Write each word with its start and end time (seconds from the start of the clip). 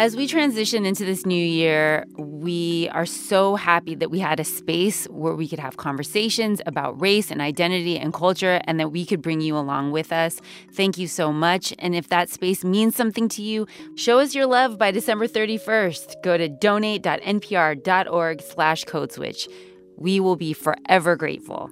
As 0.00 0.16
we 0.16 0.26
transition 0.26 0.86
into 0.86 1.04
this 1.04 1.26
new 1.26 1.44
year, 1.44 2.06
we 2.16 2.88
are 2.90 3.04
so 3.04 3.54
happy 3.54 3.94
that 3.94 4.10
we 4.10 4.18
had 4.18 4.40
a 4.40 4.44
space 4.44 5.04
where 5.10 5.34
we 5.34 5.46
could 5.46 5.58
have 5.58 5.76
conversations 5.76 6.62
about 6.64 6.98
race 6.98 7.30
and 7.30 7.42
identity 7.42 7.98
and 7.98 8.14
culture 8.14 8.62
and 8.64 8.80
that 8.80 8.92
we 8.92 9.04
could 9.04 9.20
bring 9.20 9.42
you 9.42 9.58
along 9.58 9.90
with 9.90 10.10
us. 10.10 10.40
Thank 10.72 10.96
you 10.96 11.06
so 11.06 11.34
much. 11.34 11.74
And 11.78 11.94
if 11.94 12.08
that 12.08 12.30
space 12.30 12.64
means 12.64 12.96
something 12.96 13.28
to 13.28 13.42
you, 13.42 13.66
show 13.94 14.20
us 14.20 14.34
your 14.34 14.46
love 14.46 14.78
by 14.78 14.90
December 14.90 15.28
31st. 15.28 16.22
Go 16.24 16.38
to 16.38 16.48
donate.npr.org 16.48 18.40
slash 18.40 18.86
codeswitch. 18.86 19.52
We 19.98 20.18
will 20.18 20.36
be 20.36 20.54
forever 20.54 21.14
grateful. 21.14 21.68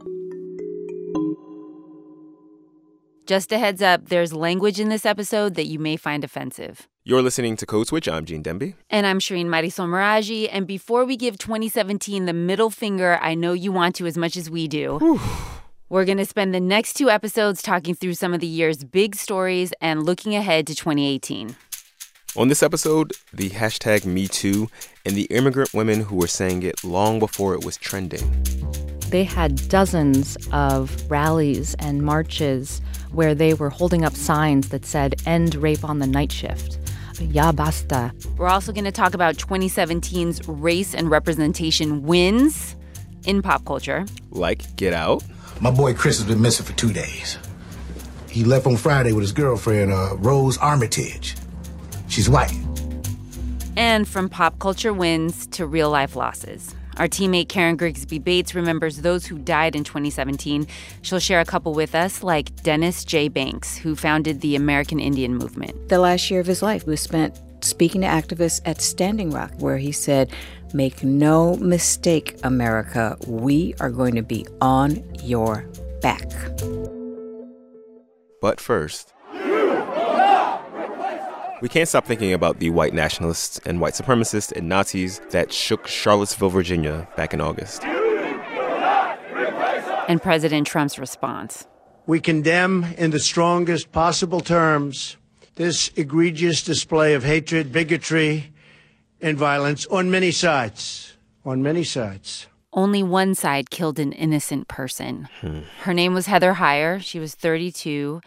Just 3.25 3.53
a 3.53 3.59
heads 3.59 3.81
up, 3.81 4.11
there's 4.11 4.35
language 4.35 4.79
in 4.81 4.91
this 4.91 5.07
episode 5.07 5.55
that 5.55 5.67
you 5.67 5.79
may 5.79 5.97
find 5.97 6.25
offensive. 6.25 6.89
You're 7.09 7.23
listening 7.23 7.57
to 7.57 7.65
Code 7.65 7.87
Switch. 7.87 8.07
I'm 8.07 8.27
Gene 8.27 8.43
Demby. 8.43 8.75
And 8.91 9.07
I'm 9.07 9.19
Shireen 9.19 9.47
Marisol 9.47 9.89
Meraji. 9.89 10.47
And 10.53 10.67
before 10.67 11.07
we 11.07 11.17
give 11.17 11.39
2017 11.39 12.27
the 12.27 12.35
middle 12.35 12.69
finger, 12.69 13.19
I 13.23 13.35
know 13.35 13.55
you 13.55 13.73
want 13.73 13.95
to 13.95 14.07
as 14.07 14.19
much 14.19 14.37
as 14.37 14.51
we 14.51 14.69
do. 14.69 15.19
We're 15.89 16.05
going 16.05 16.19
to 16.19 16.27
spend 16.27 16.55
the 16.55 16.61
next 16.61 16.99
two 16.99 17.09
episodes 17.09 17.63
talking 17.63 17.95
through 17.95 18.13
some 18.13 18.35
of 18.35 18.41
the 18.41 18.47
year's 18.47 18.85
big 18.85 19.15
stories 19.15 19.73
and 19.81 20.03
looking 20.03 20.35
ahead 20.35 20.67
to 20.67 20.75
2018. 20.75 21.57
On 22.37 22.49
this 22.49 22.63
episode, 22.63 23.15
the 23.33 23.49
hashtag 23.49 24.01
MeToo 24.03 24.69
and 25.07 25.17
the 25.17 25.25
immigrant 25.31 25.73
women 25.73 26.03
who 26.03 26.17
were 26.17 26.27
saying 26.27 26.63
it 26.63 26.85
long 26.85 27.19
before 27.19 27.55
it 27.55 27.65
was 27.65 27.79
trending. 27.79 28.45
They 29.09 29.25
had 29.25 29.67
dozens 29.71 30.37
of 30.53 31.11
rallies 31.11 31.75
and 31.79 32.03
marches 32.03 32.83
where 33.13 33.35
they 33.35 33.55
were 33.55 33.71
holding 33.71 34.05
up 34.05 34.13
signs 34.15 34.69
that 34.69 34.85
said, 34.85 35.23
End 35.25 35.55
rape 35.55 35.85
on 35.85 36.01
the 36.01 36.07
night 36.07 36.31
shift. 36.31 36.79
Ya 37.21 37.53
basta. 37.53 38.13
We're 38.37 38.49
also 38.49 38.73
going 38.73 38.85
to 38.85 38.93
talk 38.93 39.15
about 39.15 39.37
2017's 39.37 40.47
race 40.49 40.95
and 40.95 41.11
representation 41.11 42.03
wins 42.05 42.77
in 43.25 43.43
pop 43.43 43.65
culture. 43.65 44.07
Like 44.31 44.77
Get 44.77 44.95
Out. 44.95 45.23
My 45.61 45.71
boy 45.71 45.95
Chris 45.95 46.19
has 46.19 46.27
been 46.27 46.41
missing 46.41 46.65
for 46.65 46.73
two 46.75 46.93
days. 46.93 47.39
He 48.31 48.45
left 48.45 48.67
on 48.67 48.77
Friday 48.77 49.13
with 49.13 49.23
his 49.23 49.33
girlfriend, 49.33 49.93
uh, 49.93 50.17
Rose 50.19 50.59
Armitage. 50.59 51.35
She's 52.09 52.29
white. 52.29 52.53
And 53.77 54.07
from 54.07 54.29
pop 54.29 54.59
culture 54.59 54.93
wins 54.93 55.47
to 55.49 55.67
real 55.67 55.91
life 55.91 56.17
losses. 56.17 56.75
Our 56.99 57.07
teammate 57.07 57.49
Karen 57.49 57.77
Grigsby 57.77 58.19
Bates 58.19 58.55
remembers 58.55 58.99
those 58.99 59.25
who 59.25 59.39
died 59.39 59.77
in 59.77 59.85
2017. 59.85 60.67
She'll 61.03 61.21
share 61.21 61.41
a 61.41 61.45
couple 61.45 61.73
with 61.73 61.95
us, 61.95 62.25
like 62.25 62.63
Dennis 62.65 63.05
J. 63.05 63.29
Banks, 63.29 63.77
who 63.77 63.95
founded 63.95 64.41
the 64.41 64.57
American 64.57 64.99
Indian 64.99 65.37
Movement. 65.37 65.89
The 65.89 66.01
last 66.01 66.29
year 66.31 66.41
of 66.41 66.47
his 66.47 66.61
life 66.61 66.87
was 66.87 67.01
spent 67.01 67.39
speaking 67.65 68.01
to 68.01 68.07
activists 68.07 68.61
at 68.65 68.81
Standing 68.81 69.31
Rock, 69.31 69.53
where 69.59 69.79
he 69.79 69.93
said, 69.93 70.33
Make 70.75 71.03
no 71.03 71.57
mistake, 71.57 72.39
America, 72.43 73.17
we 73.27 73.75
are 73.81 73.91
going 73.91 74.17
to 74.17 74.23
be 74.23 74.47
on 74.61 75.03
your 75.23 75.67
back. 76.03 76.29
But 78.41 78.61
first, 78.61 79.13
we 81.61 81.69
can't 81.69 81.89
stop 81.89 82.05
thinking 82.05 82.33
about 82.33 82.59
the 82.59 82.71
white 82.71 82.95
nationalists 82.95 83.61
and 83.65 83.81
white 83.81 83.95
supremacists 83.95 84.53
and 84.53 84.69
Nazis 84.69 85.21
that 85.31 85.53
shook 85.53 85.87
Charlottesville, 85.87 86.51
Virginia 86.51 87.09
back 87.17 87.35
in 87.35 87.41
August. 87.41 87.85
And 90.09 90.23
President 90.23 90.67
Trump's 90.67 90.99
response. 90.99 91.67
We 92.07 92.21
condemn 92.21 92.85
in 92.97 93.11
the 93.11 93.19
strongest 93.19 93.93
possible 93.93 94.41
terms 94.41 95.17
this 95.57 95.91
egregious 95.97 96.63
display 96.63 97.15
of 97.15 97.25
hatred, 97.25 97.73
bigotry, 97.73 98.53
and 99.21 99.37
violence 99.37 99.87
on 99.87 100.11
many 100.11 100.31
sides. 100.31 101.17
On 101.45 101.63
many 101.63 101.85
sides. 101.85 102.47
Only 102.73 103.03
one 103.03 103.35
side 103.35 103.71
killed 103.71 103.99
an 103.99 104.13
innocent 104.13 104.69
person. 104.69 105.29
Hmm. 105.41 105.61
Her 105.83 105.93
name 105.93 106.15
was 106.15 106.27
Heather 106.27 106.55
Heyer. 106.55 107.03
She 107.03 107.19
was 107.19 107.35
32. 107.35 108.21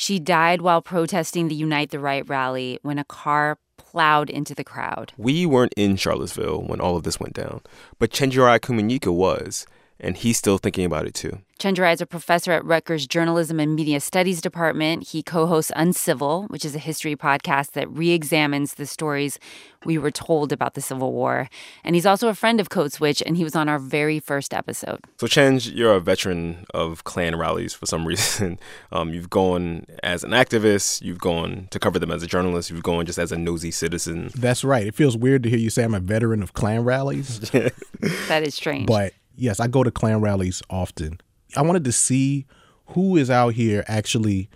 She 0.00 0.20
died 0.20 0.62
while 0.62 0.80
protesting 0.80 1.48
the 1.48 1.56
Unite 1.56 1.90
the 1.90 1.98
Right 1.98 2.26
rally 2.28 2.78
when 2.82 3.00
a 3.00 3.04
car 3.04 3.58
plowed 3.76 4.30
into 4.30 4.54
the 4.54 4.62
crowd. 4.62 5.12
We 5.16 5.44
weren't 5.44 5.74
in 5.76 5.96
Charlottesville 5.96 6.62
when 6.62 6.80
all 6.80 6.96
of 6.96 7.02
this 7.02 7.18
went 7.18 7.34
down, 7.34 7.62
but 7.98 8.12
Chenjerai 8.12 8.60
Kumanyika 8.60 9.12
was 9.12 9.66
and 10.00 10.16
he's 10.16 10.38
still 10.38 10.58
thinking 10.58 10.84
about 10.84 11.06
it 11.06 11.14
too. 11.14 11.38
Chenjerai 11.58 11.92
is 11.92 12.00
a 12.00 12.06
professor 12.06 12.52
at 12.52 12.64
Rutgers 12.64 13.04
Journalism 13.04 13.58
and 13.58 13.74
Media 13.74 13.98
Studies 13.98 14.40
Department. 14.40 15.08
He 15.08 15.24
co 15.24 15.46
hosts 15.46 15.72
Uncivil, 15.74 16.44
which 16.50 16.64
is 16.64 16.76
a 16.76 16.78
history 16.78 17.16
podcast 17.16 17.72
that 17.72 17.90
re 17.90 18.10
examines 18.10 18.74
the 18.74 18.86
stories 18.86 19.40
we 19.84 19.98
were 19.98 20.12
told 20.12 20.52
about 20.52 20.74
the 20.74 20.80
Civil 20.80 21.12
War. 21.12 21.48
And 21.82 21.96
he's 21.96 22.06
also 22.06 22.28
a 22.28 22.34
friend 22.34 22.60
of 22.60 22.68
Code 22.68 22.92
Switch, 22.92 23.22
and 23.26 23.36
he 23.36 23.42
was 23.42 23.56
on 23.56 23.68
our 23.68 23.80
very 23.80 24.20
first 24.20 24.54
episode. 24.54 25.00
So, 25.18 25.26
Chenj, 25.26 25.74
you're 25.74 25.94
a 25.94 26.00
veteran 26.00 26.64
of 26.74 27.02
Klan 27.02 27.34
rallies 27.34 27.74
for 27.74 27.86
some 27.86 28.06
reason. 28.06 28.60
Um, 28.92 29.12
you've 29.12 29.30
gone 29.30 29.84
as 30.04 30.22
an 30.22 30.30
activist, 30.30 31.02
you've 31.02 31.18
gone 31.18 31.66
to 31.72 31.80
cover 31.80 31.98
them 31.98 32.12
as 32.12 32.22
a 32.22 32.28
journalist, 32.28 32.70
you've 32.70 32.84
gone 32.84 33.04
just 33.04 33.18
as 33.18 33.32
a 33.32 33.36
nosy 33.36 33.72
citizen. 33.72 34.30
That's 34.36 34.62
right. 34.62 34.86
It 34.86 34.94
feels 34.94 35.16
weird 35.16 35.42
to 35.42 35.50
hear 35.50 35.58
you 35.58 35.70
say 35.70 35.82
I'm 35.82 35.94
a 35.94 36.00
veteran 36.00 36.40
of 36.40 36.52
Klan 36.52 36.84
rallies. 36.84 37.40
that 37.50 38.42
is 38.44 38.54
strange. 38.54 38.86
But 38.86 39.12
yes, 39.38 39.60
I 39.60 39.66
go 39.66 39.82
to 39.82 39.90
Klan 39.90 40.20
rallies 40.20 40.62
often. 40.68 41.20
I 41.56 41.62
wanted 41.62 41.84
to 41.84 41.92
see 41.92 42.46
who 42.88 43.16
is 43.16 43.30
out 43.30 43.54
here 43.54 43.84
actually 43.88 44.48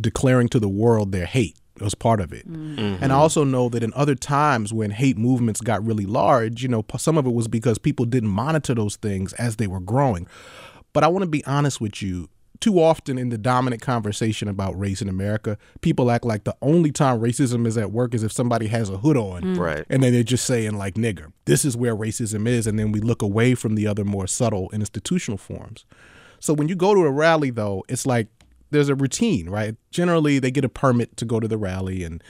declaring 0.00 0.48
to 0.48 0.60
the 0.60 0.68
world 0.68 1.12
their 1.12 1.26
hate 1.26 1.56
was 1.80 1.94
part 1.94 2.20
of 2.20 2.32
it. 2.32 2.48
Mm-hmm. 2.50 3.02
And 3.02 3.12
I 3.12 3.16
also 3.16 3.44
know 3.44 3.68
that 3.68 3.82
in 3.82 3.92
other 3.94 4.14
times 4.14 4.72
when 4.72 4.90
hate 4.90 5.18
movements 5.18 5.60
got 5.60 5.84
really 5.84 6.06
large, 6.06 6.62
you 6.62 6.68
know, 6.68 6.84
some 6.96 7.18
of 7.18 7.26
it 7.26 7.32
was 7.32 7.48
because 7.48 7.78
people 7.78 8.04
didn't 8.04 8.28
monitor 8.28 8.74
those 8.74 8.96
things 8.96 9.32
as 9.34 9.56
they 9.56 9.66
were 9.66 9.80
growing. 9.80 10.26
But 10.92 11.04
I 11.04 11.08
want 11.08 11.22
to 11.22 11.28
be 11.28 11.44
honest 11.44 11.80
with 11.80 12.02
you 12.02 12.28
too 12.62 12.80
often 12.80 13.18
in 13.18 13.28
the 13.28 13.36
dominant 13.36 13.82
conversation 13.82 14.46
about 14.46 14.78
race 14.78 15.02
in 15.02 15.08
America, 15.08 15.58
people 15.80 16.12
act 16.12 16.24
like 16.24 16.44
the 16.44 16.56
only 16.62 16.92
time 16.92 17.20
racism 17.20 17.66
is 17.66 17.76
at 17.76 17.90
work 17.90 18.14
is 18.14 18.22
if 18.22 18.30
somebody 18.30 18.68
has 18.68 18.88
a 18.88 18.98
hood 18.98 19.16
on. 19.16 19.42
Mm. 19.42 19.58
Right. 19.58 19.84
And 19.90 20.00
then 20.00 20.12
they're 20.12 20.22
just 20.22 20.46
saying, 20.46 20.78
like, 20.78 20.94
nigger. 20.94 21.32
This 21.44 21.64
is 21.64 21.76
where 21.76 21.96
racism 21.96 22.46
is. 22.46 22.68
And 22.68 22.78
then 22.78 22.92
we 22.92 23.00
look 23.00 23.20
away 23.20 23.56
from 23.56 23.74
the 23.74 23.88
other 23.88 24.04
more 24.04 24.28
subtle 24.28 24.70
and 24.72 24.80
institutional 24.80 25.38
forms. 25.38 25.84
So 26.38 26.54
when 26.54 26.68
you 26.68 26.76
go 26.76 26.94
to 26.94 27.00
a 27.00 27.10
rally, 27.10 27.50
though, 27.50 27.84
it's 27.88 28.06
like 28.06 28.28
there's 28.70 28.88
a 28.88 28.94
routine, 28.94 29.50
right? 29.50 29.74
Generally, 29.90 30.38
they 30.38 30.52
get 30.52 30.64
a 30.64 30.68
permit 30.68 31.16
to 31.16 31.24
go 31.24 31.40
to 31.40 31.48
the 31.48 31.58
rally 31.58 32.04
and 32.04 32.22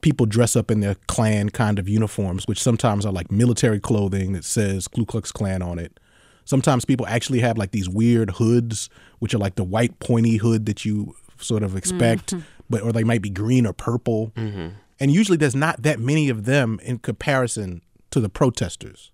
people 0.00 0.26
dress 0.26 0.56
up 0.56 0.68
in 0.68 0.80
their 0.80 0.96
Klan 1.06 1.50
kind 1.50 1.78
of 1.78 1.88
uniforms, 1.88 2.48
which 2.48 2.60
sometimes 2.60 3.06
are 3.06 3.12
like 3.12 3.30
military 3.30 3.78
clothing 3.78 4.32
that 4.32 4.44
says 4.44 4.88
Ku 4.88 5.06
Klux 5.06 5.30
Klan 5.30 5.62
on 5.62 5.78
it. 5.78 6.00
Sometimes 6.46 6.86
people 6.86 7.06
actually 7.06 7.40
have 7.40 7.58
like 7.58 7.72
these 7.72 7.88
weird 7.88 8.30
hoods, 8.30 8.88
which 9.18 9.34
are 9.34 9.38
like 9.38 9.56
the 9.56 9.64
white 9.64 9.98
pointy 9.98 10.38
hood 10.38 10.64
that 10.66 10.86
you 10.86 11.14
sort 11.38 11.62
of 11.62 11.76
expect, 11.76 12.32
mm-hmm. 12.32 12.46
but 12.70 12.82
or 12.82 12.92
they 12.92 13.04
might 13.04 13.20
be 13.20 13.28
green 13.28 13.66
or 13.66 13.74
purple. 13.74 14.32
Mm-hmm. 14.36 14.68
And 14.98 15.12
usually 15.12 15.36
there's 15.36 15.56
not 15.56 15.82
that 15.82 16.00
many 16.00 16.30
of 16.30 16.44
them 16.44 16.80
in 16.82 16.98
comparison 17.00 17.82
to 18.12 18.20
the 18.20 18.30
protesters. 18.30 19.10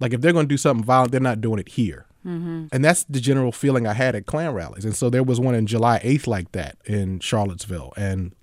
Like 0.00 0.14
if 0.14 0.20
they're 0.20 0.32
going 0.32 0.46
to 0.46 0.48
do 0.48 0.56
something 0.56 0.84
violent, 0.84 1.12
they're 1.12 1.20
not 1.20 1.40
doing 1.40 1.58
it 1.58 1.68
here. 1.70 2.06
Mm-hmm. 2.24 2.66
And 2.72 2.84
that's 2.84 3.04
the 3.04 3.20
general 3.20 3.52
feeling 3.52 3.86
I 3.86 3.94
had 3.94 4.14
at 4.14 4.26
Klan 4.26 4.54
rallies. 4.54 4.84
And 4.84 4.96
so 4.96 5.10
there 5.10 5.22
was 5.22 5.40
one 5.40 5.54
in 5.54 5.66
July 5.66 6.00
8th 6.04 6.26
like 6.26 6.52
that 6.52 6.76
in 6.84 7.20
Charlottesville. 7.20 7.92
And 7.96 8.34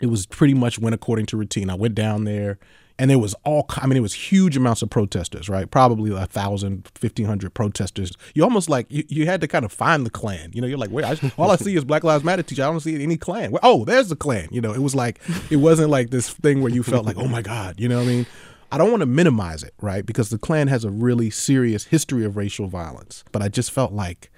it 0.00 0.06
was 0.06 0.26
pretty 0.26 0.54
much 0.54 0.78
went 0.78 0.94
according 0.94 1.26
to 1.26 1.36
routine. 1.36 1.70
I 1.70 1.74
went 1.74 1.94
down 1.94 2.24
there 2.24 2.58
and 2.98 3.10
there 3.10 3.18
was 3.18 3.34
all 3.44 3.66
i 3.76 3.86
mean 3.86 3.96
it 3.96 4.00
was 4.00 4.14
huge 4.14 4.56
amounts 4.56 4.82
of 4.82 4.90
protesters 4.90 5.48
right? 5.48 5.70
Probably 5.70 6.14
a 6.14 6.26
thousand 6.26 6.88
fifteen 6.94 7.26
hundred 7.26 7.54
protesters. 7.54 8.12
You 8.34 8.44
almost 8.44 8.68
like 8.68 8.86
you, 8.90 9.04
you 9.08 9.26
had 9.26 9.40
to 9.40 9.48
kind 9.48 9.64
of 9.64 9.72
find 9.72 10.06
the 10.06 10.10
klan. 10.10 10.50
You 10.52 10.60
know 10.60 10.66
you're 10.66 10.78
like 10.78 10.90
wait 10.90 11.04
I 11.04 11.32
all 11.36 11.50
i 11.50 11.56
see 11.56 11.76
is 11.76 11.84
black 11.84 12.04
lives 12.04 12.24
matter 12.24 12.42
teacher. 12.42 12.62
I 12.62 12.66
don't 12.66 12.80
see 12.80 13.02
any 13.02 13.16
klan. 13.16 13.54
Oh 13.62 13.84
there's 13.84 14.08
the 14.08 14.16
klan. 14.16 14.48
You 14.50 14.60
know 14.60 14.72
it 14.72 14.80
was 14.80 14.94
like 14.94 15.20
it 15.50 15.56
wasn't 15.56 15.90
like 15.90 16.10
this 16.10 16.30
thing 16.30 16.62
where 16.62 16.72
you 16.72 16.82
felt 16.82 17.04
like 17.06 17.16
oh 17.16 17.28
my 17.28 17.42
god. 17.42 17.80
You 17.80 17.88
know 17.88 17.98
what 17.98 18.04
i 18.04 18.06
mean? 18.06 18.26
I 18.72 18.78
don't 18.78 18.90
want 18.90 19.02
to 19.02 19.06
minimize 19.06 19.62
it, 19.62 19.74
right? 19.82 20.04
Because 20.04 20.30
the 20.30 20.38
Klan 20.38 20.66
has 20.68 20.82
a 20.82 20.90
really 20.90 21.28
serious 21.28 21.84
history 21.84 22.24
of 22.24 22.38
racial 22.38 22.68
violence. 22.68 23.22
But 23.30 23.42
I 23.42 23.48
just 23.48 23.70
felt 23.70 23.92
like 23.92 24.30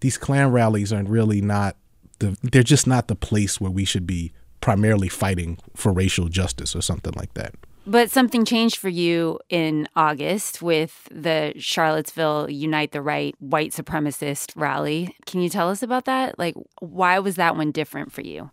these 0.00 0.16
Klan 0.16 0.52
rallies 0.52 0.92
are 0.92 1.02
really 1.02 1.40
not 1.40 1.76
the 2.20 2.36
they're 2.42 2.62
just 2.62 2.86
not 2.86 3.08
the 3.08 3.16
place 3.16 3.60
where 3.60 3.70
we 3.70 3.84
should 3.84 4.06
be 4.06 4.32
primarily 4.60 5.08
fighting 5.08 5.58
for 5.74 5.92
racial 5.92 6.28
justice 6.28 6.76
or 6.76 6.80
something 6.80 7.12
like 7.16 7.34
that. 7.34 7.54
But 7.88 8.10
something 8.10 8.44
changed 8.44 8.78
for 8.78 8.88
you 8.88 9.38
in 9.48 9.86
August 9.94 10.60
with 10.60 11.08
the 11.12 11.52
Charlottesville 11.56 12.50
Unite 12.50 12.90
the 12.90 13.00
Right 13.00 13.36
white 13.38 13.70
supremacist 13.70 14.52
rally. 14.56 15.14
Can 15.24 15.40
you 15.40 15.48
tell 15.48 15.70
us 15.70 15.84
about 15.84 16.04
that? 16.06 16.36
Like, 16.36 16.56
why 16.80 17.20
was 17.20 17.36
that 17.36 17.56
one 17.56 17.70
different 17.70 18.10
for 18.10 18.22
you? 18.22 18.50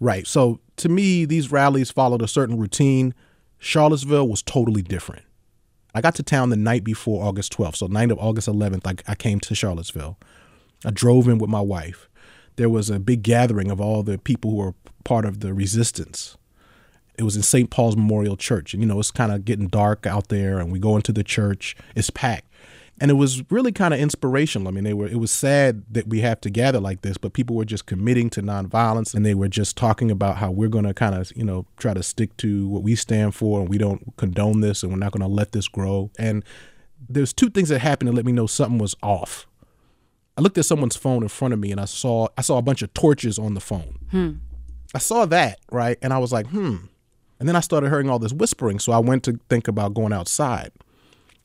Right. 0.00 0.26
So, 0.26 0.60
to 0.76 0.88
me, 0.88 1.26
these 1.26 1.52
rallies 1.52 1.90
followed 1.90 2.22
a 2.22 2.28
certain 2.28 2.58
routine. 2.58 3.14
Charlottesville 3.58 4.28
was 4.28 4.42
totally 4.42 4.82
different. 4.82 5.24
I 5.94 6.00
got 6.00 6.14
to 6.14 6.22
town 6.22 6.48
the 6.48 6.56
night 6.56 6.82
before 6.82 7.24
August 7.24 7.56
12th. 7.56 7.76
So, 7.76 7.86
night 7.88 8.10
of 8.10 8.18
August 8.18 8.48
11th, 8.48 8.86
I, 8.86 9.12
I 9.12 9.14
came 9.14 9.38
to 9.40 9.54
Charlottesville. 9.54 10.18
I 10.82 10.90
drove 10.92 11.28
in 11.28 11.36
with 11.36 11.50
my 11.50 11.60
wife. 11.60 12.08
There 12.56 12.70
was 12.70 12.88
a 12.88 12.98
big 12.98 13.22
gathering 13.22 13.70
of 13.70 13.82
all 13.82 14.02
the 14.02 14.16
people 14.16 14.50
who 14.50 14.56
were 14.56 14.74
part 15.04 15.26
of 15.26 15.40
the 15.40 15.52
resistance 15.52 16.38
It 17.18 17.22
was 17.22 17.36
in 17.36 17.42
St. 17.42 17.70
Paul's 17.70 17.96
Memorial 17.96 18.36
Church. 18.36 18.74
And, 18.74 18.82
you 18.82 18.88
know, 18.88 18.98
it's 18.98 19.10
kind 19.10 19.32
of 19.32 19.44
getting 19.44 19.68
dark 19.68 20.06
out 20.06 20.28
there, 20.28 20.58
and 20.58 20.70
we 20.70 20.78
go 20.78 20.96
into 20.96 21.12
the 21.12 21.24
church, 21.24 21.76
it's 21.94 22.10
packed. 22.10 22.46
And 22.98 23.10
it 23.10 23.14
was 23.14 23.42
really 23.50 23.72
kind 23.72 23.92
of 23.92 24.00
inspirational. 24.00 24.68
I 24.68 24.70
mean, 24.70 24.84
they 24.84 24.94
were 24.94 25.06
it 25.06 25.20
was 25.20 25.30
sad 25.30 25.82
that 25.90 26.08
we 26.08 26.20
have 26.22 26.40
to 26.40 26.50
gather 26.50 26.80
like 26.80 27.02
this, 27.02 27.18
but 27.18 27.34
people 27.34 27.54
were 27.54 27.66
just 27.66 27.84
committing 27.84 28.30
to 28.30 28.42
nonviolence 28.42 29.14
and 29.14 29.24
they 29.24 29.34
were 29.34 29.48
just 29.48 29.76
talking 29.76 30.10
about 30.10 30.38
how 30.38 30.50
we're 30.50 30.70
going 30.70 30.86
to 30.86 30.94
kind 30.94 31.14
of, 31.14 31.30
you 31.36 31.44
know, 31.44 31.66
try 31.76 31.92
to 31.92 32.02
stick 32.02 32.34
to 32.38 32.66
what 32.68 32.82
we 32.82 32.94
stand 32.94 33.34
for 33.34 33.60
and 33.60 33.68
we 33.68 33.76
don't 33.76 34.16
condone 34.16 34.62
this 34.62 34.82
and 34.82 34.90
we're 34.90 34.98
not 34.98 35.12
going 35.12 35.20
to 35.20 35.26
let 35.26 35.52
this 35.52 35.68
grow. 35.68 36.10
And 36.18 36.42
there's 37.06 37.34
two 37.34 37.50
things 37.50 37.68
that 37.68 37.80
happened 37.80 38.08
to 38.08 38.16
let 38.16 38.24
me 38.24 38.32
know 38.32 38.46
something 38.46 38.78
was 38.78 38.96
off. 39.02 39.46
I 40.38 40.40
looked 40.40 40.56
at 40.58 40.64
someone's 40.64 40.96
phone 40.96 41.22
in 41.22 41.28
front 41.28 41.54
of 41.54 41.60
me 41.60 41.72
and 41.72 41.80
I 41.80 41.86
saw 41.86 42.28
I 42.36 42.42
saw 42.42 42.58
a 42.58 42.62
bunch 42.62 42.80
of 42.80 42.92
torches 42.94 43.38
on 43.38 43.52
the 43.54 43.60
phone. 43.60 43.98
Hmm. 44.10 44.32
I 44.94 44.98
saw 44.98 45.26
that, 45.26 45.58
right? 45.70 45.98
And 46.00 46.12
I 46.12 46.18
was 46.18 46.32
like, 46.32 46.46
"Hmm." 46.46 46.76
And 47.38 47.48
then 47.48 47.56
I 47.56 47.60
started 47.60 47.90
hearing 47.90 48.08
all 48.08 48.18
this 48.18 48.32
whispering, 48.32 48.78
so 48.78 48.92
I 48.92 48.98
went 48.98 49.22
to 49.24 49.38
think 49.48 49.68
about 49.68 49.94
going 49.94 50.12
outside 50.12 50.72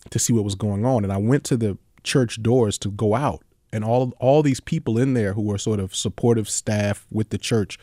to 0.09 0.19
see 0.19 0.33
what 0.33 0.43
was 0.43 0.55
going 0.55 0.85
on. 0.85 1.03
And 1.03 1.11
I 1.11 1.17
went 1.17 1.43
to 1.45 1.57
the 1.57 1.77
church 2.03 2.41
doors 2.41 2.77
to 2.79 2.89
go 2.89 3.15
out, 3.15 3.43
and 3.73 3.83
all 3.83 4.13
all 4.19 4.41
these 4.41 4.59
people 4.59 4.97
in 4.97 5.13
there 5.13 5.33
who 5.33 5.41
were 5.41 5.57
sort 5.57 5.79
of 5.79 5.95
supportive 5.95 6.49
staff 6.49 7.05
with 7.11 7.29
the 7.29 7.37
church 7.37 7.77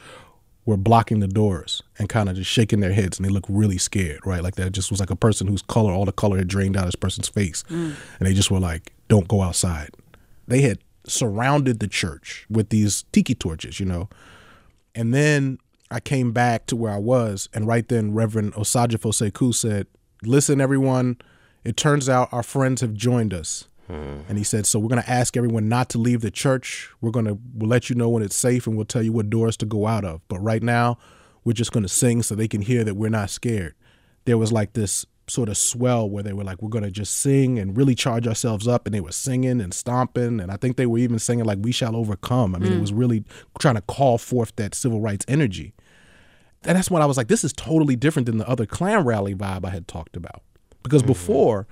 were 0.68 0.76
blocking 0.76 1.20
the 1.20 1.28
doors 1.28 1.82
and 1.98 2.10
kind 2.10 2.28
of 2.28 2.36
just 2.36 2.50
shaking 2.50 2.80
their 2.80 2.92
heads, 2.92 3.18
and 3.18 3.24
they 3.24 3.30
looked 3.30 3.48
really 3.48 3.78
scared, 3.78 4.20
right? 4.26 4.42
Like 4.42 4.56
that 4.56 4.72
just 4.72 4.90
was 4.90 5.00
like 5.00 5.08
a 5.08 5.16
person 5.16 5.46
whose 5.46 5.62
color, 5.62 5.92
all 5.92 6.04
the 6.04 6.12
color 6.12 6.36
had 6.36 6.46
drained 6.46 6.76
out 6.76 6.82
of 6.82 6.88
this 6.88 6.94
person's 6.94 7.28
face, 7.28 7.64
mm. 7.70 7.94
and 8.18 8.28
they 8.28 8.34
just 8.34 8.50
were 8.50 8.60
like, 8.60 8.92
"Don't 9.08 9.28
go 9.28 9.40
outside." 9.40 9.90
They 10.46 10.60
had 10.60 10.78
surrounded 11.06 11.80
the 11.80 11.88
church 11.88 12.46
with 12.50 12.68
these 12.68 13.04
tiki 13.12 13.34
torches, 13.34 13.80
you 13.80 13.86
know, 13.86 14.08
and 14.94 15.14
then 15.14 15.58
I 15.90 16.00
came 16.00 16.32
back 16.32 16.66
to 16.66 16.76
where 16.76 16.92
I 16.92 16.98
was, 16.98 17.48
and 17.54 17.66
right 17.66 17.86
then 17.88 18.12
Reverend 18.12 18.54
Osagyefo 18.54 19.12
Sekou 19.12 19.54
said, 19.54 19.86
"Listen, 20.22 20.60
everyone." 20.60 21.16
It 21.64 21.76
turns 21.76 22.08
out 22.08 22.32
our 22.32 22.42
friends 22.42 22.80
have 22.80 22.94
joined 22.94 23.34
us. 23.34 23.68
Hmm. 23.88 24.20
And 24.28 24.38
he 24.38 24.44
said, 24.44 24.66
So 24.66 24.78
we're 24.78 24.88
going 24.88 25.02
to 25.02 25.10
ask 25.10 25.36
everyone 25.36 25.68
not 25.68 25.88
to 25.90 25.98
leave 25.98 26.20
the 26.20 26.30
church. 26.30 26.90
We're 27.00 27.10
going 27.10 27.24
to 27.24 27.38
we'll 27.54 27.68
let 27.68 27.88
you 27.90 27.96
know 27.96 28.08
when 28.08 28.22
it's 28.22 28.36
safe 28.36 28.66
and 28.66 28.76
we'll 28.76 28.86
tell 28.86 29.02
you 29.02 29.12
what 29.12 29.30
doors 29.30 29.56
to 29.58 29.66
go 29.66 29.86
out 29.86 30.04
of. 30.04 30.20
But 30.28 30.40
right 30.40 30.62
now, 30.62 30.98
we're 31.44 31.54
just 31.54 31.72
going 31.72 31.82
to 31.82 31.88
sing 31.88 32.22
so 32.22 32.34
they 32.34 32.48
can 32.48 32.62
hear 32.62 32.84
that 32.84 32.94
we're 32.94 33.10
not 33.10 33.30
scared. 33.30 33.74
There 34.24 34.38
was 34.38 34.52
like 34.52 34.74
this 34.74 35.06
sort 35.28 35.48
of 35.48 35.56
swell 35.56 36.08
where 36.08 36.22
they 36.22 36.32
were 36.32 36.44
like, 36.44 36.62
We're 36.62 36.68
going 36.68 36.84
to 36.84 36.90
just 36.90 37.16
sing 37.16 37.58
and 37.58 37.76
really 37.76 37.94
charge 37.94 38.26
ourselves 38.26 38.66
up. 38.66 38.86
And 38.86 38.94
they 38.94 39.00
were 39.00 39.12
singing 39.12 39.60
and 39.60 39.72
stomping. 39.72 40.40
And 40.40 40.50
I 40.50 40.56
think 40.56 40.76
they 40.76 40.86
were 40.86 40.98
even 40.98 41.18
singing 41.18 41.44
like, 41.44 41.58
We 41.60 41.72
shall 41.72 41.96
overcome. 41.96 42.54
I 42.54 42.58
mean, 42.58 42.72
it 42.72 42.80
was 42.80 42.92
mm. 42.92 42.98
really 42.98 43.24
trying 43.58 43.76
to 43.76 43.82
call 43.82 44.18
forth 44.18 44.54
that 44.56 44.74
civil 44.74 45.00
rights 45.00 45.24
energy. 45.28 45.74
And 46.64 46.76
that's 46.76 46.90
when 46.90 47.02
I 47.02 47.06
was 47.06 47.16
like, 47.16 47.28
This 47.28 47.44
is 47.44 47.52
totally 47.52 47.96
different 47.96 48.26
than 48.26 48.38
the 48.38 48.48
other 48.48 48.66
Klan 48.66 49.04
rally 49.04 49.34
vibe 49.34 49.64
I 49.64 49.70
had 49.70 49.88
talked 49.88 50.16
about 50.16 50.42
because 50.82 51.02
mm-hmm. 51.02 51.12
before 51.12 51.66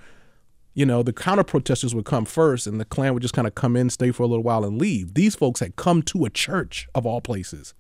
you 0.75 0.85
know 0.85 1.02
the 1.02 1.12
counter 1.12 1.43
protesters 1.43 1.94
would 1.94 2.05
come 2.05 2.25
first 2.25 2.67
and 2.67 2.81
the 2.81 2.85
klan 2.85 3.14
would 3.14 3.23
just 3.23 3.35
kind 3.35 3.49
of 3.49 3.55
come 3.55 3.76
in 3.76 3.91
stay 3.91 4.11
for 4.11 4.23
a 4.23 4.26
little 4.26 4.43
while 4.43 4.64
and 4.64 4.79
leave 4.79 5.14
these 5.14 5.35
folks 5.35 5.61
had 5.61 5.75
come 5.76 6.02
to 6.02 6.25
a 6.25 6.31
church 6.31 6.87
of 6.94 7.06
all 7.06 7.20
places 7.20 7.75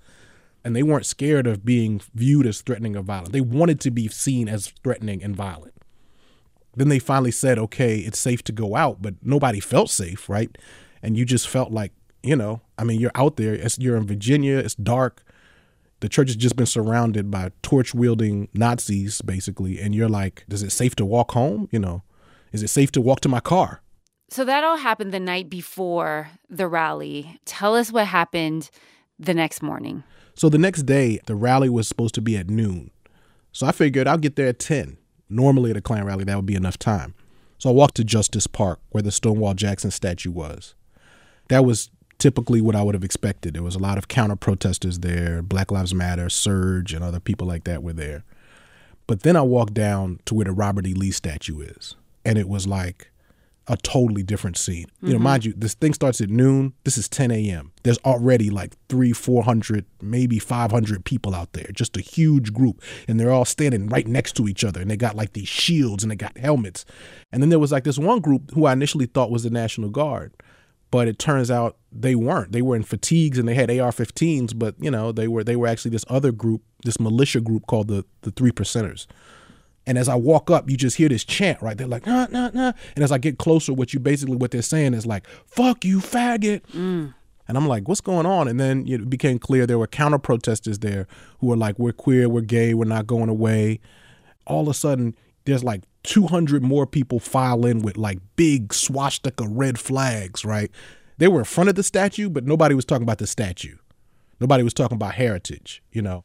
and 0.66 0.74
they 0.74 0.82
weren't 0.82 1.06
scared 1.06 1.46
of 1.46 1.64
being 1.64 2.00
viewed 2.14 2.46
as 2.46 2.60
threatening 2.60 2.96
or 2.96 3.02
violent 3.02 3.32
they 3.32 3.40
wanted 3.40 3.80
to 3.80 3.90
be 3.90 4.08
seen 4.08 4.48
as 4.48 4.72
threatening 4.82 5.22
and 5.22 5.36
violent 5.36 5.74
then 6.74 6.88
they 6.88 6.98
finally 6.98 7.30
said 7.30 7.58
okay 7.58 7.98
it's 7.98 8.18
safe 8.18 8.42
to 8.42 8.52
go 8.52 8.74
out 8.74 9.00
but 9.00 9.14
nobody 9.22 9.60
felt 9.60 9.88
safe 9.88 10.28
right 10.28 10.58
and 11.02 11.16
you 11.16 11.24
just 11.24 11.48
felt 11.48 11.70
like 11.70 11.92
you 12.22 12.34
know 12.34 12.60
i 12.78 12.84
mean 12.84 13.00
you're 13.00 13.12
out 13.14 13.36
there 13.36 13.56
you're 13.78 13.96
in 13.96 14.06
virginia 14.06 14.58
it's 14.58 14.74
dark 14.74 15.22
the 16.00 16.08
church 16.08 16.28
has 16.28 16.36
just 16.36 16.56
been 16.56 16.66
surrounded 16.66 17.30
by 17.30 17.50
torch 17.62 17.94
wielding 17.94 18.48
Nazis, 18.52 19.22
basically, 19.22 19.80
and 19.80 19.94
you're 19.94 20.08
like, 20.08 20.44
is 20.48 20.62
it 20.62 20.70
safe 20.70 20.94
to 20.96 21.06
walk 21.06 21.32
home? 21.32 21.68
You 21.72 21.78
know, 21.78 22.02
is 22.52 22.62
it 22.62 22.68
safe 22.68 22.92
to 22.92 23.00
walk 23.00 23.20
to 23.20 23.28
my 23.30 23.40
car? 23.40 23.80
So 24.28 24.44
that 24.44 24.64
all 24.64 24.76
happened 24.76 25.12
the 25.12 25.20
night 25.20 25.48
before 25.48 26.28
the 26.50 26.68
rally. 26.68 27.40
Tell 27.44 27.74
us 27.74 27.92
what 27.92 28.08
happened 28.08 28.70
the 29.18 29.34
next 29.34 29.62
morning. 29.62 30.04
So 30.36 30.50
the 30.50 30.58
next 30.58 30.82
day, 30.82 31.18
the 31.26 31.34
rally 31.34 31.68
was 31.68 31.88
supposed 31.88 32.14
to 32.16 32.20
be 32.20 32.36
at 32.36 32.50
noon. 32.50 32.90
So 33.52 33.66
I 33.66 33.72
figured 33.72 34.06
I'll 34.06 34.18
get 34.18 34.36
there 34.36 34.48
at 34.48 34.58
10. 34.58 34.98
Normally 35.30 35.70
at 35.70 35.78
a 35.78 35.80
Klan 35.80 36.04
rally, 36.04 36.24
that 36.24 36.36
would 36.36 36.46
be 36.46 36.54
enough 36.54 36.78
time. 36.78 37.14
So 37.58 37.70
I 37.70 37.72
walked 37.72 37.96
to 37.96 38.04
Justice 38.04 38.46
Park, 38.46 38.78
where 38.90 39.02
the 39.02 39.10
Stonewall 39.10 39.54
Jackson 39.54 39.90
statue 39.90 40.30
was. 40.30 40.74
That 41.48 41.64
was 41.64 41.90
typically 42.18 42.60
what 42.60 42.76
I 42.76 42.82
would 42.82 42.94
have 42.94 43.02
expected. 43.02 43.54
There 43.54 43.62
was 43.62 43.74
a 43.74 43.80
lot 43.80 43.96
of 43.96 44.08
counter 44.08 44.36
protesters 44.36 44.98
there. 44.98 45.40
Black 45.40 45.70
Lives 45.70 45.94
Matter, 45.94 46.26
SURJ, 46.26 46.94
and 46.94 47.02
other 47.02 47.20
people 47.20 47.46
like 47.46 47.64
that 47.64 47.82
were 47.82 47.94
there. 47.94 48.22
But 49.06 49.22
then 49.22 49.36
I 49.36 49.42
walked 49.42 49.74
down 49.74 50.20
to 50.26 50.34
where 50.34 50.44
the 50.44 50.52
Robert 50.52 50.86
E. 50.86 50.92
Lee 50.92 51.12
statue 51.12 51.60
is, 51.60 51.94
and 52.24 52.36
it 52.36 52.48
was 52.48 52.66
like 52.66 53.10
a 53.68 53.76
totally 53.76 54.22
different 54.22 54.56
scene. 54.56 54.86
You 55.02 55.10
know, 55.10 55.14
mm-hmm. 55.16 55.24
mind 55.24 55.44
you, 55.44 55.54
this 55.56 55.74
thing 55.74 55.92
starts 55.92 56.20
at 56.20 56.30
noon. 56.30 56.72
This 56.84 56.96
is 56.96 57.08
10 57.08 57.30
a.m. 57.30 57.72
There's 57.82 57.98
already 57.98 58.48
like 58.50 58.74
three, 58.88 59.12
400, 59.12 59.84
maybe 60.00 60.38
500 60.38 61.04
people 61.04 61.34
out 61.34 61.52
there, 61.52 61.68
just 61.72 61.96
a 61.96 62.00
huge 62.00 62.52
group. 62.52 62.80
And 63.08 63.18
they're 63.18 63.32
all 63.32 63.44
standing 63.44 63.88
right 63.88 64.06
next 64.06 64.34
to 64.36 64.46
each 64.46 64.62
other. 64.62 64.80
And 64.80 64.90
they 64.90 64.96
got 64.96 65.16
like 65.16 65.32
these 65.32 65.48
shields 65.48 66.04
and 66.04 66.10
they 66.10 66.16
got 66.16 66.38
helmets. 66.38 66.84
And 67.32 67.42
then 67.42 67.50
there 67.50 67.58
was 67.58 67.72
like 67.72 67.84
this 67.84 67.98
one 67.98 68.20
group 68.20 68.52
who 68.52 68.66
I 68.66 68.72
initially 68.72 69.06
thought 69.06 69.30
was 69.30 69.42
the 69.42 69.50
National 69.50 69.90
Guard 69.90 70.32
but 70.90 71.08
it 71.08 71.18
turns 71.18 71.50
out 71.50 71.76
they 71.92 72.14
weren't. 72.14 72.52
They 72.52 72.62
were 72.62 72.76
in 72.76 72.82
fatigues 72.82 73.38
and 73.38 73.48
they 73.48 73.54
had 73.54 73.70
AR-15s, 73.70 74.58
but 74.58 74.74
you 74.78 74.90
know 74.90 75.12
they 75.12 75.28
were 75.28 75.44
they 75.44 75.56
were 75.56 75.66
actually 75.66 75.90
this 75.90 76.04
other 76.08 76.32
group, 76.32 76.62
this 76.84 77.00
militia 77.00 77.40
group 77.40 77.66
called 77.66 77.88
the 77.88 78.04
the 78.22 78.30
Three 78.30 78.52
Percenters. 78.52 79.06
And 79.86 79.96
as 79.96 80.08
I 80.08 80.16
walk 80.16 80.50
up, 80.50 80.68
you 80.68 80.76
just 80.76 80.96
hear 80.96 81.08
this 81.08 81.24
chant, 81.24 81.62
right? 81.62 81.78
They're 81.78 81.86
like, 81.86 82.06
nah, 82.06 82.26
nah, 82.30 82.50
nah. 82.52 82.72
And 82.96 83.04
as 83.04 83.12
I 83.12 83.18
get 83.18 83.38
closer, 83.38 83.72
what 83.72 83.94
you 83.94 84.00
basically 84.00 84.36
what 84.36 84.50
they're 84.50 84.62
saying 84.62 84.94
is 84.94 85.06
like, 85.06 85.26
"Fuck 85.46 85.84
you, 85.84 86.00
faggot." 86.00 86.62
Mm. 86.72 87.14
And 87.48 87.56
I'm 87.56 87.68
like, 87.68 87.88
what's 87.88 88.00
going 88.00 88.26
on? 88.26 88.48
And 88.48 88.58
then 88.58 88.86
it 88.88 89.08
became 89.08 89.38
clear 89.38 89.66
there 89.66 89.78
were 89.78 89.86
counter 89.86 90.18
protesters 90.18 90.80
there 90.80 91.06
who 91.38 91.46
were 91.46 91.56
like, 91.56 91.78
we're 91.78 91.92
queer, 91.92 92.28
we're 92.28 92.40
gay, 92.40 92.74
we're 92.74 92.84
not 92.86 93.06
going 93.06 93.28
away. 93.28 93.80
All 94.46 94.62
of 94.62 94.68
a 94.68 94.74
sudden, 94.74 95.14
there's 95.44 95.62
like 95.62 95.82
200 96.02 96.62
more 96.62 96.86
people 96.86 97.20
file 97.20 97.64
in 97.64 97.82
with 97.82 97.96
like 97.96 98.18
big 98.34 98.74
swastika 98.74 99.46
red 99.46 99.78
flags, 99.78 100.44
right? 100.44 100.70
They 101.18 101.28
were 101.28 101.38
in 101.38 101.44
front 101.44 101.70
of 101.70 101.76
the 101.76 101.82
statue, 101.82 102.28
but 102.28 102.44
nobody 102.44 102.74
was 102.74 102.84
talking 102.84 103.04
about 103.04 103.18
the 103.18 103.26
statue. 103.26 103.76
Nobody 104.40 104.62
was 104.62 104.74
talking 104.74 104.96
about 104.96 105.14
heritage, 105.14 105.82
you 105.92 106.02
know? 106.02 106.24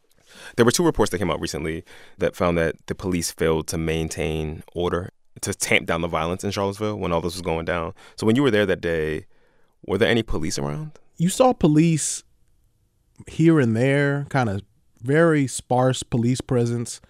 There 0.55 0.65
were 0.65 0.71
two 0.71 0.85
reports 0.85 1.11
that 1.11 1.17
came 1.17 1.31
out 1.31 1.39
recently 1.39 1.83
that 2.17 2.35
found 2.35 2.57
that 2.57 2.75
the 2.87 2.95
police 2.95 3.31
failed 3.31 3.67
to 3.67 3.77
maintain 3.77 4.63
order 4.73 5.11
to 5.41 5.53
tamp 5.53 5.87
down 5.87 6.01
the 6.01 6.07
violence 6.07 6.43
in 6.43 6.51
Charlottesville 6.51 6.97
when 6.97 7.11
all 7.11 7.21
this 7.21 7.33
was 7.33 7.41
going 7.41 7.65
down. 7.65 7.93
So 8.15 8.25
when 8.25 8.35
you 8.35 8.43
were 8.43 8.51
there 8.51 8.65
that 8.65 8.81
day, 8.81 9.25
were 9.85 9.97
there 9.97 10.09
any 10.09 10.23
police 10.23 10.59
around? 10.59 10.99
You 11.17 11.29
saw 11.29 11.53
police 11.53 12.23
here 13.27 13.59
and 13.59 13.75
there, 13.75 14.25
kind 14.29 14.49
of 14.49 14.61
very 15.01 15.47
sparse 15.47 16.03
police 16.03 16.41
presence. 16.41 17.01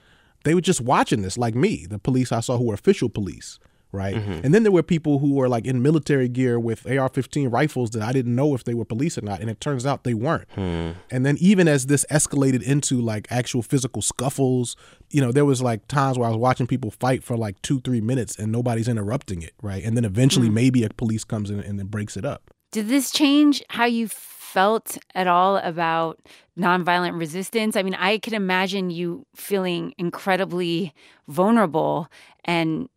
They 0.44 0.56
were 0.56 0.62
just 0.62 0.82
watching 0.82 1.22
this, 1.22 1.38
like 1.38 1.56
me, 1.56 1.86
the 1.86 2.00
police 2.00 2.32
I 2.32 2.40
saw 2.40 2.58
who 2.58 2.66
were 2.66 2.74
official 2.74 3.10
police, 3.10 3.60
right? 3.92 4.16
Mm-hmm. 4.16 4.46
And 4.46 4.54
then 4.54 4.64
there 4.64 4.72
were 4.72 4.84
people 4.84 5.20
who 5.20 5.34
were 5.34 5.50
like 5.50 5.66
in 5.66 5.82
military 5.82 6.30
gear 6.30 6.60
with 6.60 6.90
AR 6.90 7.10
15 7.10 7.50
rifles 7.50 7.92
that 7.92 8.02
I 8.02 8.12
didn't 8.12 8.36
know 8.36 8.56
if 8.56 8.64
they 8.64 8.74
were 8.74 8.86
police 8.86 9.18
or 9.18 9.22
not. 9.22 9.42
And 9.42 9.50
it 9.50 9.60
turns 9.60 9.86
out 9.86 10.04
they 10.04 10.14
weren't. 10.14 10.50
Hmm. 10.52 10.92
And 11.10 11.26
then 11.26 11.38
even 11.40 11.68
as 11.68 11.88
this 11.88 12.06
escalated 12.10 12.62
into 12.64 13.02
like 13.02 13.28
actual 13.30 13.62
physical 13.62 14.02
scuffles, 14.02 14.76
you 15.10 15.22
know, 15.22 15.32
there 15.32 15.46
was 15.46 15.62
like 15.62 15.88
times 15.88 16.18
where 16.18 16.28
I 16.28 16.32
was 16.32 16.40
watching 16.40 16.68
people 16.68 16.92
fight 16.92 17.24
for 17.24 17.38
like 17.38 17.62
two, 17.62 17.82
three 17.82 18.02
minutes 18.02 18.38
and 18.38 18.52
nobody's 18.52 18.88
interrupting 18.88 19.42
it, 19.42 19.54
right? 19.62 19.84
And 19.84 19.98
then 19.98 20.06
eventually 20.06 20.48
hmm. 20.48 20.56
maybe 20.56 20.84
a 20.84 20.90
police 20.90 21.24
comes 21.24 21.50
in 21.50 21.60
and 21.60 21.80
then 21.80 21.88
breaks 21.88 22.18
it 22.18 22.26
up. 22.26 22.52
Did 22.72 22.88
this 22.88 23.12
change 23.12 23.62
how 23.70 23.86
you 23.86 24.08
felt 24.08 24.98
at 25.14 25.28
all 25.28 25.58
about 25.58 26.20
nonviolent 26.58 27.20
resistance? 27.20 27.76
I 27.76 27.84
mean, 27.84 27.96
I 27.96 28.18
can 28.18 28.34
imagine 28.34 28.90
you 28.90 29.26
feeling 29.36 29.94
incredibly 29.98 30.94
vulnerable 31.28 32.10
and 32.46 32.90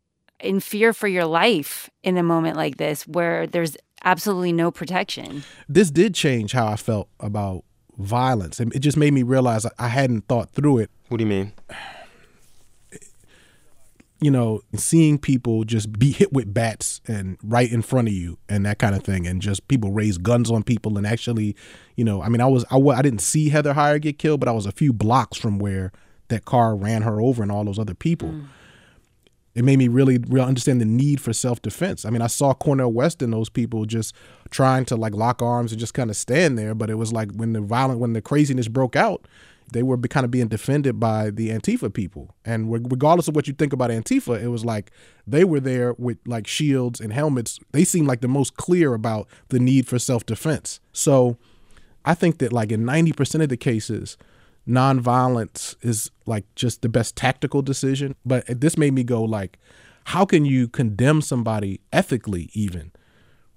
in 0.45 0.61
fear 0.61 0.93
for 0.93 1.09
your 1.09 1.25
life 1.25 1.91
in 2.03 2.17
a 2.17 2.23
moment 2.23 2.57
like 2.57 2.77
this 2.77 3.07
where 3.07 3.47
there's 3.47 3.77
absolutely 4.05 4.53
no 4.53 4.71
protection. 4.71 5.43
this 5.69 5.91
did 5.91 6.15
change 6.15 6.53
how 6.53 6.67
I 6.67 6.77
felt 6.77 7.09
about 7.19 7.65
violence. 7.99 8.61
And 8.61 8.75
it 8.75 8.81
just 8.81 8.97
made 8.97 9.13
me 9.13 9.23
realize 9.23 9.67
I 9.79 9.89
hadn't 9.89 10.29
thought 10.29 10.51
through 10.51 10.79
it. 10.79 10.91
What 11.09 11.19
do 11.19 11.25
you 11.25 11.29
mean? 11.29 11.53
You 14.21 14.31
know, 14.31 14.63
seeing 14.75 15.19
people 15.19 15.65
just 15.65 15.99
be 15.99 16.11
hit 16.11 16.33
with 16.33 16.53
bats 16.53 17.01
and 17.07 17.37
right 17.43 17.71
in 17.71 17.83
front 17.83 18.09
of 18.09 18.15
you 18.15 18.39
and 18.49 18.65
that 18.65 18.79
kind 18.79 18.95
of 18.95 19.03
thing, 19.03 19.27
and 19.27 19.43
just 19.43 19.69
people 19.69 19.93
raise 19.93 20.17
guns 20.17 20.51
on 20.51 20.63
people 20.63 20.97
and 20.97 21.07
actually, 21.07 21.55
you 21.97 22.05
know, 22.05 22.23
I 22.23 22.29
mean, 22.29 22.41
I 22.41 22.47
was 22.47 22.65
I, 22.71 22.79
I 22.79 23.03
didn't 23.03 23.21
see 23.21 23.51
Heather 23.51 23.75
Heyer 23.75 24.01
get 24.01 24.19
killed, 24.19 24.41
but 24.41 24.49
I 24.49 24.53
was 24.53 24.65
a 24.67 24.73
few 24.73 24.93
blocks 24.93 25.37
from 25.37 25.59
where 25.59 25.93
that 26.29 26.47
car 26.47 26.75
ran 26.75 27.03
her 27.03 27.21
over 27.21 27.43
and 27.43 27.53
all 27.53 27.65
those 27.65 27.79
other 27.79 27.95
people. 27.95 28.31
Mm. 28.31 28.47
It 29.54 29.64
made 29.64 29.78
me 29.78 29.88
really, 29.88 30.18
really 30.18 30.46
understand 30.46 30.80
the 30.80 30.84
need 30.84 31.20
for 31.20 31.32
self 31.32 31.62
defense. 31.62 32.04
I 32.04 32.11
mean, 32.11 32.23
I 32.23 32.26
saw 32.26 32.54
Cornel 32.54 32.92
West 32.92 33.23
and 33.23 33.32
those 33.32 33.49
people 33.49 33.84
just 33.84 34.14
trying 34.50 34.84
to 34.87 34.96
like 34.96 35.14
lock 35.14 35.42
arms 35.42 35.73
and 35.73 35.78
just 35.78 35.94
kind 35.94 36.11
of 36.11 36.16
stand 36.16 36.58
there, 36.58 36.75
but 36.75 36.90
it 36.90 36.96
was 36.96 37.12
like 37.12 37.30
when 37.32 37.52
the 37.52 37.61
violent, 37.61 38.00
when 38.00 38.14
the 38.14 38.23
craziness 38.23 38.68
broke 38.68 38.96
out, 38.96 39.26
they 39.73 39.82
were 39.82 39.96
kind 39.96 40.25
of 40.25 40.30
being 40.30 40.49
defended 40.49 41.00
by 41.00 41.30
the 41.30 41.50
Antifa 41.50 41.92
people. 41.92 42.34
And 42.44 42.70
regardless 42.90 43.28
of 43.28 43.37
what 43.37 43.46
you 43.46 43.54
think 43.54 43.73
about 43.73 43.90
Antifa, 43.90 44.40
it 44.42 44.49
was 44.49 44.64
like 44.64 44.90
they 45.26 45.44
were 45.44 45.61
there 45.61 45.94
with 45.94 46.18
like 46.26 46.46
shields 46.46 47.00
and 47.00 47.12
helmets. 47.12 47.58
They 47.73 47.84
seemed 47.84 48.06
like 48.06 48.20
the 48.20 48.28
most 48.28 48.56
clear 48.56 48.94
about 48.94 49.28
the 49.49 49.58
need 49.58 49.87
for 49.87 49.99
self 49.99 50.26
defense. 50.26 50.80
So 50.92 51.37
I 52.04 52.14
think 52.14 52.38
that 52.38 52.52
like 52.52 52.70
in 52.70 52.82
90% 52.82 53.42
of 53.42 53.49
the 53.49 53.56
cases, 53.56 54.16
nonviolence 54.68 55.76
is 55.83 56.11
like 56.26 56.44
just 56.54 56.83
the 56.83 56.88
best 56.88 57.16
tactical 57.16 57.62
decision. 57.62 58.14
But 58.25 58.44
this 58.49 58.76
made 58.76 58.92
me 58.92 59.04
go 59.04 59.23
like, 59.23 59.59
how 60.04 60.25
can 60.25 60.44
you 60.44 60.68
condemn 60.68 61.23
somebody 61.23 61.80
ethically 61.92 62.50
even 62.52 62.92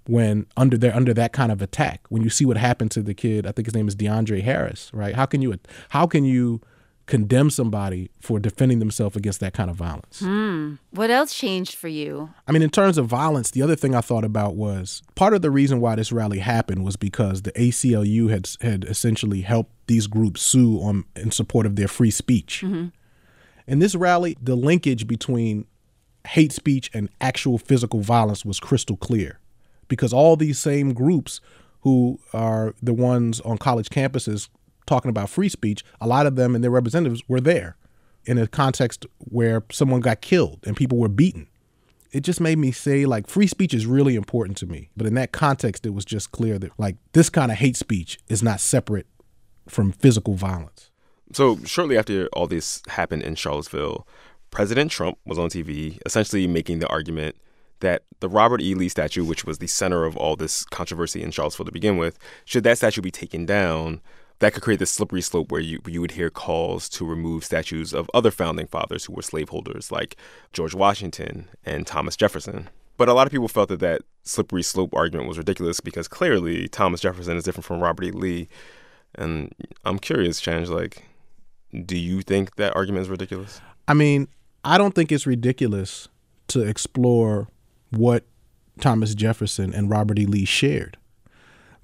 when 0.05 0.45
under 0.55 0.77
they're 0.77 0.95
under 0.95 1.13
that 1.13 1.33
kind 1.33 1.51
of 1.51 1.61
attack? 1.61 2.01
When 2.09 2.21
you 2.21 2.29
see 2.29 2.45
what 2.45 2.57
happened 2.57 2.91
to 2.91 3.01
the 3.01 3.13
kid, 3.13 3.45
I 3.45 3.51
think 3.51 3.67
his 3.67 3.75
name 3.75 3.87
is 3.87 3.95
DeAndre 3.95 4.41
Harris, 4.41 4.89
right? 4.93 5.15
How 5.15 5.25
can 5.25 5.41
you 5.41 5.55
how 5.89 6.07
can 6.07 6.25
you 6.25 6.61
condemn 7.07 7.49
somebody 7.49 8.11
for 8.19 8.37
defending 8.37 8.79
themselves 8.79 9.15
against 9.15 9.39
that 9.39 9.53
kind 9.53 9.69
of 9.69 9.77
violence. 9.77 10.19
Hmm. 10.19 10.75
What 10.91 11.09
else 11.09 11.33
changed 11.33 11.75
for 11.75 11.87
you? 11.87 12.29
I 12.47 12.51
mean, 12.51 12.61
in 12.61 12.69
terms 12.69 12.97
of 12.97 13.07
violence, 13.07 13.51
the 13.51 13.61
other 13.61 13.75
thing 13.75 13.95
I 13.95 14.01
thought 14.01 14.25
about 14.25 14.55
was 14.55 15.01
part 15.15 15.33
of 15.33 15.41
the 15.41 15.49
reason 15.49 15.79
why 15.79 15.95
this 15.95 16.11
rally 16.11 16.39
happened 16.39 16.83
was 16.83 16.97
because 16.97 17.41
the 17.41 17.53
ACLU 17.53 18.29
had 18.29 18.49
had 18.61 18.83
essentially 18.83 19.41
helped 19.41 19.71
these 19.87 20.07
groups 20.07 20.41
sue 20.41 20.79
on 20.79 21.05
in 21.15 21.31
support 21.31 21.65
of 21.65 21.75
their 21.75 21.87
free 21.87 22.11
speech. 22.11 22.61
Mm-hmm. 22.63 22.87
In 23.67 23.79
this 23.79 23.95
rally, 23.95 24.37
the 24.41 24.55
linkage 24.55 25.07
between 25.07 25.65
hate 26.27 26.51
speech 26.51 26.89
and 26.93 27.09
actual 27.21 27.57
physical 27.57 28.01
violence 28.01 28.45
was 28.45 28.59
crystal 28.59 28.97
clear 28.97 29.39
because 29.87 30.13
all 30.13 30.35
these 30.35 30.59
same 30.59 30.93
groups 30.93 31.41
who 31.81 32.19
are 32.33 32.75
the 32.81 32.93
ones 32.93 33.39
on 33.41 33.57
college 33.57 33.89
campuses 33.89 34.49
talking 34.85 35.09
about 35.09 35.29
free 35.29 35.49
speech, 35.49 35.83
a 36.01 36.07
lot 36.07 36.25
of 36.25 36.35
them 36.35 36.55
and 36.55 36.63
their 36.63 36.71
representatives 36.71 37.21
were 37.27 37.41
there 37.41 37.77
in 38.25 38.37
a 38.37 38.47
context 38.47 39.05
where 39.19 39.63
someone 39.71 40.01
got 40.01 40.21
killed 40.21 40.59
and 40.65 40.75
people 40.75 40.97
were 40.97 41.09
beaten. 41.09 41.47
It 42.11 42.21
just 42.21 42.39
made 42.39 42.57
me 42.57 42.71
say, 42.71 43.05
like, 43.05 43.27
free 43.27 43.47
speech 43.47 43.73
is 43.73 43.85
really 43.85 44.15
important 44.15 44.57
to 44.59 44.65
me. 44.65 44.89
But 44.95 45.07
in 45.07 45.13
that 45.15 45.33
context, 45.33 45.85
it 45.85 45.93
was 45.93 46.05
just 46.05 46.31
clear 46.31 46.57
that, 46.57 46.71
like, 46.77 46.95
this 47.11 47.29
kind 47.29 47.51
of 47.51 47.57
hate 47.57 47.75
speech 47.75 48.17
is 48.29 48.41
not 48.41 48.61
separate 48.61 49.07
from 49.67 49.91
physical 49.91 50.35
violence. 50.35 50.91
So, 51.33 51.59
shortly 51.65 51.97
after 51.97 52.27
all 52.33 52.47
this 52.47 52.81
happened 52.87 53.23
in 53.23 53.35
Charlottesville, 53.35 54.07
President 54.49 54.91
Trump 54.91 55.17
was 55.25 55.37
on 55.37 55.49
TV 55.49 55.99
essentially 56.05 56.47
making 56.47 56.79
the 56.79 56.87
argument 56.87 57.35
that 57.79 58.03
the 58.21 58.29
Robert 58.29 58.61
E. 58.61 58.73
Lee 58.73 58.89
statue, 58.89 59.23
which 59.23 59.45
was 59.45 59.59
the 59.59 59.67
center 59.67 60.05
of 60.05 60.17
all 60.17 60.35
this 60.35 60.63
controversy 60.65 61.21
in 61.21 61.31
Charlottesville 61.31 61.65
to 61.65 61.71
begin 61.71 61.97
with, 61.97 62.17
should 62.45 62.63
that 62.63 62.77
statue 62.77 63.01
be 63.01 63.11
taken 63.11 63.45
down, 63.45 64.01
that 64.39 64.53
could 64.53 64.63
create 64.63 64.79
this 64.79 64.91
slippery 64.91 65.21
slope 65.21 65.51
where 65.51 65.61
you, 65.61 65.79
you 65.87 66.01
would 66.01 66.11
hear 66.11 66.29
calls 66.29 66.89
to 66.89 67.05
remove 67.05 67.43
statues 67.43 67.93
of 67.93 68.09
other 68.13 68.31
founding 68.31 68.67
fathers 68.67 69.05
who 69.05 69.13
were 69.13 69.21
slaveholders, 69.21 69.91
like 69.91 70.15
George 70.53 70.73
Washington 70.73 71.49
and 71.65 71.87
Thomas 71.87 72.15
Jefferson. 72.15 72.69
But 72.97 73.09
a 73.09 73.13
lot 73.13 73.27
of 73.27 73.31
people 73.31 73.47
felt 73.47 73.69
that 73.69 73.79
that 73.79 74.01
slippery 74.23 74.63
slope 74.63 74.93
argument 74.93 75.27
was 75.27 75.37
ridiculous 75.37 75.79
because 75.79 76.07
clearly 76.07 76.67
Thomas 76.67 77.01
Jefferson 77.01 77.37
is 77.37 77.43
different 77.43 77.65
from 77.65 77.79
Robert 77.79 78.05
E. 78.05 78.11
Lee. 78.11 78.47
And 79.17 79.53
I'm 79.83 79.99
curious, 79.99 80.41
Chenj, 80.41 80.69
like, 80.69 81.03
do 81.85 81.97
you 81.97 82.21
think 82.21 82.55
that 82.55 82.75
argument 82.75 83.03
is 83.03 83.09
ridiculous? 83.09 83.61
I 83.87 83.93
mean, 83.93 84.27
I 84.63 84.77
don't 84.77 84.93
think 84.93 85.11
it's 85.11 85.25
ridiculous 85.25 86.07
to 86.49 86.61
explore 86.61 87.47
what 87.89 88.25
Thomas 88.79 89.15
Jefferson 89.15 89.73
and 89.73 89.89
Robert 89.89 90.19
E. 90.19 90.25
Lee 90.25 90.45
shared. 90.45 90.97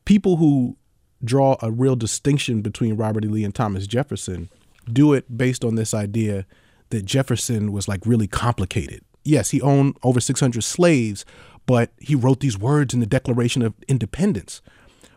People 0.06 0.38
who 0.38 0.78
draw 1.24 1.56
a 1.62 1.72
real 1.72 1.96
distinction 1.96 2.62
between 2.62 2.96
Robert 2.96 3.26
E. 3.26 3.28
Lee 3.28 3.44
and 3.44 3.56
Thomas 3.56 3.88
Jefferson 3.88 4.50
do 4.92 5.14
it 5.14 5.38
based 5.38 5.64
on 5.64 5.76
this 5.76 5.94
idea 5.94 6.46
that 6.90 7.06
Jefferson 7.06 7.72
was 7.72 7.88
like 7.88 8.06
really 8.06 8.28
complicated. 8.28 9.02
Yes, 9.24 9.52
he 9.52 9.62
owned 9.62 9.98
over 10.04 10.20
600 10.20 10.62
slaves, 10.64 11.26
but 11.66 11.92
he 11.98 12.16
wrote 12.16 12.42
these 12.42 12.58
words 12.58 12.94
in 12.94 13.00
the 13.00 13.06
Declaration 13.06 13.62
of 13.62 13.74
Independence. 13.88 14.62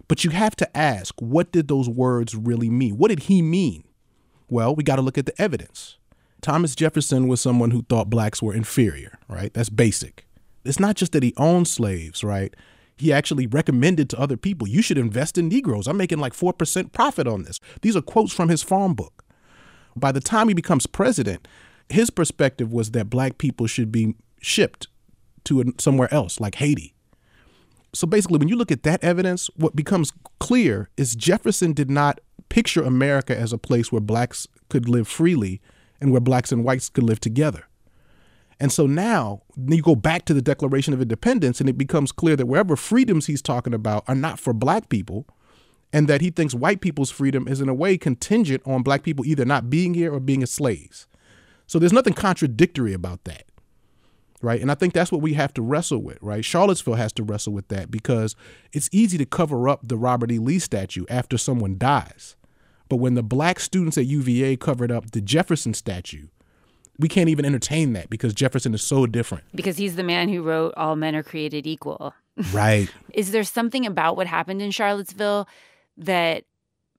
But 0.09 0.25
you 0.25 0.31
have 0.31 0.55
to 0.57 0.77
ask, 0.77 1.15
what 1.21 1.53
did 1.53 1.69
those 1.69 1.89
words 1.89 2.35
really 2.35 2.71
mean? 2.71 2.97
What 2.97 3.09
did 3.09 3.25
he 3.25 3.43
mean? 3.43 3.85
Well, 4.49 4.75
we 4.75 4.85
got 4.85 4.97
to 4.97 5.03
look 5.03 5.19
at 5.19 5.27
the 5.27 5.41
evidence. 5.41 5.99
Thomas 6.41 6.75
Jefferson 6.75 7.27
was 7.27 7.41
someone 7.41 7.73
who 7.73 7.83
thought 7.83 8.11
blacks 8.11 8.41
were 8.41 8.55
inferior, 8.55 9.19
right? 9.29 9.53
That's 9.53 9.69
basic. 9.71 10.27
It's 10.65 10.79
not 10.79 10.97
just 10.97 11.13
that 11.13 11.23
he 11.23 11.35
owned 11.37 11.67
slaves, 11.67 12.23
right? 12.23 12.55
He 12.97 13.13
actually 13.13 13.47
recommended 13.47 14.09
to 14.11 14.21
other 14.21 14.37
people, 14.37 14.67
you 14.69 14.81
should 14.81 14.99
invest 14.99 15.37
in 15.37 15.49
Negroes. 15.49 15.87
I'm 15.87 15.97
making 15.97 16.19
like 16.19 16.33
4% 16.33 16.93
profit 16.93 17.27
on 17.27 17.43
this. 17.43 17.61
These 17.83 17.97
are 17.97 18.03
quotes 18.03 18.33
from 18.33 18.49
his 18.49 18.63
farm 18.63 18.95
book. 18.95 19.25
By 19.95 20.13
the 20.13 20.21
time 20.21 20.49
he 20.49 20.55
becomes 20.55 20.87
president, 20.87 21.47
his 21.89 22.11
perspective 22.11 22.73
was 22.73 22.93
that 22.93 23.11
black 23.11 23.39
people 23.39 23.67
should 23.67 23.93
be 23.93 24.15
shipped 24.41 24.89
to 25.45 25.75
somewhere 25.79 26.13
else, 26.13 26.41
like 26.41 26.57
Haiti. 26.57 26.96
So 27.93 28.07
basically, 28.07 28.39
when 28.39 28.49
you 28.49 28.57
look 28.57 28.73
at 28.73 28.83
that 28.83 29.03
evidence, 29.03 29.49
what 29.57 29.75
becomes 29.75 30.13
clear 30.39 30.91
is 30.97 31.17
Jefferson 31.17 31.73
did 31.73 31.91
not 31.91 32.21
picture 32.49 32.83
America 32.83 33.37
as 33.37 33.53
a 33.53 33.59
place 33.59 33.91
where 33.91 34.01
blacks 34.01 34.47
could 34.69 34.89
live 34.89 35.09
freely 35.09 35.61
and 36.01 36.13
where 36.13 36.21
blacks 36.21 36.53
and 36.53 36.65
whites 36.65 36.89
could 36.89 37.05
live 37.05 37.21
together. 37.21 37.67
And 38.59 38.73
so 38.73 38.87
now 38.87 39.43
you 39.69 39.83
go 39.83 39.95
back 39.95 40.25
to 40.27 40.35
the 40.35 40.43
Declaration 40.43 40.95
of 40.95 41.03
Independence, 41.03 41.61
and 41.61 41.69
it 41.69 41.77
becomes 41.77 42.13
clear 42.13 42.37
that 42.37 42.47
wherever 42.47 42.77
freedoms 42.77 43.27
he's 43.27 43.43
talking 43.43 43.75
about 43.75 44.05
are 44.09 44.15
not 44.15 44.41
for 44.41 44.53
black 44.53 44.89
people, 44.89 45.27
and 45.93 46.09
that 46.09 46.21
he 46.21 46.31
thinks 46.31 46.55
white 46.55 46.81
people's 46.81 47.11
freedom 47.11 47.47
is 47.49 47.61
in 47.61 47.69
a 47.69 47.75
way 47.75 47.97
contingent 47.97 48.63
on 48.67 48.83
black 48.83 49.03
people 49.03 49.25
either 49.25 49.45
not 49.45 49.71
being 49.71 49.95
here 49.95 50.13
or 50.13 50.21
being 50.21 50.43
as 50.43 50.51
slaves. 50.51 51.07
So 51.67 51.79
there's 51.79 51.93
nothing 51.93 52.15
contradictory 52.15 52.93
about 52.93 53.25
that. 53.25 53.46
Right. 54.43 54.61
And 54.61 54.71
I 54.71 54.75
think 54.75 54.93
that's 54.93 55.11
what 55.11 55.23
we 55.23 55.35
have 55.35 55.55
to 55.55 55.63
wrestle 55.63 56.03
with, 56.03 56.19
right? 56.21 56.45
Charlottesville 56.45 56.95
has 56.95 57.13
to 57.15 57.23
wrestle 57.23 57.53
with 57.53 57.69
that 57.69 57.91
because 57.91 58.37
it's 58.73 58.89
easy 58.93 59.17
to 59.19 59.25
cover 59.25 59.69
up 59.69 59.81
the 59.83 59.97
Robert 59.97 60.31
E. 60.31 60.39
Lee 60.39 60.59
statue 60.59 61.05
after 61.09 61.39
someone 61.39 61.79
dies. 61.79 62.37
But 62.89 62.97
when 62.97 63.15
the 63.15 63.23
black 63.23 63.59
students 63.61 63.99
at 63.99 64.07
UVA 64.07 64.57
covered 64.57 64.93
up 64.93 65.11
the 65.11 65.21
Jefferson 65.21 65.75
statue, 65.75 66.29
we 66.99 67.09
can't 67.09 67.29
even 67.29 67.45
entertain 67.45 67.93
that 67.95 68.09
because 68.11 68.33
Jefferson 68.35 68.75
is 68.75 68.83
so 68.83 69.07
different. 69.07 69.45
Because 69.55 69.77
he's 69.77 69.97
the 69.97 70.03
man 70.03 70.29
who 70.29 70.43
wrote 70.43 70.75
All 70.77 70.97
Men 70.97 71.15
Are 71.15 71.23
Created 71.23 71.67
Equal. 71.67 72.15
Right. 72.53 72.91
is 73.15 73.33
there 73.33 73.45
something 73.45 73.87
about 73.87 74.17
what 74.17 74.27
happened 74.27 74.63
in 74.63 74.71
Charlottesville 74.71 75.49
that 75.97 76.45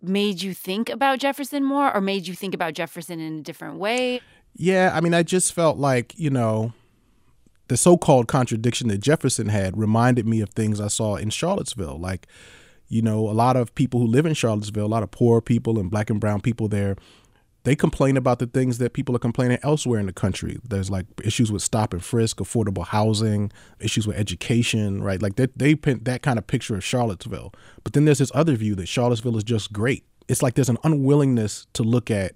made 0.02 0.42
you 0.42 0.54
think 0.54 0.90
about 0.90 1.20
Jefferson 1.20 1.64
more 1.64 1.94
or 1.94 2.02
made 2.02 2.28
you 2.28 2.36
think 2.36 2.54
about 2.54 2.74
Jefferson 2.74 3.20
in 3.20 3.40
a 3.40 3.42
different 3.42 3.78
way? 3.78 4.22
Yeah, 4.56 4.92
I 4.94 5.02
mean, 5.02 5.14
I 5.14 5.24
just 5.24 5.54
felt 5.54 5.78
like, 5.78 6.18
you 6.18 6.30
know, 6.30 6.74
the 7.68 7.78
so 7.78 7.98
called 7.98 8.28
contradiction 8.28 8.88
that 8.88 9.00
Jefferson 9.00 9.50
had 9.50 9.78
reminded 9.78 10.28
me 10.28 10.42
of 10.42 10.50
things 10.52 10.80
I 10.80 10.88
saw 10.88 11.16
in 11.16 11.30
Charlottesville. 11.30 12.00
Like, 12.00 12.28
you 12.88 13.02
know, 13.02 13.30
a 13.30 13.32
lot 13.32 13.58
of 13.58 13.76
people 13.76 14.00
who 14.00 14.08
live 14.08 14.26
in 14.26 14.34
Charlottesville, 14.34 14.86
a 14.86 14.88
lot 14.88 15.04
of 15.04 15.12
poor 15.12 15.42
people 15.42 15.80
and 15.80 15.92
black 15.92 16.10
and 16.10 16.20
brown 16.20 16.42
people 16.42 16.68
there, 16.68 16.96
they 17.64 17.76
complain 17.76 18.16
about 18.16 18.40
the 18.40 18.48
things 18.48 18.78
that 18.78 18.94
people 18.94 19.14
are 19.14 19.20
complaining 19.20 19.58
elsewhere 19.62 20.00
in 20.00 20.06
the 20.06 20.14
country. 20.14 20.58
There's 20.64 20.90
like 20.90 21.06
issues 21.22 21.52
with 21.52 21.62
stop 21.62 21.92
and 21.92 22.02
frisk, 22.02 22.38
affordable 22.38 22.86
housing, 22.86 23.52
issues 23.82 24.08
with 24.08 24.16
education, 24.16 25.04
right? 25.04 25.22
Like 25.22 25.36
they, 25.36 25.48
they 25.54 25.76
paint 25.76 26.06
that 26.06 26.22
kind 26.22 26.40
of 26.40 26.48
picture 26.48 26.76
of 26.76 26.84
Charlottesville. 26.86 27.54
But 27.84 27.92
then 27.92 28.06
there's 28.06 28.20
this 28.20 28.32
other 28.34 28.56
view 28.56 28.74
that 28.76 28.88
Charlottesville 28.88 29.36
is 29.36 29.44
just 29.44 29.74
great. 29.74 30.06
It's 30.30 30.42
like 30.42 30.56
there's 30.56 30.70
an 30.70 30.78
unwillingness 30.86 31.68
to 31.74 31.84
look 31.84 32.10
at 32.10 32.36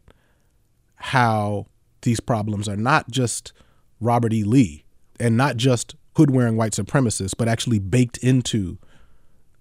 how 0.96 1.68
these 2.02 2.20
problems 2.20 2.68
are 2.68 2.76
not 2.76 3.10
just 3.10 3.54
Robert 4.02 4.34
E. 4.34 4.44
Lee 4.44 4.81
and 5.22 5.38
not 5.38 5.58
just 5.58 5.96
hood 6.16 6.32
wearing 6.32 6.58
white 6.58 6.74
supremacists, 6.74 7.34
but 7.38 7.48
actually 7.48 7.80
baked 7.80 8.18
into 8.18 8.78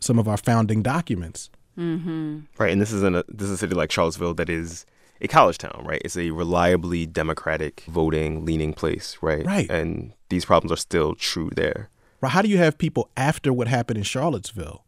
some 0.01 0.19
of 0.19 0.27
our 0.27 0.37
founding 0.37 0.83
documents. 0.83 1.51
Mm-hmm. 1.79 2.41
Right, 2.59 2.73
and 2.73 2.81
this 2.81 2.93
is 2.93 3.03
in 3.03 3.15
a 3.15 3.25
this 3.29 3.47
is 3.47 3.53
a 3.53 3.59
city 3.59 3.75
like 3.75 3.91
Charlottesville 3.91 4.35
that 4.35 4.51
is 4.51 4.87
a 5.21 5.29
college 5.29 5.59
town, 5.59 5.85
right? 5.87 6.01
It's 6.05 6.17
a 6.17 6.31
reliably 6.31 7.07
democratic 7.07 7.85
voting 7.89 8.45
leaning 8.45 8.73
place, 8.73 9.19
right? 9.21 9.45
Right. 9.45 9.71
And 9.71 10.13
these 10.31 10.45
problems 10.45 10.73
are 10.73 10.81
still 10.81 11.15
true 11.15 11.51
there. 11.55 11.91
Right. 12.21 12.33
How 12.33 12.43
do 12.43 12.49
you 12.49 12.59
have 12.59 12.79
people 12.79 13.11
after 13.17 13.53
what 13.53 13.69
happened 13.69 13.99
in 13.99 14.05
Charlottesville 14.05 14.85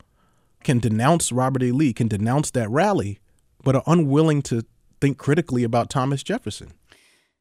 can 0.64 0.78
denounce 0.78 1.32
Robert 1.32 1.62
E. 1.62 1.72
Lee, 1.72 1.92
can 1.92 2.08
denounce 2.08 2.50
that 2.52 2.70
rally, 2.70 3.18
but 3.62 3.74
are 3.74 3.82
unwilling 3.86 4.42
to 4.42 4.64
think 5.00 5.18
critically 5.18 5.64
about 5.64 5.90
Thomas 5.90 6.22
Jefferson? 6.22 6.72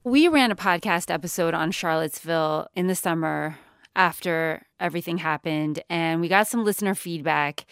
We 0.03 0.27
ran 0.27 0.49
a 0.49 0.55
podcast 0.55 1.13
episode 1.13 1.53
on 1.53 1.69
Charlottesville 1.69 2.67
in 2.73 2.87
the 2.87 2.95
summer 2.95 3.59
after 3.95 4.65
everything 4.79 5.19
happened, 5.19 5.83
and 5.91 6.19
we 6.19 6.27
got 6.27 6.47
some 6.47 6.65
listener 6.65 6.95
feedback. 6.95 7.67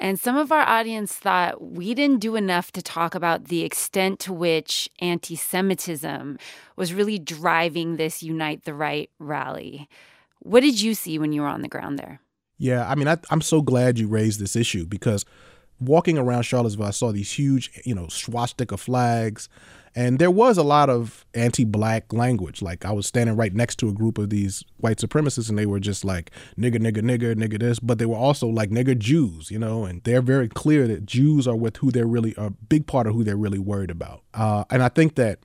And 0.00 0.16
some 0.16 0.36
of 0.36 0.52
our 0.52 0.62
audience 0.62 1.14
thought 1.14 1.60
we 1.60 1.92
didn't 1.92 2.20
do 2.20 2.36
enough 2.36 2.70
to 2.72 2.82
talk 2.82 3.16
about 3.16 3.46
the 3.46 3.64
extent 3.64 4.20
to 4.20 4.32
which 4.32 4.88
anti 5.00 5.34
Semitism 5.34 6.38
was 6.76 6.94
really 6.94 7.18
driving 7.18 7.96
this 7.96 8.22
Unite 8.22 8.64
the 8.64 8.74
Right 8.74 9.10
rally. 9.18 9.88
What 10.38 10.60
did 10.60 10.80
you 10.80 10.94
see 10.94 11.18
when 11.18 11.32
you 11.32 11.42
were 11.42 11.48
on 11.48 11.62
the 11.62 11.68
ground 11.68 11.98
there? 11.98 12.20
Yeah, 12.56 12.88
I 12.88 12.94
mean, 12.94 13.08
I, 13.08 13.18
am 13.32 13.40
so 13.40 13.62
glad 13.62 13.98
you 13.98 14.06
raised 14.06 14.38
this 14.38 14.54
issue 14.54 14.86
because 14.86 15.24
walking 15.80 16.18
around 16.18 16.44
Charlottesville, 16.44 16.86
I 16.86 16.90
saw 16.90 17.10
these 17.10 17.32
huge, 17.32 17.72
you 17.84 17.96
know, 17.96 18.06
swastika 18.06 18.76
flags. 18.76 19.48
And 19.96 20.18
there 20.18 20.30
was 20.30 20.58
a 20.58 20.62
lot 20.62 20.90
of 20.90 21.24
anti 21.34 21.64
black 21.64 22.12
language. 22.12 22.62
Like 22.62 22.84
I 22.84 22.90
was 22.90 23.06
standing 23.06 23.36
right 23.36 23.54
next 23.54 23.76
to 23.76 23.88
a 23.88 23.92
group 23.92 24.18
of 24.18 24.30
these 24.30 24.64
white 24.78 24.98
supremacists 24.98 25.48
and 25.48 25.58
they 25.58 25.66
were 25.66 25.78
just 25.78 26.04
like 26.04 26.32
nigger, 26.58 26.76
nigger, 26.76 27.02
nigger, 27.02 27.34
nigger 27.34 27.60
this, 27.60 27.78
but 27.78 27.98
they 27.98 28.06
were 28.06 28.16
also 28.16 28.48
like 28.48 28.70
nigger 28.70 28.98
Jews, 28.98 29.50
you 29.50 29.58
know, 29.58 29.84
and 29.84 30.02
they're 30.02 30.22
very 30.22 30.48
clear 30.48 30.88
that 30.88 31.06
Jews 31.06 31.46
are 31.46 31.56
with 31.56 31.76
who 31.76 31.92
they're 31.92 32.06
really 32.06 32.34
a 32.36 32.50
big 32.50 32.86
part 32.86 33.06
of 33.06 33.14
who 33.14 33.22
they're 33.22 33.36
really 33.36 33.58
worried 33.58 33.90
about. 33.90 34.22
Uh, 34.34 34.64
and 34.70 34.82
I 34.82 34.88
think 34.88 35.14
that 35.14 35.40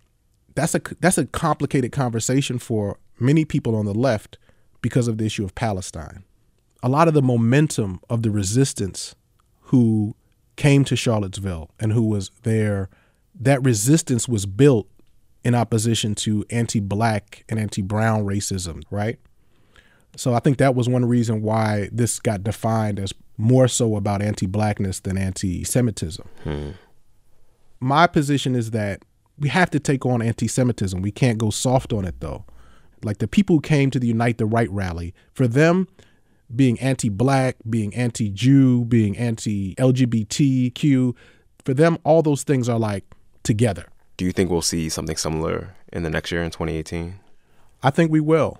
that's 0.56 0.74
a 0.74 0.82
that's 1.00 1.18
a 1.18 1.26
complicated 1.26 1.92
conversation 1.92 2.58
for 2.60 2.98
many 3.20 3.46
people 3.46 3.76
on 3.76 3.86
the 3.86 3.94
left 3.94 4.38
because 4.82 5.08
of 5.08 5.18
the 5.18 5.26
issue 5.26 5.46
of 5.46 5.54
Palestine. 5.56 6.24
A 6.82 6.90
lot 6.90 7.08
of 7.08 7.14
the 7.14 7.22
momentum 7.22 8.00
of 8.10 8.24
the 8.24 8.32
resistance 8.32 9.16
who 9.64 10.16
came 10.56 10.84
to 10.86 10.96
Charlottesville 10.96 11.70
and 11.80 11.94
who 11.94 12.04
was 12.04 12.32
there 12.44 12.90
that 13.36 13.64
resistance 13.64 14.28
was 14.28 14.46
built 14.46 14.88
in 15.44 15.56
opposition 15.56 16.16
to 16.16 16.46
anti-black 16.50 17.46
and 17.50 17.60
anti-brown 17.60 18.26
racism, 18.26 18.84
right? 18.92 19.20
So 20.16 20.34
I 20.34 20.40
think 20.40 20.58
that 20.58 20.76
was 20.76 20.90
one 20.90 21.06
reason 21.06 21.42
why 21.42 21.90
this 21.92 22.20
got 22.20 22.44
defined 22.44 23.00
as 23.00 23.14
more 23.38 23.68
so 23.68 23.96
about 23.96 24.22
anti-blackness 24.22 25.00
than 25.02 25.18
anti-Semitism. 25.18 26.28
Hmm. 26.44 26.72
My 27.80 28.08
position 28.08 28.56
is 28.56 28.72
that 28.72 29.04
we 29.38 29.48
have 29.50 29.70
to 29.72 29.80
take 29.80 30.06
on 30.06 30.22
anti-Semitism. 30.22 31.02
We 31.02 31.12
can't 31.12 31.38
go 31.38 31.50
soft 31.50 31.94
on 31.94 32.04
it 32.04 32.20
though. 32.20 32.44
Like 33.02 33.20
the 33.20 33.28
people 33.28 33.56
who 33.58 33.62
came 33.62 33.92
to 33.92 34.00
the 34.00 34.08
Unite 34.08 34.38
the 34.38 34.46
Right 34.46 34.70
rally, 34.70 35.14
for 35.34 35.48
them, 35.48 35.88
being 36.54 36.78
anti-black, 36.82 37.56
being 37.70 37.96
anti-Jew, 37.96 38.84
being 38.86 39.18
anti-LGBTQ, 39.18 41.16
for 41.64 41.74
them, 41.74 41.98
all 42.04 42.22
those 42.22 42.44
things 42.44 42.68
are 42.68 42.80
like 42.80 43.06
together. 43.50 43.88
Do 44.16 44.26
you 44.26 44.32
think 44.32 44.52
we'll 44.52 44.62
see 44.62 44.90
something 44.90 45.18
similar 45.18 45.76
in 45.92 46.04
the 46.04 46.10
next 46.12 46.32
year 46.32 46.44
in 46.44 46.52
2018? 46.52 47.20
I 47.82 47.90
think 47.90 48.12
we 48.12 48.20
will. 48.20 48.60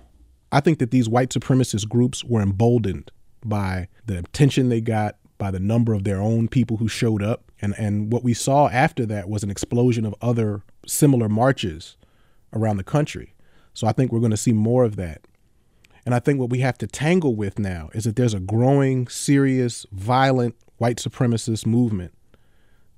I 0.50 0.58
think 0.58 0.80
that 0.80 0.90
these 0.90 1.08
white 1.08 1.30
supremacist 1.30 1.88
groups 1.88 2.24
were 2.24 2.42
emboldened 2.42 3.12
by 3.44 3.86
the 4.04 4.18
attention 4.18 4.68
they 4.68 4.80
got, 4.80 5.14
by 5.38 5.52
the 5.52 5.60
number 5.60 5.94
of 5.94 6.02
their 6.02 6.20
own 6.20 6.48
people 6.48 6.78
who 6.78 6.88
showed 6.88 7.22
up. 7.22 7.52
And, 7.62 7.72
and 7.78 8.12
what 8.12 8.24
we 8.24 8.34
saw 8.34 8.68
after 8.68 9.06
that 9.06 9.28
was 9.28 9.44
an 9.44 9.50
explosion 9.50 10.04
of 10.04 10.14
other 10.20 10.62
similar 10.88 11.28
marches 11.28 11.96
around 12.52 12.78
the 12.78 12.82
country. 12.82 13.34
So 13.72 13.86
I 13.86 13.92
think 13.92 14.10
we're 14.10 14.18
going 14.18 14.32
to 14.32 14.36
see 14.36 14.52
more 14.52 14.82
of 14.82 14.96
that. 14.96 15.20
And 16.04 16.16
I 16.16 16.18
think 16.18 16.40
what 16.40 16.50
we 16.50 16.58
have 16.60 16.78
to 16.78 16.88
tangle 16.88 17.36
with 17.36 17.60
now 17.60 17.90
is 17.94 18.04
that 18.04 18.16
there's 18.16 18.34
a 18.34 18.40
growing, 18.40 19.06
serious, 19.06 19.86
violent 19.92 20.56
white 20.78 20.96
supremacist 20.96 21.64
movement 21.64 22.12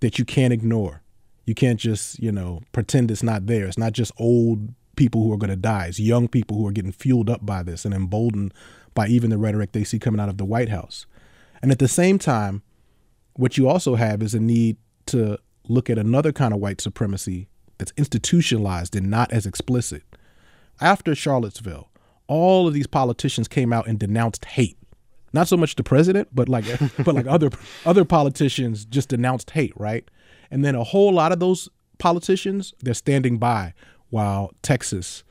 that 0.00 0.18
you 0.18 0.24
can't 0.24 0.54
ignore. 0.54 1.01
You 1.44 1.54
can't 1.54 1.80
just, 1.80 2.18
you 2.20 2.30
know, 2.30 2.60
pretend 2.72 3.10
it's 3.10 3.22
not 3.22 3.46
there. 3.46 3.66
It's 3.66 3.78
not 3.78 3.92
just 3.92 4.12
old 4.16 4.74
people 4.96 5.22
who 5.22 5.32
are 5.32 5.38
going 5.38 5.50
to 5.50 5.56
die. 5.56 5.86
It's 5.86 5.98
young 5.98 6.28
people 6.28 6.56
who 6.56 6.66
are 6.66 6.72
getting 6.72 6.92
fueled 6.92 7.28
up 7.28 7.44
by 7.44 7.62
this 7.62 7.84
and 7.84 7.94
emboldened 7.94 8.54
by 8.94 9.08
even 9.08 9.30
the 9.30 9.38
rhetoric 9.38 9.72
they 9.72 9.84
see 9.84 9.98
coming 9.98 10.20
out 10.20 10.28
of 10.28 10.38
the 10.38 10.44
White 10.44 10.68
House. 10.68 11.06
And 11.62 11.72
at 11.72 11.78
the 11.78 11.88
same 11.88 12.18
time, 12.18 12.62
what 13.34 13.56
you 13.56 13.68
also 13.68 13.94
have 13.94 14.22
is 14.22 14.34
a 14.34 14.40
need 14.40 14.76
to 15.06 15.38
look 15.68 15.88
at 15.88 15.98
another 15.98 16.32
kind 16.32 16.52
of 16.52 16.60
white 16.60 16.80
supremacy 16.80 17.48
that's 17.78 17.92
institutionalized 17.96 18.94
and 18.94 19.10
not 19.10 19.32
as 19.32 19.46
explicit. 19.46 20.02
After 20.80 21.14
Charlottesville, 21.14 21.88
all 22.26 22.68
of 22.68 22.74
these 22.74 22.86
politicians 22.86 23.48
came 23.48 23.72
out 23.72 23.86
and 23.86 23.98
denounced 23.98 24.44
hate. 24.44 24.76
Not 25.32 25.48
so 25.48 25.56
much 25.56 25.76
the 25.76 25.82
president, 25.82 26.28
but 26.34 26.48
like 26.48 26.64
but 27.04 27.14
like 27.14 27.26
other 27.26 27.50
other 27.86 28.04
politicians 28.04 28.84
just 28.84 29.08
denounced 29.08 29.50
hate, 29.50 29.72
right? 29.76 30.08
And 30.52 30.64
then 30.64 30.76
a 30.76 30.84
whole 30.84 31.12
lot 31.12 31.32
of 31.32 31.40
those 31.40 31.68
politicians, 31.98 32.74
they're 32.80 32.94
standing 32.94 33.38
by 33.38 33.74
while 34.10 34.52
Texas 34.62 35.24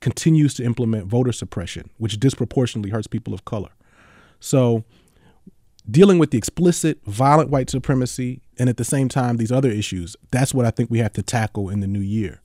continues 0.00 0.54
to 0.54 0.64
implement 0.64 1.06
voter 1.06 1.30
suppression, 1.30 1.90
which 1.98 2.18
disproportionately 2.18 2.90
hurts 2.90 3.06
people 3.06 3.34
of 3.34 3.44
color. 3.44 3.70
So, 4.40 4.84
dealing 5.88 6.18
with 6.18 6.30
the 6.30 6.38
explicit 6.38 7.00
violent 7.04 7.50
white 7.50 7.70
supremacy 7.70 8.40
and 8.58 8.68
at 8.68 8.76
the 8.76 8.84
same 8.84 9.08
time 9.08 9.36
these 9.36 9.52
other 9.52 9.70
issues, 9.70 10.16
that's 10.30 10.54
what 10.54 10.66
I 10.66 10.70
think 10.70 10.90
we 10.90 10.98
have 10.98 11.12
to 11.14 11.22
tackle 11.22 11.68
in 11.68 11.80
the 11.80 11.86
new 11.86 12.00
year. 12.00 12.41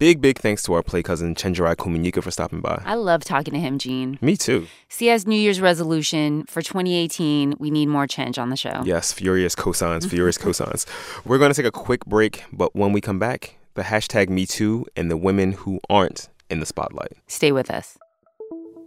Big, 0.00 0.22
big 0.22 0.38
thanks 0.38 0.62
to 0.62 0.72
our 0.72 0.82
play 0.82 1.02
cousin 1.02 1.34
Chenjerai 1.34 1.76
Kumanyika 1.76 2.22
for 2.22 2.30
stopping 2.30 2.62
by. 2.62 2.80
I 2.86 2.94
love 2.94 3.22
talking 3.22 3.52
to 3.52 3.60
him, 3.60 3.76
Gene. 3.76 4.18
Me 4.22 4.34
too. 4.34 4.66
See, 4.88 5.10
as 5.10 5.26
New 5.26 5.36
Year's 5.36 5.60
resolution 5.60 6.44
for 6.44 6.62
2018, 6.62 7.56
we 7.58 7.70
need 7.70 7.84
more 7.84 8.06
change 8.06 8.38
on 8.38 8.48
the 8.48 8.56
show. 8.56 8.80
Yes, 8.82 9.12
furious 9.12 9.54
cosigns, 9.54 10.08
furious 10.08 10.38
cosigns. 10.46 10.86
We're 11.26 11.36
going 11.36 11.52
to 11.52 11.54
take 11.54 11.66
a 11.66 11.70
quick 11.70 12.06
break, 12.06 12.44
but 12.50 12.74
when 12.74 12.94
we 12.94 13.02
come 13.02 13.18
back, 13.18 13.58
the 13.74 13.82
hashtag 13.82 14.28
MeToo 14.28 14.86
and 14.96 15.10
the 15.10 15.18
women 15.18 15.52
who 15.52 15.80
aren't 15.90 16.30
in 16.48 16.60
the 16.60 16.66
spotlight. 16.66 17.12
Stay 17.26 17.52
with 17.52 17.70
us. 17.70 17.98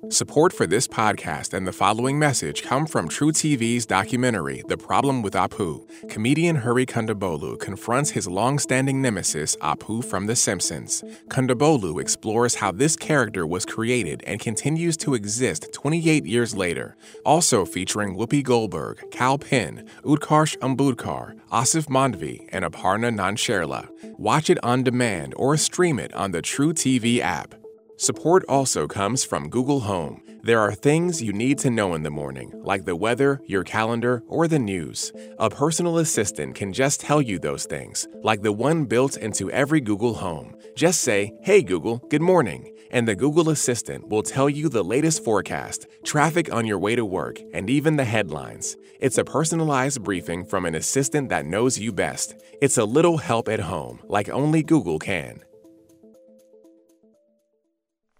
Support 0.09 0.51
for 0.53 0.67
this 0.67 0.87
podcast 0.87 1.53
and 1.53 1.65
the 1.65 1.71
following 1.71 2.19
message 2.19 2.61
come 2.61 2.85
from 2.85 3.07
truTV's 3.07 3.85
documentary, 3.85 4.61
The 4.67 4.77
Problem 4.77 5.21
with 5.21 5.33
Apu. 5.33 5.87
Comedian 6.09 6.57
Hari 6.57 6.85
Kondabolu 6.85 7.59
confronts 7.59 8.09
his 8.09 8.27
long-standing 8.27 9.01
nemesis, 9.01 9.55
Apu 9.57 10.03
from 10.03 10.27
The 10.27 10.35
Simpsons. 10.35 11.03
Kondabolu 11.29 12.01
explores 12.01 12.55
how 12.55 12.71
this 12.71 12.95
character 12.95 13.47
was 13.47 13.65
created 13.65 14.23
and 14.27 14.39
continues 14.39 14.97
to 14.97 15.13
exist 15.13 15.71
28 15.73 16.25
years 16.25 16.53
later. 16.53 16.97
Also 17.25 17.63
featuring 17.63 18.17
Whoopi 18.17 18.43
Goldberg, 18.43 19.09
Kal 19.11 19.37
Penn, 19.37 19.87
Utkarsh 20.03 20.57
Ambudkar, 20.57 21.39
Asif 21.49 21.87
Mandvi, 21.87 22.47
and 22.51 22.65
Aparna 22.65 23.15
Nancherla. 23.15 23.87
Watch 24.17 24.49
it 24.49 24.61
on 24.63 24.83
demand 24.83 25.33
or 25.37 25.55
stream 25.55 25.97
it 25.97 26.13
on 26.13 26.31
the 26.31 26.41
True 26.41 26.73
TV 26.73 27.19
app. 27.19 27.62
Support 27.97 28.45
also 28.49 28.87
comes 28.87 29.23
from 29.23 29.49
Google 29.49 29.81
Home. 29.81 30.21
There 30.41 30.59
are 30.59 30.73
things 30.73 31.21
you 31.21 31.31
need 31.31 31.59
to 31.59 31.69
know 31.69 31.93
in 31.93 32.01
the 32.01 32.09
morning, 32.09 32.51
like 32.63 32.85
the 32.85 32.95
weather, 32.95 33.39
your 33.45 33.63
calendar, 33.63 34.23
or 34.27 34.47
the 34.47 34.59
news. 34.59 35.13
A 35.37 35.49
personal 35.49 35.99
assistant 35.99 36.55
can 36.55 36.73
just 36.73 36.99
tell 36.99 37.21
you 37.21 37.37
those 37.37 37.65
things, 37.65 38.07
like 38.23 38.41
the 38.41 38.51
one 38.51 38.85
built 38.85 39.15
into 39.17 39.51
every 39.51 39.79
Google 39.79 40.15
Home. 40.15 40.55
Just 40.75 41.01
say, 41.01 41.33
Hey 41.43 41.61
Google, 41.61 41.99
good 42.09 42.21
morning, 42.21 42.75
and 42.89 43.07
the 43.07 43.15
Google 43.15 43.51
Assistant 43.51 44.07
will 44.09 44.23
tell 44.23 44.49
you 44.49 44.69
the 44.69 44.83
latest 44.83 45.23
forecast, 45.23 45.87
traffic 46.03 46.51
on 46.51 46.65
your 46.65 46.79
way 46.79 46.95
to 46.95 47.05
work, 47.05 47.39
and 47.53 47.69
even 47.69 47.95
the 47.95 48.05
headlines. 48.05 48.75
It's 48.99 49.19
a 49.19 49.23
personalized 49.23 50.03
briefing 50.03 50.45
from 50.45 50.65
an 50.65 50.75
assistant 50.75 51.29
that 51.29 51.45
knows 51.45 51.77
you 51.77 51.91
best. 51.91 52.35
It's 52.59 52.79
a 52.79 52.85
little 52.85 53.17
help 53.17 53.47
at 53.47 53.59
home, 53.59 53.99
like 54.07 54.29
only 54.29 54.63
Google 54.63 54.97
can. 54.97 55.43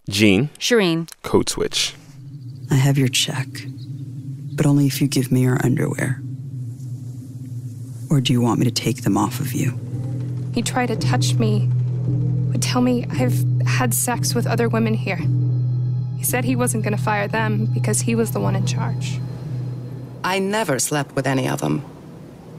Gene. 0.10 0.50
Shireen. 0.60 1.10
Code 1.24 1.50
switch. 1.50 1.96
I 2.70 2.76
have 2.76 2.98
your 2.98 3.08
check, 3.08 3.48
but 4.54 4.66
only 4.66 4.86
if 4.86 5.02
you 5.02 5.08
give 5.08 5.32
me 5.32 5.42
your 5.42 5.58
underwear. 5.64 6.22
Or 8.10 8.20
do 8.20 8.34
you 8.34 8.42
want 8.42 8.60
me 8.60 8.66
to 8.66 8.72
take 8.72 9.04
them 9.04 9.18
off 9.18 9.40
of 9.40 9.54
you? 9.54 9.80
He 10.54 10.62
tried 10.62 10.88
to 10.88 10.96
touch 10.96 11.36
me, 11.36 11.70
would 12.52 12.62
tell 12.62 12.82
me 12.82 13.06
I've 13.10 13.44
had 13.66 13.94
sex 13.94 14.36
with 14.36 14.46
other 14.46 14.68
women 14.68 14.94
here. 14.94 15.22
He 16.18 16.24
said 16.24 16.44
he 16.44 16.56
wasn't 16.56 16.84
going 16.84 16.96
to 16.96 17.02
fire 17.02 17.28
them 17.28 17.66
because 17.68 18.02
he 18.02 18.14
was 18.14 18.32
the 18.32 18.40
one 18.40 18.56
in 18.56 18.66
charge. 18.66 19.20
I 20.24 20.40
never 20.40 20.80
slept 20.80 21.16
with 21.16 21.28
any 21.28 21.48
of 21.48 21.62
them. 21.62 21.84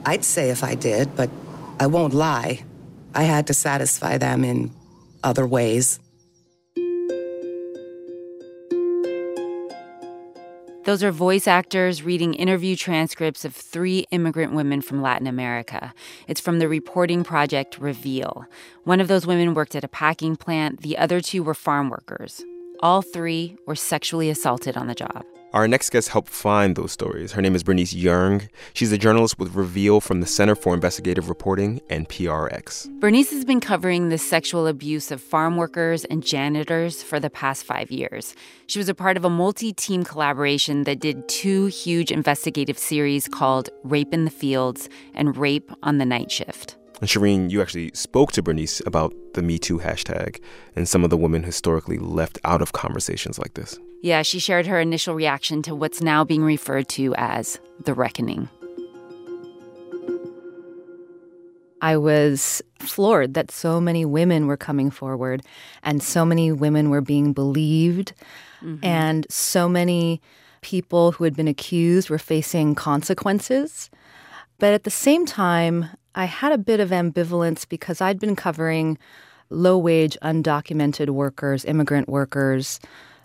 I'd 0.04 0.24
say 0.24 0.50
if 0.50 0.64
I 0.64 0.74
did, 0.74 1.14
but 1.14 1.30
I 1.78 1.86
won't 1.86 2.14
lie. 2.14 2.64
I 3.14 3.22
had 3.22 3.46
to 3.46 3.54
satisfy 3.54 4.18
them 4.18 4.44
in 4.44 4.70
other 5.22 5.46
ways. 5.46 6.00
Those 10.84 11.02
are 11.02 11.10
voice 11.10 11.48
actors 11.48 12.02
reading 12.02 12.34
interview 12.34 12.76
transcripts 12.76 13.46
of 13.46 13.54
three 13.54 14.04
immigrant 14.10 14.52
women 14.52 14.82
from 14.82 15.00
Latin 15.00 15.26
America. 15.26 15.94
It's 16.28 16.42
from 16.42 16.58
the 16.58 16.68
reporting 16.68 17.24
project 17.24 17.78
Reveal. 17.78 18.44
One 18.84 19.00
of 19.00 19.08
those 19.08 19.26
women 19.26 19.54
worked 19.54 19.74
at 19.74 19.82
a 19.82 19.88
packing 19.88 20.36
plant, 20.36 20.82
the 20.82 20.98
other 20.98 21.22
two 21.22 21.42
were 21.42 21.54
farm 21.54 21.88
workers. 21.88 22.44
All 22.80 23.00
three 23.00 23.56
were 23.66 23.74
sexually 23.74 24.28
assaulted 24.28 24.76
on 24.76 24.86
the 24.86 24.94
job. 24.94 25.24
Our 25.54 25.68
next 25.68 25.90
guest 25.90 26.08
helped 26.08 26.30
find 26.30 26.74
those 26.74 26.90
stories. 26.90 27.30
Her 27.30 27.40
name 27.40 27.54
is 27.54 27.62
Bernice 27.62 27.94
Yeung. 27.94 28.48
She's 28.72 28.90
a 28.90 28.98
journalist 28.98 29.38
with 29.38 29.54
Reveal 29.54 30.00
from 30.00 30.18
the 30.20 30.26
Center 30.26 30.56
for 30.56 30.74
Investigative 30.74 31.28
Reporting 31.28 31.80
and 31.88 32.08
PRX. 32.08 32.90
Bernice 32.98 33.30
has 33.30 33.44
been 33.44 33.60
covering 33.60 34.08
the 34.08 34.18
sexual 34.18 34.66
abuse 34.66 35.12
of 35.12 35.20
farm 35.20 35.56
workers 35.56 36.04
and 36.06 36.26
janitors 36.26 37.04
for 37.04 37.20
the 37.20 37.30
past 37.30 37.64
five 37.64 37.92
years. 37.92 38.34
She 38.66 38.80
was 38.80 38.88
a 38.88 38.96
part 38.96 39.16
of 39.16 39.24
a 39.24 39.30
multi 39.30 39.72
team 39.72 40.02
collaboration 40.02 40.82
that 40.84 40.98
did 40.98 41.28
two 41.28 41.66
huge 41.66 42.10
investigative 42.10 42.76
series 42.76 43.28
called 43.28 43.70
Rape 43.84 44.12
in 44.12 44.24
the 44.24 44.32
Fields 44.32 44.88
and 45.14 45.36
Rape 45.36 45.70
on 45.84 45.98
the 45.98 46.04
Night 46.04 46.32
Shift. 46.32 46.74
And 47.00 47.10
Shireen, 47.10 47.50
you 47.50 47.60
actually 47.60 47.90
spoke 47.94 48.32
to 48.32 48.42
Bernice 48.42 48.80
about 48.86 49.14
the 49.34 49.42
Me 49.42 49.58
Too 49.58 49.78
hashtag 49.78 50.40
and 50.76 50.88
some 50.88 51.04
of 51.04 51.10
the 51.10 51.16
women 51.16 51.42
historically 51.42 51.98
left 51.98 52.38
out 52.44 52.62
of 52.62 52.72
conversations 52.72 53.38
like 53.38 53.54
this. 53.54 53.78
Yeah, 54.02 54.22
she 54.22 54.38
shared 54.38 54.66
her 54.66 54.78
initial 54.78 55.14
reaction 55.14 55.62
to 55.62 55.74
what's 55.74 56.00
now 56.00 56.24
being 56.24 56.44
referred 56.44 56.88
to 56.90 57.14
as 57.16 57.58
the 57.84 57.94
reckoning. 57.94 58.48
I 61.80 61.96
was 61.98 62.62
floored 62.78 63.34
that 63.34 63.50
so 63.50 63.80
many 63.80 64.04
women 64.04 64.46
were 64.46 64.56
coming 64.56 64.90
forward 64.90 65.42
and 65.82 66.02
so 66.02 66.24
many 66.24 66.50
women 66.50 66.88
were 66.88 67.02
being 67.02 67.34
believed 67.34 68.14
mm-hmm. 68.62 68.82
and 68.82 69.26
so 69.28 69.68
many 69.68 70.22
people 70.62 71.12
who 71.12 71.24
had 71.24 71.36
been 71.36 71.48
accused 71.48 72.08
were 72.08 72.18
facing 72.18 72.74
consequences. 72.74 73.90
But 74.58 74.72
at 74.72 74.84
the 74.84 74.90
same 74.90 75.26
time, 75.26 75.90
I 76.14 76.26
had 76.26 76.52
a 76.52 76.58
bit 76.58 76.80
of 76.80 76.90
ambivalence 76.90 77.68
because 77.68 78.00
I'd 78.00 78.18
been 78.18 78.36
covering 78.36 78.98
low 79.50 79.78
wage, 79.78 80.16
undocumented 80.22 81.10
workers, 81.10 81.64
immigrant 81.64 82.08
workers 82.08 82.80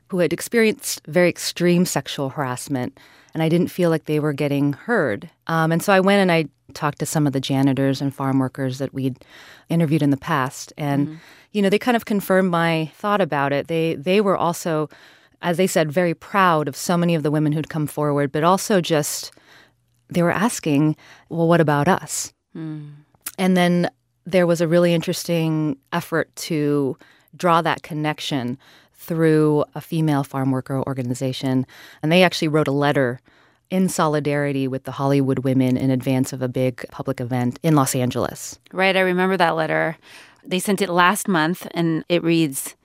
who 0.10 0.20
had 0.20 0.34
experienced 0.34 1.06
very 1.08 1.30
extreme 1.30 1.86
sexual 1.86 2.30
harassment, 2.30 2.98
and 3.34 3.44
I 3.44 3.50
didn't 3.50 3.70
feel 3.70 3.90
like 3.90 4.06
they 4.06 4.20
were 4.20 4.34
getting 4.34 4.74
heard. 4.74 5.30
Um, 5.48 5.72
and 5.72 5.84
so 5.84 5.94
I 5.94 6.00
went 6.00 6.22
and 6.22 6.32
I 6.32 6.46
talked 6.74 7.00
to 7.00 7.06
some 7.06 7.28
of 7.28 7.34
the 7.34 7.40
janitors 7.40 8.02
and 8.02 8.14
farm 8.14 8.40
workers 8.40 8.80
that 8.80 8.94
we'd 8.94 9.24
interviewed 9.70 10.02
in 10.02 10.10
the 10.10 10.18
past, 10.18 10.74
and 10.78 11.08
mm-hmm. 11.08 11.18
you 11.52 11.62
know 11.62 11.70
they 11.70 11.80
kind 11.80 11.96
of 11.96 12.06
confirmed 12.06 12.50
my 12.50 12.92
thought 12.96 13.22
about 13.22 13.54
it. 13.54 13.68
They 13.68 13.96
they 13.96 14.20
were 14.20 14.38
also, 14.38 14.90
as 15.42 15.58
they 15.58 15.68
said, 15.68 15.92
very 15.92 16.14
proud 16.14 16.68
of 16.68 16.76
so 16.76 16.98
many 16.98 17.14
of 17.16 17.24
the 17.24 17.32
women 17.32 17.52
who'd 17.52 17.70
come 17.70 17.88
forward, 17.88 18.32
but 18.32 18.44
also 18.44 18.82
just 18.82 19.32
they 20.10 20.24
were 20.24 20.32
asking, 20.32 20.96
well, 21.30 21.48
what 21.48 21.62
about 21.62 21.88
us? 21.88 22.34
Mm. 22.60 22.92
And 23.38 23.56
then 23.56 23.90
there 24.26 24.46
was 24.46 24.62
a 24.62 24.68
really 24.68 24.94
interesting 24.94 25.78
effort 25.94 26.36
to 26.36 26.98
draw 27.36 27.62
that 27.62 27.84
connection 27.84 28.58
through 28.94 29.64
a 29.76 29.82
female 29.82 30.24
farm 30.24 30.52
worker 30.52 30.84
organization. 30.84 31.66
And 32.04 32.12
they 32.12 32.24
actually 32.24 32.50
wrote 32.50 32.68
a 32.68 32.72
letter 32.72 33.22
in 33.70 33.88
solidarity 33.88 34.68
with 34.68 34.84
the 34.84 34.92
Hollywood 34.92 35.40
women 35.40 35.78
in 35.78 35.90
advance 35.90 36.34
of 36.34 36.42
a 36.42 36.48
big 36.48 36.86
public 36.92 37.22
event 37.22 37.60
in 37.64 37.76
Los 37.76 37.96
Angeles. 37.96 38.60
Right. 38.74 38.96
I 38.96 39.02
remember 39.02 39.38
that 39.38 39.56
letter. 39.56 39.98
They 40.44 40.60
sent 40.60 40.82
it 40.82 40.90
last 40.90 41.28
month, 41.28 41.68
and 41.72 42.04
it 42.10 42.24
reads 42.24 42.76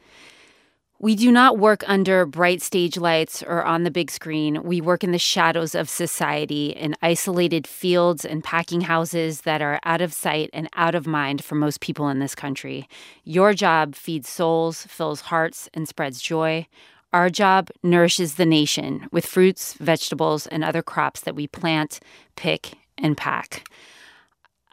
we 1.00 1.16
do 1.16 1.32
not 1.32 1.58
work 1.58 1.82
under 1.88 2.24
bright 2.24 2.62
stage 2.62 2.96
lights 2.96 3.42
or 3.42 3.64
on 3.64 3.82
the 3.82 3.90
big 3.90 4.10
screen. 4.10 4.62
We 4.62 4.80
work 4.80 5.02
in 5.02 5.10
the 5.10 5.18
shadows 5.18 5.74
of 5.74 5.88
society 5.88 6.70
in 6.70 6.94
isolated 7.02 7.66
fields 7.66 8.24
and 8.24 8.44
packing 8.44 8.82
houses 8.82 9.42
that 9.42 9.60
are 9.60 9.80
out 9.84 10.00
of 10.00 10.12
sight 10.12 10.50
and 10.52 10.68
out 10.74 10.94
of 10.94 11.06
mind 11.06 11.44
for 11.44 11.56
most 11.56 11.80
people 11.80 12.08
in 12.08 12.20
this 12.20 12.34
country. 12.34 12.88
Your 13.24 13.54
job 13.54 13.94
feeds 13.94 14.28
souls, 14.28 14.86
fills 14.86 15.22
hearts, 15.22 15.68
and 15.74 15.88
spreads 15.88 16.22
joy. 16.22 16.66
Our 17.12 17.28
job 17.28 17.70
nourishes 17.82 18.36
the 18.36 18.46
nation 18.46 19.08
with 19.12 19.26
fruits, 19.26 19.74
vegetables, 19.74 20.46
and 20.46 20.64
other 20.64 20.82
crops 20.82 21.20
that 21.22 21.36
we 21.36 21.46
plant, 21.46 22.00
pick, 22.36 22.74
and 22.98 23.16
pack. 23.16 23.68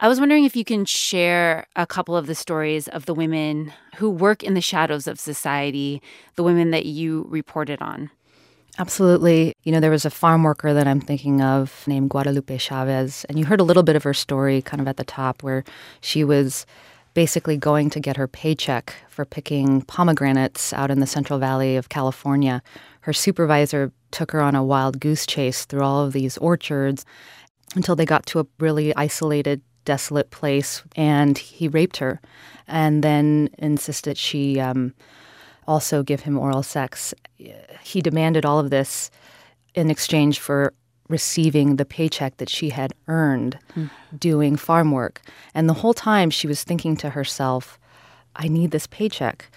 I 0.02 0.08
was 0.08 0.18
wondering 0.18 0.44
if 0.44 0.56
you 0.56 0.64
can 0.64 0.84
share 0.84 1.64
a 1.76 1.86
couple 1.86 2.16
of 2.16 2.26
the 2.26 2.34
stories 2.34 2.88
of 2.88 3.06
the 3.06 3.14
women 3.14 3.72
who 3.98 4.10
work 4.10 4.42
in 4.42 4.54
the 4.54 4.60
shadows 4.60 5.06
of 5.06 5.20
society, 5.20 6.02
the 6.34 6.42
women 6.42 6.72
that 6.72 6.86
you 6.86 7.24
reported 7.28 7.80
on. 7.80 8.10
Absolutely. 8.80 9.54
You 9.62 9.70
know, 9.70 9.78
there 9.78 9.92
was 9.92 10.04
a 10.04 10.10
farm 10.10 10.42
worker 10.42 10.74
that 10.74 10.88
I'm 10.88 11.00
thinking 11.00 11.40
of 11.40 11.84
named 11.86 12.10
Guadalupe 12.10 12.58
Chavez, 12.58 13.24
and 13.28 13.38
you 13.38 13.44
heard 13.44 13.60
a 13.60 13.62
little 13.62 13.84
bit 13.84 13.94
of 13.94 14.02
her 14.02 14.12
story 14.12 14.60
kind 14.60 14.80
of 14.80 14.88
at 14.88 14.96
the 14.96 15.04
top 15.04 15.44
where 15.44 15.62
she 16.00 16.24
was 16.24 16.66
basically 17.14 17.56
going 17.56 17.88
to 17.90 18.00
get 18.00 18.16
her 18.16 18.26
paycheck 18.26 18.92
for 19.08 19.24
picking 19.24 19.82
pomegranates 19.82 20.72
out 20.72 20.90
in 20.90 20.98
the 20.98 21.06
Central 21.06 21.38
Valley 21.38 21.76
of 21.76 21.90
California. 21.90 22.60
Her 23.02 23.12
supervisor 23.12 23.92
took 24.10 24.32
her 24.32 24.40
on 24.40 24.56
a 24.56 24.64
wild 24.64 24.98
goose 24.98 25.26
chase 25.26 25.64
through 25.64 25.82
all 25.82 26.04
of 26.04 26.12
these 26.12 26.38
orchards 26.38 27.06
until 27.76 27.94
they 27.94 28.04
got 28.04 28.26
to 28.26 28.40
a 28.40 28.46
really 28.58 28.92
isolated 28.96 29.62
desolate 29.84 30.30
place, 30.30 30.82
and 30.96 31.36
he 31.38 31.68
raped 31.68 31.98
her, 31.98 32.20
and 32.66 33.02
then 33.02 33.50
insisted 33.58 34.16
she 34.16 34.60
um, 34.60 34.94
also 35.66 36.02
give 36.02 36.20
him 36.20 36.38
oral 36.38 36.62
sex. 36.62 37.14
He 37.82 38.00
demanded 38.00 38.44
all 38.44 38.58
of 38.58 38.70
this 38.70 39.10
in 39.74 39.90
exchange 39.90 40.38
for 40.38 40.72
receiving 41.08 41.76
the 41.76 41.84
paycheck 41.84 42.36
that 42.38 42.48
she 42.48 42.70
had 42.70 42.94
earned 43.06 43.58
mm. 43.76 43.90
doing 44.18 44.56
farm 44.56 44.90
work. 44.90 45.20
And 45.54 45.68
the 45.68 45.74
whole 45.74 45.94
time 45.94 46.30
she 46.30 46.46
was 46.46 46.64
thinking 46.64 46.96
to 46.98 47.10
herself, 47.10 47.78
I 48.34 48.48
need 48.48 48.70
this 48.70 48.86
paycheck. 48.86 49.50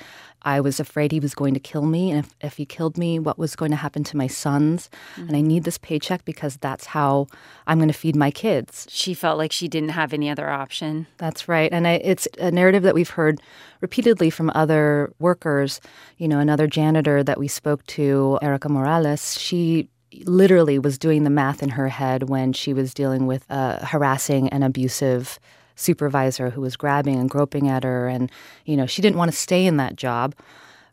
I 0.45 0.61
was 0.61 0.79
afraid 0.79 1.11
he 1.11 1.19
was 1.19 1.35
going 1.35 1.53
to 1.55 1.59
kill 1.59 1.85
me. 1.85 2.11
And 2.11 2.19
if, 2.19 2.35
if 2.39 2.57
he 2.57 2.65
killed 2.65 2.97
me, 2.97 3.19
what 3.19 3.37
was 3.37 3.55
going 3.55 3.71
to 3.71 3.77
happen 3.77 4.03
to 4.05 4.17
my 4.17 4.27
sons? 4.27 4.89
Mm-hmm. 5.15 5.27
And 5.27 5.37
I 5.37 5.41
need 5.41 5.63
this 5.63 5.77
paycheck 5.77 6.23
because 6.23 6.57
that's 6.57 6.85
how 6.85 7.27
I'm 7.67 7.79
going 7.79 7.89
to 7.89 7.93
feed 7.93 8.15
my 8.15 8.31
kids. 8.31 8.87
She 8.89 9.13
felt 9.13 9.37
like 9.37 9.51
she 9.51 9.67
didn't 9.67 9.89
have 9.89 10.13
any 10.13 10.29
other 10.29 10.49
option. 10.49 11.07
That's 11.17 11.47
right. 11.47 11.71
And 11.73 11.87
I, 11.87 11.93
it's 11.93 12.27
a 12.39 12.51
narrative 12.51 12.83
that 12.83 12.93
we've 12.93 13.09
heard 13.09 13.41
repeatedly 13.81 14.29
from 14.29 14.51
other 14.53 15.11
workers. 15.19 15.81
You 16.17 16.27
know, 16.27 16.39
another 16.39 16.67
janitor 16.67 17.23
that 17.23 17.39
we 17.39 17.47
spoke 17.47 17.85
to, 17.87 18.39
Erica 18.41 18.69
Morales, 18.69 19.39
she 19.39 19.89
literally 20.23 20.79
was 20.79 20.97
doing 20.97 21.23
the 21.23 21.29
math 21.29 21.61
in 21.61 21.69
her 21.69 21.89
head 21.89 22.29
when 22.29 22.53
she 22.53 22.73
was 22.73 22.93
dealing 22.93 23.27
with 23.27 23.45
a 23.49 23.85
harassing 23.85 24.47
and 24.49 24.63
abusive 24.63 25.39
supervisor 25.75 26.49
who 26.49 26.61
was 26.61 26.75
grabbing 26.75 27.19
and 27.19 27.29
groping 27.29 27.67
at 27.67 27.83
her. 27.83 28.07
And, 28.07 28.31
you 28.65 28.77
know, 28.77 28.85
she 28.85 29.01
didn't 29.01 29.17
want 29.17 29.31
to 29.31 29.37
stay 29.37 29.65
in 29.65 29.77
that 29.77 29.95
job. 29.95 30.35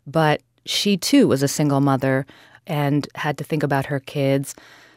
But 0.05 0.41
she 0.65 0.97
too 0.97 1.27
was 1.27 1.43
a 1.43 1.47
single 1.47 1.81
mother 1.81 2.25
and 2.67 3.07
had 3.15 3.37
to 3.37 3.43
think 3.43 3.63
about 3.63 3.85
her 3.87 3.99
kids. 3.99 4.55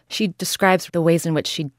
She 0.09 0.29
describes 0.29 0.89
the 0.93 1.03
ways 1.03 1.27
in 1.27 1.35
which 1.35 1.47
she 1.47 1.71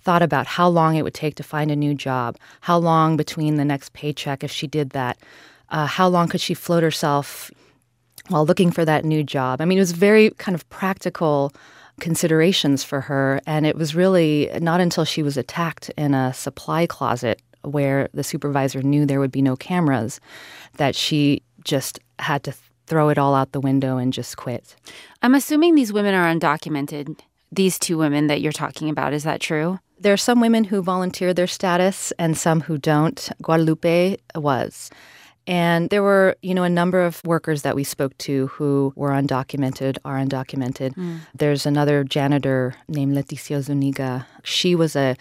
thought 0.00 0.22
about 0.22 0.46
how 0.46 0.68
long 0.68 0.96
it 0.96 1.02
would 1.02 1.14
take 1.14 1.34
to 1.34 1.42
find 1.42 1.70
a 1.70 1.76
new 1.76 1.94
job, 1.94 2.36
how 2.62 2.78
long 2.78 3.16
between 3.16 3.56
the 3.56 3.64
next 3.64 3.92
paycheck 3.92 4.42
if 4.42 4.50
she 4.50 4.66
did 4.66 4.90
that, 4.90 5.18
uh, 5.70 5.86
how 5.86 6.08
long 6.08 6.28
could 6.28 6.40
she 6.40 6.54
float 6.54 6.82
herself 6.82 7.50
while 8.28 8.46
looking 8.46 8.70
for 8.70 8.84
that 8.84 9.04
new 9.04 9.22
job. 9.22 9.60
I 9.60 9.64
mean, 9.64 9.78
it 9.78 9.82
was 9.82 9.92
very 9.92 10.30
kind 10.38 10.54
of 10.54 10.68
practical 10.70 11.52
considerations 11.98 12.82
for 12.84 13.02
her. 13.02 13.40
And 13.46 13.66
it 13.66 13.76
was 13.76 13.94
really 13.94 14.50
not 14.60 14.80
until 14.80 15.04
she 15.04 15.22
was 15.22 15.36
attacked 15.36 15.90
in 15.90 16.14
a 16.14 16.32
supply 16.34 16.86
closet 16.86 17.42
where 17.62 18.08
the 18.14 18.24
supervisor 18.24 18.82
knew 18.82 19.04
there 19.04 19.20
would 19.20 19.32
be 19.32 19.42
no 19.42 19.56
cameras 19.56 20.20
that 20.76 20.94
she 20.94 21.42
just 21.64 21.98
had 22.18 22.42
to 22.44 22.54
throw 22.86 23.10
it 23.10 23.18
all 23.18 23.34
out 23.34 23.52
the 23.52 23.60
window 23.60 23.98
and 23.98 24.12
just 24.12 24.36
quit. 24.36 24.74
I'm 25.22 25.34
assuming 25.34 25.74
these 25.74 25.92
women 25.92 26.14
are 26.14 26.32
undocumented. 26.32 27.18
These 27.52 27.78
two 27.78 27.98
women 27.98 28.26
that 28.28 28.40
you're 28.40 28.52
talking 28.52 28.88
about, 28.88 29.12
is 29.12 29.24
that 29.24 29.40
true? 29.40 29.78
There 30.00 30.12
are 30.12 30.18
some 30.18 30.40
women 30.40 30.64
who 30.64 30.82
volunteer 30.82 31.34
their 31.34 31.46
status 31.46 32.12
and 32.18 32.36
some 32.36 32.62
who 32.62 32.78
don't. 32.78 33.30
Guadalupe 33.42 34.16
was. 34.34 34.90
And 35.48 35.88
there 35.88 36.02
were, 36.02 36.36
you 36.42 36.54
know, 36.54 36.62
a 36.62 36.68
number 36.68 37.02
of 37.02 37.24
workers 37.24 37.62
that 37.62 37.74
we 37.74 37.82
spoke 37.82 38.16
to 38.18 38.48
who 38.48 38.92
were 38.96 39.10
undocumented, 39.10 39.96
are 40.04 40.18
undocumented. 40.18 40.94
Mm. 40.94 41.20
There's 41.34 41.64
another 41.64 42.04
janitor 42.04 42.74
named 42.86 43.16
Leticia 43.16 43.62
Zuniga. 43.62 44.26
She 44.44 44.74
was 44.74 44.94
a 44.94 45.16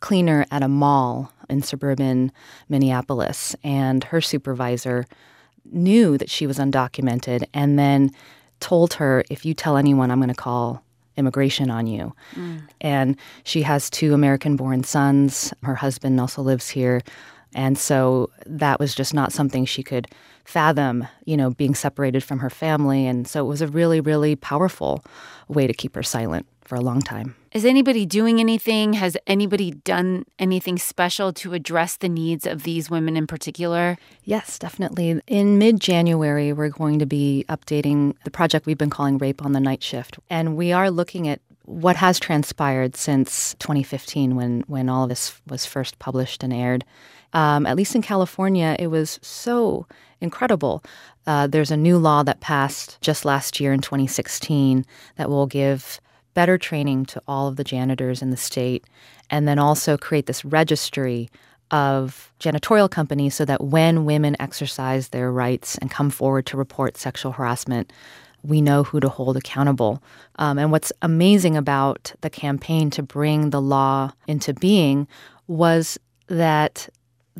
cleaner 0.00 0.44
at 0.50 0.62
a 0.62 0.68
mall 0.68 1.32
in 1.48 1.62
suburban 1.62 2.30
Minneapolis, 2.68 3.56
and 3.64 4.04
her 4.04 4.20
supervisor 4.20 5.06
knew 5.64 6.18
that 6.18 6.28
she 6.28 6.46
was 6.46 6.58
undocumented 6.58 7.44
and 7.54 7.78
then 7.78 8.10
told 8.60 8.94
her, 8.94 9.24
if 9.30 9.46
you 9.46 9.54
tell 9.54 9.78
anyone, 9.78 10.10
I'm 10.10 10.18
going 10.18 10.28
to 10.28 10.34
call 10.34 10.84
immigration 11.16 11.70
on 11.70 11.86
you. 11.86 12.14
Mm. 12.34 12.68
And 12.82 13.16
she 13.44 13.62
has 13.62 13.88
two 13.88 14.12
American 14.12 14.56
born 14.56 14.84
sons. 14.84 15.54
Her 15.62 15.74
husband 15.74 16.20
also 16.20 16.42
lives 16.42 16.68
here. 16.68 17.00
And 17.54 17.76
so 17.76 18.30
that 18.46 18.78
was 18.78 18.94
just 18.94 19.14
not 19.14 19.32
something 19.32 19.64
she 19.64 19.82
could 19.82 20.06
fathom, 20.44 21.06
you 21.24 21.36
know, 21.36 21.50
being 21.50 21.74
separated 21.74 22.24
from 22.24 22.38
her 22.40 22.50
family. 22.50 23.06
And 23.06 23.26
so 23.26 23.44
it 23.44 23.48
was 23.48 23.62
a 23.62 23.68
really, 23.68 24.00
really 24.00 24.36
powerful 24.36 25.04
way 25.48 25.66
to 25.66 25.72
keep 25.72 25.94
her 25.94 26.02
silent 26.02 26.46
for 26.62 26.76
a 26.76 26.80
long 26.80 27.02
time. 27.02 27.34
Is 27.52 27.64
anybody 27.64 28.06
doing 28.06 28.38
anything? 28.38 28.92
Has 28.92 29.16
anybody 29.26 29.72
done 29.72 30.24
anything 30.38 30.78
special 30.78 31.32
to 31.32 31.52
address 31.52 31.96
the 31.96 32.08
needs 32.08 32.46
of 32.46 32.62
these 32.62 32.88
women 32.88 33.16
in 33.16 33.26
particular? 33.26 33.98
Yes, 34.22 34.56
definitely. 34.56 35.20
In 35.26 35.58
mid 35.58 35.80
January, 35.80 36.52
we're 36.52 36.68
going 36.68 37.00
to 37.00 37.06
be 37.06 37.44
updating 37.48 38.14
the 38.22 38.30
project 38.30 38.66
we've 38.66 38.78
been 38.78 38.88
calling 38.88 39.18
Rape 39.18 39.44
on 39.44 39.52
the 39.52 39.58
Night 39.58 39.82
Shift. 39.82 40.20
And 40.30 40.56
we 40.56 40.70
are 40.70 40.92
looking 40.92 41.26
at 41.26 41.40
what 41.64 41.96
has 41.96 42.20
transpired 42.20 42.94
since 42.94 43.54
2015 43.58 44.36
when, 44.36 44.60
when 44.68 44.88
all 44.88 45.04
of 45.04 45.08
this 45.08 45.40
was 45.48 45.66
first 45.66 45.98
published 45.98 46.44
and 46.44 46.52
aired. 46.52 46.84
Um, 47.32 47.66
at 47.66 47.76
least 47.76 47.94
in 47.94 48.02
California, 48.02 48.76
it 48.78 48.88
was 48.88 49.18
so 49.22 49.86
incredible. 50.20 50.82
Uh, 51.26 51.46
there's 51.46 51.70
a 51.70 51.76
new 51.76 51.98
law 51.98 52.22
that 52.22 52.40
passed 52.40 52.98
just 53.00 53.24
last 53.24 53.60
year 53.60 53.72
in 53.72 53.80
2016 53.80 54.84
that 55.16 55.30
will 55.30 55.46
give 55.46 56.00
better 56.34 56.58
training 56.58 57.04
to 57.06 57.22
all 57.26 57.48
of 57.48 57.56
the 57.56 57.64
janitors 57.64 58.22
in 58.22 58.30
the 58.30 58.36
state 58.36 58.84
and 59.30 59.46
then 59.46 59.58
also 59.58 59.96
create 59.96 60.26
this 60.26 60.44
registry 60.44 61.30
of 61.70 62.32
janitorial 62.40 62.90
companies 62.90 63.34
so 63.34 63.44
that 63.44 63.62
when 63.62 64.04
women 64.04 64.36
exercise 64.40 65.08
their 65.08 65.30
rights 65.30 65.78
and 65.78 65.90
come 65.90 66.10
forward 66.10 66.46
to 66.46 66.56
report 66.56 66.96
sexual 66.96 67.32
harassment, 67.32 67.92
we 68.42 68.60
know 68.60 68.82
who 68.82 69.00
to 69.00 69.08
hold 69.08 69.36
accountable. 69.36 70.02
Um, 70.36 70.58
and 70.58 70.72
what's 70.72 70.92
amazing 71.02 71.56
about 71.56 72.12
the 72.22 72.30
campaign 72.30 72.90
to 72.90 73.02
bring 73.02 73.50
the 73.50 73.60
law 73.60 74.12
into 74.26 74.54
being 74.54 75.06
was 75.46 75.98
that 76.28 76.88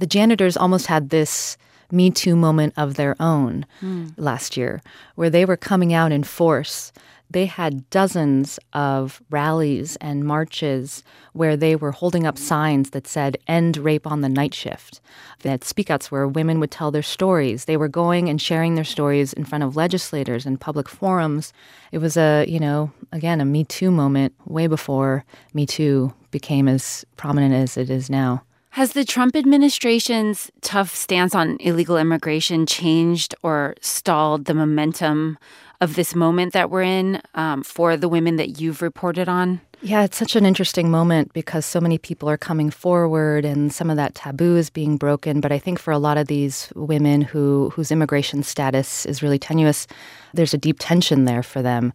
the 0.01 0.07
janitors 0.07 0.57
almost 0.57 0.87
had 0.89 1.11
this 1.11 1.57
Me 1.93 2.11
Too 2.11 2.37
moment 2.37 2.73
of 2.77 2.95
their 2.95 3.15
own 3.21 3.67
Mm. 3.83 4.13
last 4.17 4.57
year, 4.57 4.81
where 5.17 5.31
they 5.31 5.45
were 5.45 5.57
coming 5.57 5.93
out 5.93 6.13
in 6.13 6.23
force. 6.25 6.93
They 7.33 7.47
had 7.47 7.89
dozens 7.91 8.59
of 8.73 9.23
rallies 9.31 9.97
and 10.01 10.25
marches 10.25 11.05
where 11.33 11.57
they 11.57 11.77
were 11.77 11.93
holding 11.93 12.27
up 12.27 12.37
signs 12.37 12.91
that 12.91 13.07
said, 13.07 13.37
End 13.47 13.77
rape 13.77 14.05
on 14.07 14.21
the 14.21 14.29
night 14.29 14.53
shift. 14.55 15.01
They 15.43 15.51
had 15.51 15.61
speakouts 15.61 16.07
where 16.11 16.27
women 16.27 16.59
would 16.59 16.73
tell 16.73 16.91
their 16.91 17.03
stories. 17.05 17.67
They 17.67 17.77
were 17.77 17.89
going 17.89 18.29
and 18.29 18.41
sharing 18.43 18.75
their 18.75 18.85
stories 18.97 19.33
in 19.33 19.45
front 19.45 19.63
of 19.63 19.77
legislators 19.77 20.45
and 20.45 20.61
public 20.61 20.89
forums. 20.89 21.53
It 21.93 21.99
was 21.99 22.17
a, 22.17 22.45
you 22.49 22.59
know, 22.59 22.91
again, 23.13 23.41
a 23.41 23.45
Me 23.45 23.63
Too 23.65 23.93
moment 23.93 24.33
way 24.47 24.67
before 24.67 25.25
Me 25.55 25.67
Too 25.67 26.13
became 26.33 26.67
as 26.69 27.05
prominent 27.17 27.55
as 27.55 27.77
it 27.77 27.91
is 27.91 28.11
now. 28.11 28.43
Has 28.75 28.93
the 28.93 29.05
Trump 29.05 29.35
administration's 29.35 30.49
tough 30.61 30.95
stance 30.95 31.35
on 31.35 31.57
illegal 31.59 31.97
immigration 31.97 32.67
changed 32.67 33.35
or 33.43 33.75
stalled 33.81 34.45
the 34.45 34.55
momentum 34.55 35.39
of 35.81 35.97
this 35.97 36.15
moment 36.15 36.53
that 36.53 36.71
we're 36.71 36.83
in 36.83 37.21
um, 37.35 37.65
for 37.65 37.97
the 37.97 38.09
women 38.09 38.37
that 38.37 38.61
you've 38.61 38.81
reported 38.81 39.29
on? 39.29 39.61
Yeah, 39.83 40.05
it's 40.05 40.17
such 40.17 40.37
an 40.37 40.47
interesting 40.47 40.89
moment 40.89 41.33
because 41.33 41.67
so 41.67 41.81
many 41.81 41.99
people 41.99 42.31
are 42.31 42.37
coming 42.37 42.71
forward 42.71 43.45
and 43.45 43.73
some 43.73 43.91
of 43.91 43.97
that 43.97 44.15
taboo 44.15 44.57
is 44.57 44.71
being 44.71 44.97
broken. 44.97 45.41
But 45.41 45.51
I 45.51 45.59
think 45.59 45.81
for 45.81 45.91
a 45.91 45.99
lot 45.99 46.17
of 46.17 46.29
these 46.29 46.73
women 46.77 47.23
who 47.23 47.71
whose 47.71 47.91
immigration 47.91 48.45
status 48.45 49.05
is 49.05 49.21
really 49.21 49.39
tenuous, 49.39 49.89
there's 50.33 50.55
a 50.55 50.59
deep 50.59 50.77
tension 50.79 51.25
there 51.25 51.43
for 51.43 51.61
them. 51.61 51.93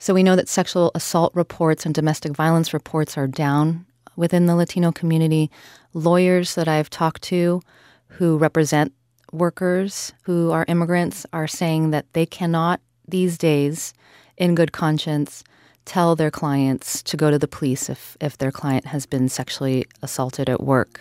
So 0.00 0.14
we 0.14 0.24
know 0.24 0.34
that 0.34 0.48
sexual 0.48 0.90
assault 0.96 1.32
reports 1.34 1.86
and 1.86 1.94
domestic 1.94 2.32
violence 2.32 2.72
reports 2.74 3.16
are 3.16 3.28
down 3.28 3.84
within 4.18 4.46
the 4.46 4.56
Latino 4.56 4.92
community. 4.92 5.50
Lawyers 5.94 6.54
that 6.56 6.68
I've 6.68 6.90
talked 6.90 7.22
to 7.22 7.62
who 8.08 8.36
represent 8.36 8.92
workers 9.32 10.12
who 10.22 10.50
are 10.50 10.64
immigrants 10.68 11.24
are 11.32 11.46
saying 11.46 11.90
that 11.90 12.12
they 12.12 12.26
cannot 12.26 12.80
these 13.06 13.38
days, 13.38 13.94
in 14.36 14.54
good 14.54 14.72
conscience, 14.72 15.44
tell 15.84 16.14
their 16.14 16.30
clients 16.30 17.02
to 17.02 17.16
go 17.16 17.30
to 17.30 17.38
the 17.38 17.48
police 17.48 17.88
if, 17.88 18.16
if 18.20 18.36
their 18.36 18.52
client 18.52 18.86
has 18.86 19.06
been 19.06 19.28
sexually 19.28 19.86
assaulted 20.02 20.48
at 20.48 20.62
work. 20.62 21.00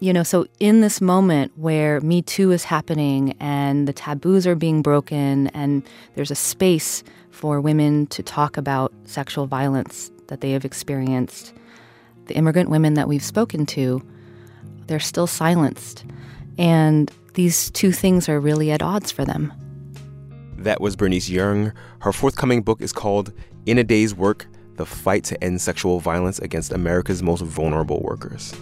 You 0.00 0.12
know, 0.12 0.24
so 0.24 0.46
in 0.58 0.80
this 0.80 1.00
moment 1.00 1.52
where 1.56 2.00
Me 2.00 2.20
Too 2.20 2.50
is 2.50 2.64
happening 2.64 3.36
and 3.38 3.86
the 3.86 3.92
taboos 3.92 4.46
are 4.46 4.56
being 4.56 4.82
broken 4.82 5.46
and 5.48 5.82
there's 6.14 6.32
a 6.32 6.34
space 6.34 7.04
for 7.30 7.60
women 7.60 8.06
to 8.08 8.22
talk 8.22 8.56
about 8.56 8.92
sexual 9.04 9.46
violence 9.46 10.10
that 10.26 10.40
they 10.40 10.50
have 10.50 10.64
experienced, 10.64 11.52
the 12.26 12.36
immigrant 12.36 12.70
women 12.70 12.94
that 12.94 13.08
we've 13.08 13.22
spoken 13.22 13.66
to, 13.66 14.02
they're 14.86 15.00
still 15.00 15.26
silenced. 15.26 16.04
And 16.58 17.10
these 17.34 17.70
two 17.70 17.92
things 17.92 18.28
are 18.28 18.40
really 18.40 18.70
at 18.70 18.82
odds 18.82 19.10
for 19.10 19.24
them. 19.24 19.52
That 20.56 20.80
was 20.80 20.96
Bernice 20.96 21.28
Yeung. 21.28 21.72
Her 22.00 22.12
forthcoming 22.12 22.62
book 22.62 22.80
is 22.80 22.92
called 22.92 23.32
In 23.66 23.78
a 23.78 23.84
Day's 23.84 24.14
Work 24.14 24.46
The 24.76 24.86
Fight 24.86 25.24
to 25.24 25.44
End 25.44 25.60
Sexual 25.60 26.00
Violence 26.00 26.38
Against 26.38 26.72
America's 26.72 27.22
Most 27.22 27.42
Vulnerable 27.42 28.00
Workers. 28.00 28.54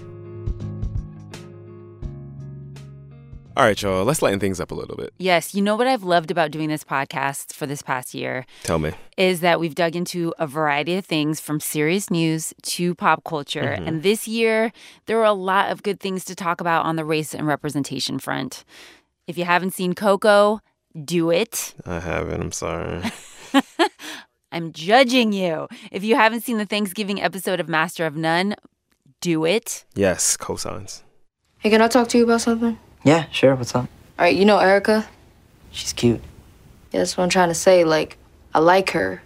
All 3.54 3.64
right, 3.64 3.80
y'all, 3.82 4.04
let's 4.04 4.22
lighten 4.22 4.40
things 4.40 4.60
up 4.60 4.70
a 4.70 4.74
little 4.74 4.96
bit. 4.96 5.12
Yes, 5.18 5.54
you 5.54 5.60
know 5.60 5.76
what 5.76 5.86
I've 5.86 6.04
loved 6.04 6.30
about 6.30 6.50
doing 6.50 6.70
this 6.70 6.84
podcast 6.84 7.52
for 7.52 7.66
this 7.66 7.82
past 7.82 8.14
year 8.14 8.46
Tell 8.62 8.78
me. 8.78 8.92
is 9.18 9.40
that 9.40 9.60
we've 9.60 9.74
dug 9.74 9.94
into 9.94 10.32
a 10.38 10.46
variety 10.46 10.96
of 10.96 11.04
things 11.04 11.38
from 11.38 11.60
serious 11.60 12.10
news 12.10 12.54
to 12.62 12.94
pop 12.94 13.24
culture. 13.24 13.76
Mhm. 13.78 13.86
And 13.86 14.02
this 14.02 14.26
year, 14.26 14.72
there 15.04 15.18
were 15.18 15.24
a 15.26 15.34
lot 15.34 15.70
of 15.70 15.82
good 15.82 16.00
things 16.00 16.24
to 16.26 16.34
talk 16.34 16.62
about 16.62 16.86
on 16.86 16.96
the 16.96 17.04
race 17.04 17.34
and 17.34 17.46
representation 17.46 18.18
front. 18.18 18.64
If 19.26 19.36
you 19.36 19.44
haven't 19.44 19.72
seen 19.74 19.92
Coco, 19.94 20.60
do 21.04 21.30
it. 21.30 21.74
I 21.84 22.00
haven't, 22.00 22.40
I'm 22.40 22.52
sorry. 22.52 23.02
I'm 24.52 24.72
judging 24.72 25.32
you. 25.34 25.68
If 25.90 26.02
you 26.04 26.14
haven't 26.16 26.40
seen 26.42 26.56
the 26.56 26.66
Thanksgiving 26.66 27.20
episode 27.20 27.60
of 27.60 27.68
Master 27.68 28.06
of 28.06 28.16
None, 28.16 28.54
do 29.20 29.44
it. 29.44 29.84
yes, 29.94 30.38
cosigns. 30.38 31.02
Hey, 31.58 31.68
can 31.70 31.82
I 31.82 31.88
talk 31.88 32.08
to 32.08 32.18
you 32.18 32.24
about 32.24 32.40
something? 32.40 32.78
Yeah, 33.04 33.26
sure. 33.30 33.54
What's 33.54 33.74
up? 33.74 33.84
All 34.18 34.24
right, 34.24 34.36
you 34.36 34.44
know 34.44 34.58
Erica? 34.58 35.08
She's 35.70 35.92
cute. 35.92 36.20
Yeah, 36.92 37.00
that's 37.00 37.16
what 37.16 37.24
I'm 37.24 37.30
trying 37.30 37.48
to 37.48 37.54
say. 37.54 37.84
Like, 37.84 38.18
I 38.54 38.58
like 38.58 38.90
her. 38.90 39.22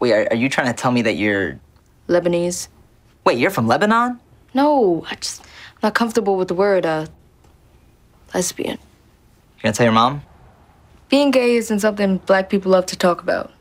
Wait, 0.00 0.12
are, 0.12 0.28
are 0.30 0.36
you 0.36 0.48
trying 0.48 0.68
to 0.68 0.72
tell 0.72 0.92
me 0.92 1.02
that 1.02 1.14
you're 1.14 1.58
Lebanese. 2.08 2.68
Wait, 3.24 3.38
you're 3.38 3.50
from 3.50 3.66
Lebanon? 3.66 4.20
No, 4.54 5.04
I 5.10 5.14
just, 5.16 5.40
I'm 5.42 5.78
not 5.82 5.94
comfortable 5.94 6.36
with 6.36 6.48
the 6.48 6.54
word, 6.54 6.84
uh, 6.84 7.06
lesbian. 8.34 8.78
You 8.78 9.62
gonna 9.62 9.72
tell 9.72 9.84
your 9.84 9.92
mom? 9.92 10.22
Being 11.08 11.30
gay 11.30 11.56
isn't 11.56 11.80
something 11.80 12.18
black 12.18 12.48
people 12.48 12.72
love 12.72 12.86
to 12.86 12.96
talk 12.96 13.22
about. 13.22 13.52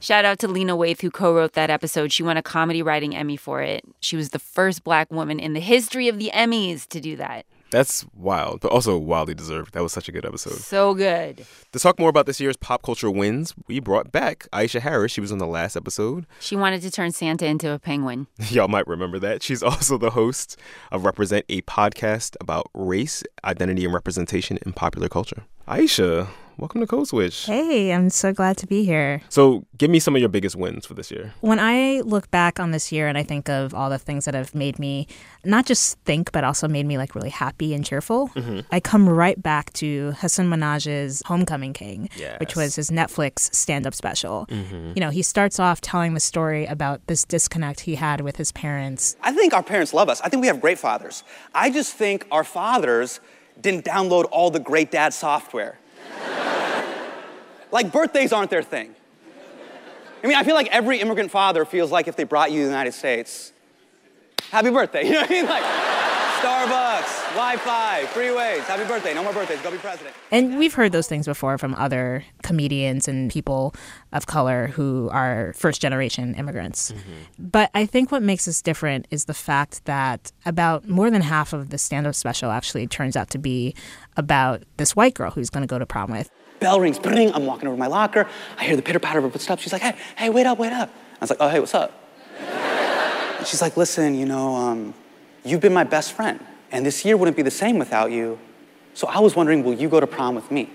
Shout 0.00 0.24
out 0.24 0.38
to 0.38 0.48
Lena 0.48 0.76
Waithe, 0.76 1.00
who 1.02 1.10
co 1.10 1.34
wrote 1.34 1.52
that 1.52 1.68
episode. 1.68 2.12
She 2.12 2.22
won 2.22 2.36
a 2.36 2.42
comedy 2.42 2.82
writing 2.82 3.14
Emmy 3.14 3.36
for 3.36 3.60
it. 3.60 3.84
She 4.00 4.16
was 4.16 4.30
the 4.30 4.38
first 4.38 4.82
black 4.82 5.10
woman 5.10 5.38
in 5.38 5.52
the 5.52 5.60
history 5.60 6.08
of 6.08 6.18
the 6.18 6.30
Emmys 6.32 6.86
to 6.88 7.00
do 7.00 7.16
that. 7.16 7.44
That's 7.70 8.04
wild, 8.14 8.60
but 8.60 8.70
also 8.70 8.96
wildly 8.98 9.34
deserved. 9.34 9.74
That 9.74 9.82
was 9.82 9.92
such 9.92 10.08
a 10.08 10.12
good 10.12 10.24
episode. 10.24 10.54
So 10.54 10.94
good. 10.94 11.46
To 11.72 11.78
talk 11.78 11.98
more 11.98 12.08
about 12.08 12.26
this 12.26 12.40
year's 12.40 12.56
pop 12.56 12.82
culture 12.82 13.10
wins, 13.10 13.54
we 13.66 13.80
brought 13.80 14.10
back 14.12 14.48
Aisha 14.52 14.80
Harris. 14.80 15.12
She 15.12 15.20
was 15.20 15.32
on 15.32 15.38
the 15.38 15.46
last 15.46 15.76
episode. 15.76 16.26
She 16.40 16.56
wanted 16.56 16.82
to 16.82 16.90
turn 16.90 17.12
Santa 17.12 17.46
into 17.46 17.72
a 17.72 17.78
penguin. 17.78 18.26
Y'all 18.50 18.68
might 18.68 18.86
remember 18.86 19.18
that. 19.20 19.42
She's 19.42 19.62
also 19.62 19.98
the 19.98 20.10
host 20.10 20.56
of 20.90 21.04
Represent, 21.04 21.44
a 21.48 21.62
podcast 21.62 22.36
about 22.40 22.68
race, 22.74 23.22
identity, 23.44 23.84
and 23.84 23.94
representation 23.94 24.58
in 24.66 24.72
popular 24.72 25.08
culture. 25.08 25.44
Aisha, 25.68 26.28
welcome 26.58 26.80
to 26.80 26.86
Code 26.86 27.08
Switch. 27.08 27.46
Hey, 27.46 27.92
I'm 27.92 28.10
so 28.10 28.32
glad 28.32 28.56
to 28.58 28.66
be 28.66 28.84
here. 28.84 29.22
So, 29.28 29.64
give 29.78 29.90
me 29.90 29.98
some 29.98 30.14
of 30.14 30.20
your 30.20 30.28
biggest 30.28 30.56
wins 30.56 30.84
for 30.86 30.94
this 30.94 31.10
year. 31.10 31.32
When 31.40 31.58
I 31.58 32.00
look 32.00 32.30
back 32.30 32.60
on 32.60 32.70
this 32.70 32.92
year 32.92 33.08
and 33.08 33.16
I 33.16 33.22
think 33.22 33.48
of 33.48 33.74
all 33.74 33.88
the 33.90 33.98
things 33.98 34.24
that 34.26 34.34
have 34.34 34.54
made 34.54 34.78
me 34.78 35.06
not 35.44 35.64
just 35.66 35.98
think, 36.04 36.32
but 36.32 36.44
also 36.44 36.68
made 36.68 36.86
me 36.86 36.98
like 36.98 37.14
really 37.14 37.30
happy 37.30 37.72
and 37.74 37.84
cheerful, 37.84 38.28
Mhm. 38.30 38.64
I 38.70 38.80
come 38.80 39.08
right 39.08 39.40
back 39.42 39.72
to 39.74 40.12
Hasan 40.20 40.48
Minhaj's 40.50 41.22
Homecoming 41.26 41.72
King, 41.72 42.08
which 42.38 42.54
was 42.56 42.76
his 42.76 42.90
Netflix 42.90 43.54
stand 43.54 43.86
up 43.86 43.94
special. 43.94 44.46
Mhm. 44.50 44.94
You 44.96 45.00
know, 45.00 45.10
he 45.10 45.22
starts 45.22 45.58
off 45.58 45.80
telling 45.80 46.14
the 46.14 46.20
story 46.20 46.66
about 46.66 47.00
this 47.06 47.24
disconnect 47.24 47.80
he 47.80 47.94
had 47.94 48.20
with 48.20 48.36
his 48.36 48.52
parents. 48.52 49.16
I 49.22 49.32
think 49.32 49.54
our 49.54 49.62
parents 49.62 49.94
love 49.94 50.08
us. 50.08 50.20
I 50.22 50.28
think 50.28 50.42
we 50.42 50.46
have 50.48 50.60
great 50.60 50.78
fathers. 50.78 51.24
I 51.54 51.70
just 51.70 51.94
think 51.94 52.26
our 52.30 52.44
fathers 52.44 53.20
didn't 53.60 53.84
download 53.84 54.26
all 54.30 54.50
the 54.50 54.60
great 54.60 54.90
dad 54.90 55.12
software. 55.14 55.78
like 57.70 57.92
birthdays 57.92 58.32
aren't 58.32 58.50
their 58.50 58.62
thing. 58.62 58.94
I 60.22 60.26
mean, 60.26 60.36
I 60.36 60.44
feel 60.44 60.54
like 60.54 60.68
every 60.68 61.00
immigrant 61.00 61.30
father 61.30 61.64
feels 61.64 61.90
like 61.90 62.06
if 62.06 62.16
they 62.16 62.24
brought 62.24 62.50
you 62.50 62.58
to 62.58 62.64
the 62.64 62.70
United 62.70 62.92
States, 62.92 63.52
happy 64.50 64.70
birthday. 64.70 65.04
You 65.06 65.12
know 65.12 65.20
what 65.20 65.30
I 65.30 65.32
mean? 65.32 65.46
Like 65.46 65.89
Starbucks, 66.40 67.34
Wi-Fi, 67.34 68.04
freeways, 68.14 68.60
happy 68.60 68.84
birthday, 68.86 69.12
no 69.12 69.22
more 69.22 69.34
birthdays, 69.34 69.60
go 69.60 69.70
be 69.70 69.76
president. 69.76 70.16
And 70.30 70.58
we've 70.58 70.72
heard 70.72 70.90
those 70.90 71.06
things 71.06 71.26
before 71.26 71.58
from 71.58 71.74
other 71.74 72.24
comedians 72.42 73.08
and 73.08 73.30
people 73.30 73.74
of 74.14 74.24
color 74.24 74.68
who 74.68 75.10
are 75.12 75.52
first 75.54 75.82
generation 75.82 76.34
immigrants. 76.36 76.94
But 77.38 77.70
I 77.74 77.84
think 77.84 78.10
what 78.10 78.22
makes 78.22 78.48
us 78.48 78.62
different 78.62 79.06
is 79.10 79.26
the 79.26 79.34
fact 79.34 79.84
that 79.84 80.32
about 80.46 80.88
more 80.88 81.10
than 81.10 81.20
half 81.20 81.52
of 81.52 81.68
the 81.68 81.76
stand 81.76 82.06
up 82.06 82.14
special 82.14 82.50
actually 82.50 82.86
turns 82.86 83.16
out 83.16 83.28
to 83.30 83.38
be 83.38 83.74
about 84.16 84.62
this 84.78 84.96
white 84.96 85.12
girl 85.12 85.30
who's 85.32 85.50
going 85.50 85.62
to 85.62 85.68
go 85.70 85.78
to 85.78 85.84
prom 85.84 86.10
with. 86.10 86.30
Bell 86.58 86.80
rings, 86.80 86.98
bring. 86.98 87.34
I'm 87.34 87.44
walking 87.44 87.68
over 87.68 87.76
to 87.76 87.78
my 87.78 87.86
locker. 87.86 88.26
I 88.56 88.64
hear 88.64 88.76
the 88.76 88.82
pitter 88.82 88.98
patter 88.98 89.18
of 89.18 89.24
her 89.24 89.30
footsteps. 89.30 89.60
She's 89.60 89.74
like, 89.74 89.82
hey, 89.82 89.94
hey, 90.16 90.30
wait 90.30 90.46
up, 90.46 90.58
wait 90.58 90.72
up. 90.72 90.88
I 90.88 91.18
was 91.20 91.28
like, 91.28 91.38
oh, 91.40 91.50
hey, 91.50 91.60
what's 91.60 91.74
up? 91.74 91.92
And 93.40 93.46
she's 93.46 93.62
like, 93.62 93.78
listen, 93.78 94.14
you 94.14 94.26
know, 94.26 94.54
um, 94.54 94.92
you've 95.44 95.60
been 95.60 95.72
my 95.72 95.84
best 95.84 96.12
friend, 96.12 96.44
and 96.70 96.84
this 96.84 97.04
year 97.04 97.16
wouldn't 97.16 97.36
be 97.36 97.42
the 97.42 97.50
same 97.50 97.78
without 97.78 98.10
you. 98.10 98.38
So 98.94 99.06
I 99.06 99.20
was 99.20 99.36
wondering, 99.36 99.64
will 99.64 99.74
you 99.74 99.88
go 99.88 100.00
to 100.00 100.06
prom 100.06 100.34
with 100.34 100.50
me? 100.50 100.68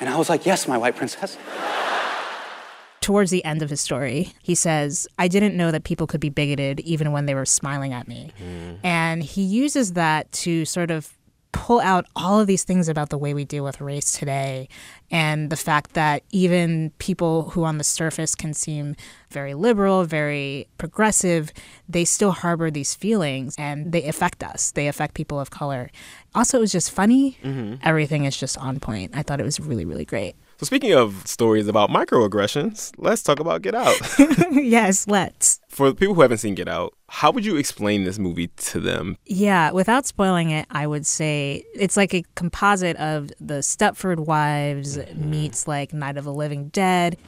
And 0.00 0.08
I 0.08 0.16
was 0.16 0.28
like, 0.28 0.46
yes, 0.46 0.68
my 0.68 0.78
white 0.78 0.96
princess. 0.96 1.36
Towards 3.00 3.30
the 3.30 3.44
end 3.44 3.62
of 3.62 3.70
his 3.70 3.80
story, 3.80 4.32
he 4.42 4.54
says, 4.54 5.08
I 5.18 5.28
didn't 5.28 5.56
know 5.56 5.70
that 5.70 5.84
people 5.84 6.06
could 6.06 6.20
be 6.20 6.28
bigoted 6.28 6.80
even 6.80 7.10
when 7.10 7.26
they 7.26 7.34
were 7.34 7.46
smiling 7.46 7.92
at 7.92 8.06
me. 8.06 8.32
Mm. 8.38 8.78
And 8.84 9.22
he 9.22 9.42
uses 9.42 9.94
that 9.94 10.30
to 10.32 10.64
sort 10.64 10.90
of 10.90 11.17
pull 11.66 11.80
out 11.80 12.06
all 12.14 12.38
of 12.40 12.46
these 12.46 12.62
things 12.62 12.88
about 12.88 13.10
the 13.10 13.18
way 13.18 13.34
we 13.34 13.44
deal 13.44 13.64
with 13.64 13.80
race 13.80 14.12
today 14.12 14.68
and 15.10 15.50
the 15.50 15.56
fact 15.56 15.94
that 15.94 16.22
even 16.30 16.92
people 16.98 17.50
who 17.50 17.64
on 17.64 17.78
the 17.78 17.84
surface 17.84 18.34
can 18.36 18.54
seem 18.54 18.94
very 19.30 19.54
liberal, 19.54 20.04
very 20.04 20.68
progressive, 20.78 21.52
they 21.88 22.04
still 22.04 22.30
harbor 22.30 22.70
these 22.70 22.94
feelings 22.94 23.56
and 23.58 23.90
they 23.92 24.04
affect 24.04 24.44
us. 24.44 24.70
They 24.70 24.86
affect 24.86 25.14
people 25.14 25.40
of 25.40 25.50
color. 25.50 25.90
Also, 26.34 26.58
it 26.58 26.60
was 26.60 26.72
just 26.72 26.92
funny. 26.92 27.38
Mhm. 27.42 27.80
Everything 27.82 28.24
is 28.24 28.36
just 28.36 28.56
on 28.58 28.78
point. 28.78 29.10
I 29.14 29.22
thought 29.24 29.40
it 29.40 29.44
was 29.44 29.58
really, 29.58 29.84
really 29.84 30.04
great. 30.04 30.36
So 30.58 30.64
speaking 30.64 30.92
of 30.92 31.24
stories 31.24 31.68
about 31.68 31.88
microaggressions, 31.88 32.90
let's 32.98 33.22
talk 33.22 33.38
about 33.38 33.62
Get 33.62 33.76
Out. 33.76 33.94
yes, 34.50 35.06
let's. 35.06 35.60
For 35.68 35.88
the 35.88 35.94
people 35.94 36.16
who 36.16 36.22
haven't 36.22 36.38
seen 36.38 36.56
Get 36.56 36.66
Out, 36.66 36.94
how 37.08 37.30
would 37.30 37.46
you 37.46 37.56
explain 37.56 38.02
this 38.02 38.18
movie 38.18 38.48
to 38.48 38.80
them? 38.80 39.18
Yeah, 39.24 39.70
without 39.70 40.04
spoiling 40.04 40.50
it, 40.50 40.66
I 40.68 40.88
would 40.88 41.06
say 41.06 41.64
it's 41.76 41.96
like 41.96 42.12
a 42.12 42.24
composite 42.34 42.96
of 42.96 43.30
the 43.38 43.60
Stepford 43.60 44.26
Wives 44.26 44.98
meets 45.14 45.68
like 45.68 45.92
Night 45.92 46.16
of 46.16 46.24
the 46.24 46.34
Living 46.34 46.70
Dead. 46.70 47.18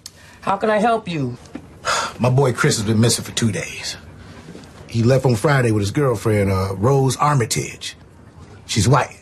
How 0.40 0.56
can 0.56 0.68
I 0.68 0.78
help 0.78 1.06
you? 1.06 1.38
My 2.18 2.30
boy 2.30 2.52
Chris 2.52 2.78
has 2.78 2.84
been 2.84 3.00
missing 3.00 3.24
for 3.24 3.30
two 3.30 3.52
days. 3.52 3.96
He 4.88 5.04
left 5.04 5.24
on 5.24 5.36
Friday 5.36 5.70
with 5.70 5.82
his 5.82 5.92
girlfriend, 5.92 6.50
uh, 6.50 6.74
Rose 6.74 7.16
Armitage. 7.16 7.96
She's 8.66 8.88
white. 8.88 9.19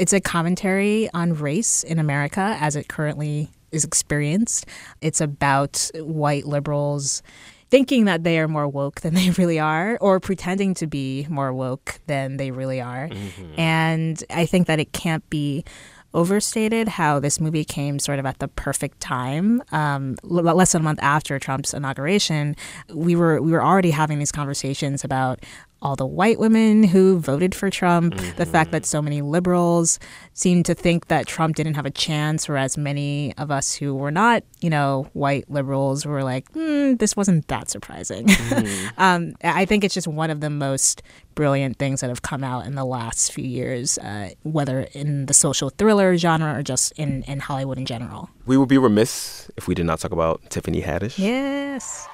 It's 0.00 0.14
a 0.14 0.20
commentary 0.20 1.10
on 1.12 1.34
race 1.34 1.82
in 1.82 1.98
America 1.98 2.56
as 2.58 2.74
it 2.74 2.88
currently 2.88 3.50
is 3.70 3.84
experienced. 3.84 4.64
It's 5.02 5.20
about 5.20 5.90
white 5.94 6.46
liberals 6.46 7.22
thinking 7.68 8.06
that 8.06 8.24
they 8.24 8.38
are 8.38 8.48
more 8.48 8.66
woke 8.66 9.02
than 9.02 9.12
they 9.12 9.28
really 9.38 9.58
are, 9.58 9.98
or 10.00 10.18
pretending 10.18 10.72
to 10.74 10.86
be 10.86 11.26
more 11.28 11.52
woke 11.52 12.00
than 12.06 12.38
they 12.38 12.50
really 12.50 12.80
are. 12.80 13.08
Mm-hmm. 13.08 13.60
And 13.60 14.24
I 14.30 14.46
think 14.46 14.68
that 14.68 14.80
it 14.80 14.92
can't 14.92 15.28
be 15.28 15.64
overstated 16.12 16.88
how 16.88 17.20
this 17.20 17.38
movie 17.38 17.64
came 17.64 17.98
sort 17.98 18.18
of 18.18 18.26
at 18.26 18.38
the 18.38 18.48
perfect 18.48 19.00
time. 19.00 19.62
Um, 19.70 20.16
less 20.22 20.72
than 20.72 20.80
a 20.80 20.84
month 20.84 20.98
after 21.02 21.38
Trump's 21.38 21.74
inauguration, 21.74 22.56
we 22.92 23.14
were 23.14 23.40
we 23.40 23.52
were 23.52 23.62
already 23.62 23.90
having 23.90 24.18
these 24.18 24.32
conversations 24.32 25.04
about 25.04 25.40
all 25.82 25.96
the 25.96 26.06
white 26.06 26.38
women 26.38 26.82
who 26.82 27.18
voted 27.18 27.54
for 27.54 27.70
Trump, 27.70 28.14
mm-hmm. 28.14 28.36
the 28.36 28.46
fact 28.46 28.70
that 28.70 28.84
so 28.84 29.00
many 29.00 29.22
liberals 29.22 29.98
seemed 30.34 30.66
to 30.66 30.74
think 30.74 31.08
that 31.08 31.26
Trump 31.26 31.56
didn't 31.56 31.74
have 31.74 31.86
a 31.86 31.90
chance, 31.90 32.48
whereas 32.48 32.76
many 32.76 33.34
of 33.38 33.50
us 33.50 33.74
who 33.74 33.94
were 33.94 34.10
not, 34.10 34.42
you 34.60 34.68
know, 34.68 35.08
white 35.14 35.50
liberals 35.50 36.04
were 36.04 36.22
like, 36.22 36.50
mm, 36.52 36.98
this 36.98 37.16
wasn't 37.16 37.48
that 37.48 37.70
surprising. 37.70 38.26
Mm-hmm. 38.26 38.88
um, 38.98 39.34
I 39.42 39.64
think 39.64 39.84
it's 39.84 39.94
just 39.94 40.08
one 40.08 40.30
of 40.30 40.40
the 40.40 40.50
most 40.50 41.02
brilliant 41.34 41.78
things 41.78 42.00
that 42.02 42.08
have 42.08 42.22
come 42.22 42.44
out 42.44 42.66
in 42.66 42.74
the 42.74 42.84
last 42.84 43.32
few 43.32 43.44
years, 43.44 43.96
uh, 43.98 44.30
whether 44.42 44.80
in 44.92 45.26
the 45.26 45.34
social 45.34 45.70
thriller 45.70 46.16
genre 46.16 46.58
or 46.58 46.62
just 46.62 46.92
in, 46.92 47.22
in 47.22 47.40
Hollywood 47.40 47.78
in 47.78 47.86
general. 47.86 48.28
We 48.46 48.56
would 48.56 48.68
be 48.68 48.78
remiss 48.78 49.50
if 49.56 49.66
we 49.66 49.74
did 49.74 49.86
not 49.86 50.00
talk 50.00 50.12
about 50.12 50.42
Tiffany 50.50 50.82
Haddish. 50.82 51.18
Yes. 51.18 52.06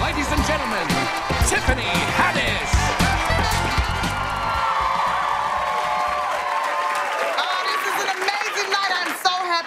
Ladies 0.00 0.30
and 0.30 0.44
gentlemen, 0.44 0.86
Tiffany 1.48 1.82
Haddish. 1.82 2.71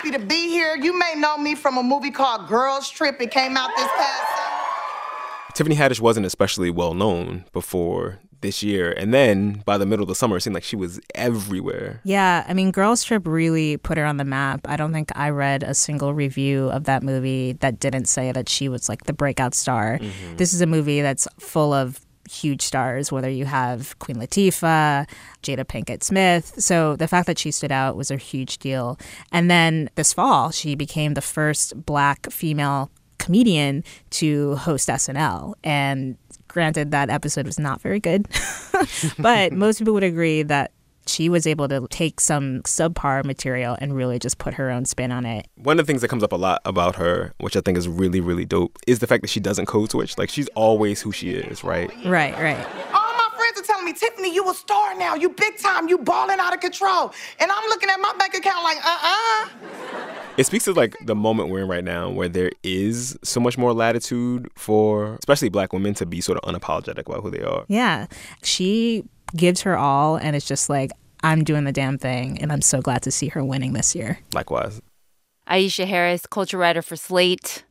Happy 0.06 0.18
to 0.18 0.26
be 0.26 0.50
here. 0.50 0.76
You 0.76 0.98
may 0.98 1.16
know 1.16 1.38
me 1.38 1.56
from 1.56 1.78
a 1.78 1.84
movie 1.84 2.12
called 2.12 2.48
Girls 2.48 2.90
Trip. 2.90 3.20
It 3.20 3.32
came 3.32 3.58
out 3.58 3.72
this 3.76 3.88
past 3.88 4.38
summer. 4.38 5.54
Tiffany 5.54 5.76
Haddish 5.76 6.00
wasn't 6.00 6.26
especially 6.26 6.70
well 6.70 6.94
known 6.94 7.46
before 7.54 8.20
this 8.42 8.62
year. 8.62 8.92
And 8.92 9.14
then 9.14 9.64
by 9.66 9.80
the 9.80 9.86
middle 9.86 10.04
of 10.04 10.08
the 10.08 10.16
summer, 10.16 10.38
it 10.38 10.42
seemed 10.42 10.54
like 10.54 10.64
she 10.64 10.76
was 10.76 11.00
everywhere. 11.16 12.02
Yeah. 12.04 12.46
I 12.48 12.54
mean, 12.54 12.70
Girls 12.72 13.04
Trip 13.04 13.26
really 13.26 13.78
put 13.78 13.98
her 13.98 14.06
on 14.06 14.18
the 14.18 14.26
map. 14.26 14.62
I 14.66 14.76
don't 14.76 14.94
think 14.94 15.12
I 15.16 15.30
read 15.30 15.64
a 15.64 15.74
single 15.74 16.14
review 16.14 16.70
of 16.70 16.84
that 16.84 17.02
movie 17.02 17.54
that 17.54 17.80
didn't 17.80 18.06
say 18.06 18.32
that 18.32 18.48
she 18.48 18.70
was 18.70 18.88
like 18.88 19.06
the 19.06 19.14
breakout 19.14 19.56
star. 19.56 19.98
Mm-hmm. 19.98 20.36
This 20.36 20.54
is 20.54 20.62
a 20.62 20.68
movie 20.68 21.02
that's 21.02 21.28
full 21.40 21.74
of 21.74 22.05
huge 22.30 22.62
stars, 22.62 23.12
whether 23.12 23.30
you 23.30 23.46
have 23.46 23.98
Queen 24.00 24.18
Latifah, 24.18 25.08
Jada 25.44 25.66
Pinkett 25.66 26.04
Smith. 26.04 26.54
So 26.58 26.96
the 26.96 27.08
fact 27.08 27.28
that 27.28 27.40
she 27.40 27.52
stood 27.52 27.72
out 27.72 27.96
was 27.96 28.12
a 28.12 28.18
huge 28.18 28.58
deal. 28.58 28.98
And 29.32 29.50
then 29.50 29.90
this 29.96 30.14
fall, 30.14 30.52
she 30.52 30.76
became 30.76 31.14
the 31.14 31.22
first 31.22 31.86
black 31.86 32.32
female 32.32 32.90
comedian 33.18 33.84
to 34.12 34.56
host 34.56 34.90
SNL. 34.90 35.54
And 35.64 36.18
granted, 36.48 36.92
that 36.92 37.10
episode 37.10 37.46
was 37.46 37.60
not 37.60 37.82
very 37.82 38.00
good, 38.00 38.28
but 39.20 39.54
most 39.54 39.80
people 39.80 39.94
would 39.94 40.04
agree 40.04 40.44
that 40.44 40.72
she 41.08 41.30
was 41.30 41.46
able 41.48 41.68
to 41.68 41.88
take 41.90 42.20
some 42.20 42.62
subpar 42.62 43.24
material 43.24 43.78
and 43.80 43.96
really 43.96 44.20
just 44.20 44.38
put 44.38 44.54
her 44.56 44.70
own 44.70 44.86
spin 44.86 45.12
on 45.12 45.26
it. 45.26 45.48
One 45.56 45.80
of 45.80 45.86
the 45.86 45.92
things 45.92 46.02
that 46.02 46.08
comes 46.08 46.24
up 46.24 46.32
a 46.32 46.38
lot 46.38 46.62
about 46.66 46.96
her, 46.96 47.34
which 47.40 47.56
I 47.56 47.62
think 47.62 47.78
is 47.78 47.88
really, 47.88 48.20
really 48.20 48.46
dope, 48.46 48.78
is 48.88 49.00
the 49.00 49.08
fact 49.08 49.22
that 49.22 49.30
she 49.30 49.40
doesn't 49.40 49.66
code 49.66 49.92
switch. 49.92 50.18
Like 50.18 50.30
she's 50.30 50.48
always 50.50 51.02
who 51.02 51.12
she 51.12 51.32
is, 51.32 51.64
right? 51.64 51.90
Right, 52.06 52.34
right. 52.36 52.66
All 52.94 53.14
my 53.14 53.30
friends 53.36 53.60
are 53.60 53.64
telling 53.64 53.86
me, 53.86 53.94
Tiffany, 53.94 54.34
you 54.34 54.50
a 54.50 54.54
star 54.54 54.96
now. 54.98 55.16
You 55.16 55.30
big 55.30 55.58
time. 55.58 55.88
You 55.88 55.98
balling 55.98 56.40
out 56.40 56.54
of 56.54 56.60
control. 56.60 57.14
And 57.40 57.52
I'm 57.52 57.70
looking 57.70 57.90
at 57.90 58.00
my 58.00 58.14
bank 58.18 58.34
account 58.34 58.64
like, 58.64 58.78
uh-uh. 58.86 59.50
It 60.38 60.46
speaks 60.46 60.66
to 60.66 60.74
like 60.74 60.96
the 61.02 61.16
moment 61.16 61.50
we're 61.50 61.62
in 61.62 61.70
right 61.70 61.84
now 61.84 62.10
where 62.10 62.28
there 62.28 62.52
is 62.62 63.18
so 63.24 63.40
much 63.40 63.58
more 63.58 63.74
latitude 63.74 64.50
for 64.56 65.16
especially 65.16 65.48
black 65.48 65.72
women 65.72 65.94
to 65.94 66.06
be 66.06 66.20
sort 66.20 66.38
of 66.38 66.54
unapologetic 66.54 67.08
about 67.08 67.24
who 67.24 67.32
they 67.32 67.42
are. 67.42 67.64
Yeah. 67.70 68.08
She 68.44 69.06
gives 69.36 69.62
her 69.62 69.78
all 69.78 70.16
and 70.18 70.36
it's 70.36 70.48
just 70.48 70.70
like 70.70 70.92
I'm 71.24 71.44
doing 71.44 71.64
the 71.64 71.72
damn 71.72 71.98
thing 71.98 72.42
and 72.42 72.52
I'm 72.52 72.62
so 72.62 72.82
glad 72.82 73.02
to 73.04 73.12
see 73.12 73.30
her 73.30 73.44
winning 73.44 73.74
this 73.74 73.96
year. 73.96 74.20
Likewise. 74.34 74.82
Aisha 75.48 75.86
Harris, 75.86 76.26
culture 76.26 76.58
writer 76.58 76.82
for 76.82 76.96
Slate. 76.96 77.64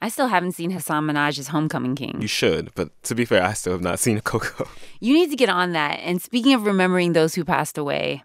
I 0.00 0.08
still 0.08 0.28
haven't 0.28 0.52
seen 0.52 0.70
Hasan 0.70 1.04
Minhaj's 1.04 1.48
Homecoming 1.48 1.96
King. 1.96 2.18
You 2.20 2.28
should, 2.28 2.72
but 2.74 2.90
to 3.04 3.14
be 3.16 3.24
fair, 3.24 3.42
I 3.42 3.52
still 3.54 3.72
have 3.72 3.82
not 3.82 3.98
seen 3.98 4.20
Coco. 4.24 4.68
You 5.00 5.14
need 5.14 5.30
to 5.30 5.36
get 5.36 5.48
on 5.48 5.72
that. 5.72 6.00
And 6.02 6.22
speaking 6.22 6.54
of 6.54 6.66
remembering 6.66 7.12
those 7.12 7.34
who 7.34 7.44
passed 7.44 7.78
away, 7.78 8.22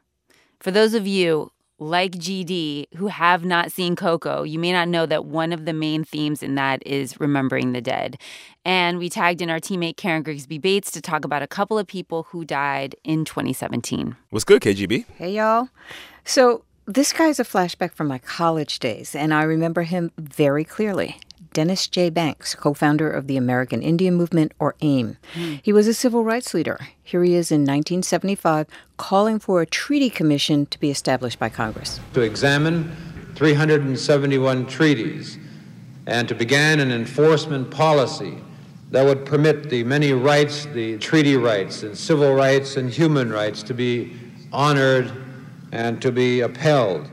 for 0.59 0.69
those 0.69 0.93
of 0.93 1.07
you 1.07 1.51
like 1.83 2.13
GD 2.13 2.87
who 2.95 3.07
have 3.07 3.43
not 3.43 3.71
seen 3.71 3.95
Coco, 3.95 4.43
you 4.43 4.57
may 4.57 4.71
not 4.71 4.87
know 4.87 5.05
that 5.05 5.25
one 5.25 5.51
of 5.51 5.65
the 5.65 5.73
main 5.73 6.03
themes 6.03 6.41
in 6.41 6.55
that 6.55 6.81
is 6.85 7.19
remembering 7.19 7.73
the 7.73 7.81
dead. 7.81 8.17
And 8.65 8.97
we 8.97 9.09
tagged 9.09 9.41
in 9.41 9.49
our 9.49 9.59
teammate 9.59 9.97
Karen 9.97 10.23
Grigsby 10.23 10.57
Bates 10.57 10.91
to 10.91 11.01
talk 11.01 11.25
about 11.25 11.41
a 11.41 11.47
couple 11.47 11.77
of 11.77 11.85
people 11.85 12.23
who 12.29 12.45
died 12.45 12.95
in 13.03 13.25
2017. 13.25 14.15
What's 14.29 14.45
good, 14.45 14.61
KGB? 14.61 15.05
Hey, 15.17 15.35
y'all. 15.35 15.69
So, 16.23 16.63
this 16.85 17.13
guy 17.13 17.27
is 17.27 17.39
a 17.39 17.45
flashback 17.45 17.93
from 17.93 18.07
my 18.07 18.17
college 18.17 18.79
days, 18.79 19.15
and 19.15 19.33
I 19.33 19.43
remember 19.43 19.83
him 19.83 20.11
very 20.17 20.65
clearly. 20.65 21.17
Dennis 21.53 21.87
J. 21.87 22.09
Banks, 22.09 22.55
co 22.55 22.73
founder 22.73 23.09
of 23.09 23.27
the 23.27 23.37
American 23.37 23.81
Indian 23.81 24.15
Movement, 24.15 24.51
or 24.59 24.75
AIM. 24.81 25.17
Mm. 25.35 25.59
He 25.63 25.71
was 25.71 25.87
a 25.87 25.93
civil 25.93 26.23
rights 26.23 26.53
leader. 26.53 26.79
Here 27.03 27.23
he 27.23 27.35
is 27.35 27.51
in 27.51 27.61
1975 27.61 28.67
calling 28.97 29.39
for 29.39 29.61
a 29.61 29.65
treaty 29.65 30.09
commission 30.09 30.65
to 30.67 30.79
be 30.79 30.89
established 30.89 31.39
by 31.39 31.49
Congress. 31.49 31.99
To 32.13 32.21
examine 32.21 32.95
371 33.35 34.65
treaties 34.67 35.37
and 36.05 36.27
to 36.27 36.35
begin 36.35 36.79
an 36.79 36.91
enforcement 36.91 37.71
policy 37.71 38.37
that 38.91 39.05
would 39.05 39.25
permit 39.25 39.69
the 39.69 39.83
many 39.83 40.13
rights, 40.13 40.65
the 40.67 40.97
treaty 40.97 41.35
rights 41.37 41.83
and 41.83 41.97
civil 41.97 42.33
rights 42.33 42.77
and 42.77 42.89
human 42.89 43.31
rights 43.31 43.63
to 43.63 43.73
be 43.73 44.13
honored 44.51 45.11
and 45.71 46.01
to 46.01 46.11
be 46.11 46.41
upheld. 46.41 47.09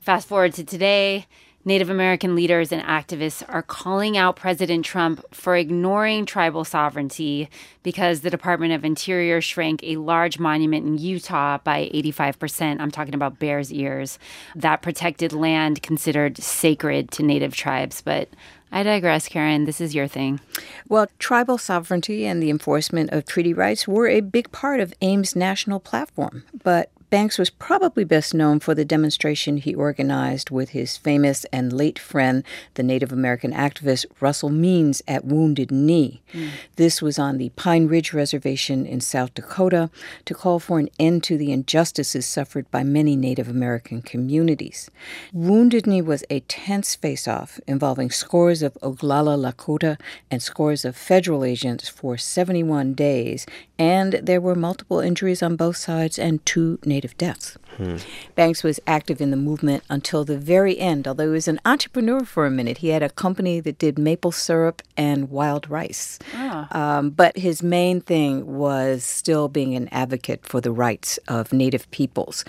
Fast 0.00 0.26
forward 0.26 0.54
to 0.54 0.64
today. 0.64 1.26
Native 1.64 1.90
American 1.90 2.34
leaders 2.34 2.72
and 2.72 2.82
activists 2.82 3.42
are 3.46 3.62
calling 3.62 4.16
out 4.16 4.36
President 4.36 4.82
Trump 4.82 5.22
for 5.34 5.56
ignoring 5.56 6.24
tribal 6.24 6.64
sovereignty 6.64 7.50
because 7.82 8.20
the 8.20 8.30
Department 8.30 8.72
of 8.72 8.84
Interior 8.84 9.42
shrank 9.42 9.82
a 9.82 9.96
large 9.96 10.38
monument 10.38 10.86
in 10.86 10.96
Utah 10.96 11.58
by 11.58 11.90
85%. 11.92 12.80
I'm 12.80 12.90
talking 12.90 13.14
about 13.14 13.38
Bears 13.38 13.70
Ears, 13.70 14.18
that 14.54 14.80
protected 14.80 15.34
land 15.34 15.82
considered 15.82 16.38
sacred 16.38 17.10
to 17.12 17.22
Native 17.22 17.54
tribes. 17.54 18.00
But 18.00 18.30
I 18.72 18.82
digress, 18.82 19.28
Karen. 19.28 19.66
This 19.66 19.82
is 19.82 19.94
your 19.94 20.06
thing. 20.06 20.40
Well, 20.88 21.08
tribal 21.18 21.58
sovereignty 21.58 22.24
and 22.24 22.42
the 22.42 22.50
enforcement 22.50 23.10
of 23.10 23.26
treaty 23.26 23.52
rights 23.52 23.86
were 23.86 24.08
a 24.08 24.20
big 24.20 24.50
part 24.50 24.80
of 24.80 24.94
AIM's 25.02 25.36
national 25.36 25.80
platform. 25.80 26.44
But 26.62 26.90
Banks 27.10 27.38
was 27.38 27.50
probably 27.50 28.04
best 28.04 28.32
known 28.34 28.60
for 28.60 28.72
the 28.72 28.84
demonstration 28.84 29.56
he 29.56 29.74
organized 29.74 30.50
with 30.50 30.70
his 30.70 30.96
famous 30.96 31.44
and 31.46 31.72
late 31.72 31.98
friend, 31.98 32.44
the 32.74 32.84
Native 32.84 33.10
American 33.10 33.52
activist 33.52 34.06
Russell 34.20 34.48
Means, 34.48 35.02
at 35.08 35.24
Wounded 35.24 35.72
Knee. 35.72 36.22
Mm. 36.32 36.50
This 36.76 37.02
was 37.02 37.18
on 37.18 37.38
the 37.38 37.48
Pine 37.50 37.88
Ridge 37.88 38.12
Reservation 38.12 38.86
in 38.86 39.00
South 39.00 39.34
Dakota 39.34 39.90
to 40.24 40.34
call 40.34 40.60
for 40.60 40.78
an 40.78 40.88
end 41.00 41.24
to 41.24 41.36
the 41.36 41.50
injustices 41.50 42.26
suffered 42.26 42.70
by 42.70 42.84
many 42.84 43.16
Native 43.16 43.48
American 43.48 44.02
communities. 44.02 44.88
Wounded 45.32 45.88
Knee 45.88 46.02
was 46.02 46.22
a 46.30 46.40
tense 46.40 46.94
face 46.94 47.26
off 47.26 47.58
involving 47.66 48.12
scores 48.12 48.62
of 48.62 48.74
Oglala 48.82 49.36
Lakota 49.36 49.98
and 50.30 50.40
scores 50.40 50.84
of 50.84 50.94
federal 50.94 51.44
agents 51.44 51.88
for 51.88 52.16
71 52.16 52.94
days, 52.94 53.46
and 53.80 54.12
there 54.22 54.40
were 54.40 54.54
multiple 54.54 55.00
injuries 55.00 55.42
on 55.42 55.56
both 55.56 55.76
sides 55.76 56.18
and 56.18 56.44
two 56.46 56.78
Native 56.84 56.99
Native 57.00 57.16
deaths. 57.16 57.56
Hmm. 57.78 57.96
Banks 58.34 58.62
was 58.62 58.78
active 58.86 59.22
in 59.22 59.30
the 59.30 59.36
movement 59.38 59.84
until 59.88 60.22
the 60.22 60.36
very 60.36 60.78
end, 60.78 61.08
although 61.08 61.28
he 61.28 61.32
was 61.32 61.48
an 61.48 61.58
entrepreneur 61.64 62.26
for 62.26 62.44
a 62.44 62.50
minute. 62.50 62.78
He 62.78 62.88
had 62.88 63.02
a 63.02 63.08
company 63.08 63.58
that 63.58 63.78
did 63.78 63.98
maple 63.98 64.32
syrup 64.32 64.82
and 64.98 65.30
wild 65.30 65.70
rice. 65.70 66.18
Ah. 66.34 66.68
Um, 66.98 67.08
but 67.08 67.38
his 67.38 67.62
main 67.62 68.02
thing 68.02 68.44
was 68.58 69.02
still 69.02 69.48
being 69.48 69.74
an 69.76 69.88
advocate 69.88 70.44
for 70.44 70.60
the 70.60 70.72
rights 70.72 71.18
of 71.26 71.54
Native 71.54 71.90
peoples. 71.90 72.44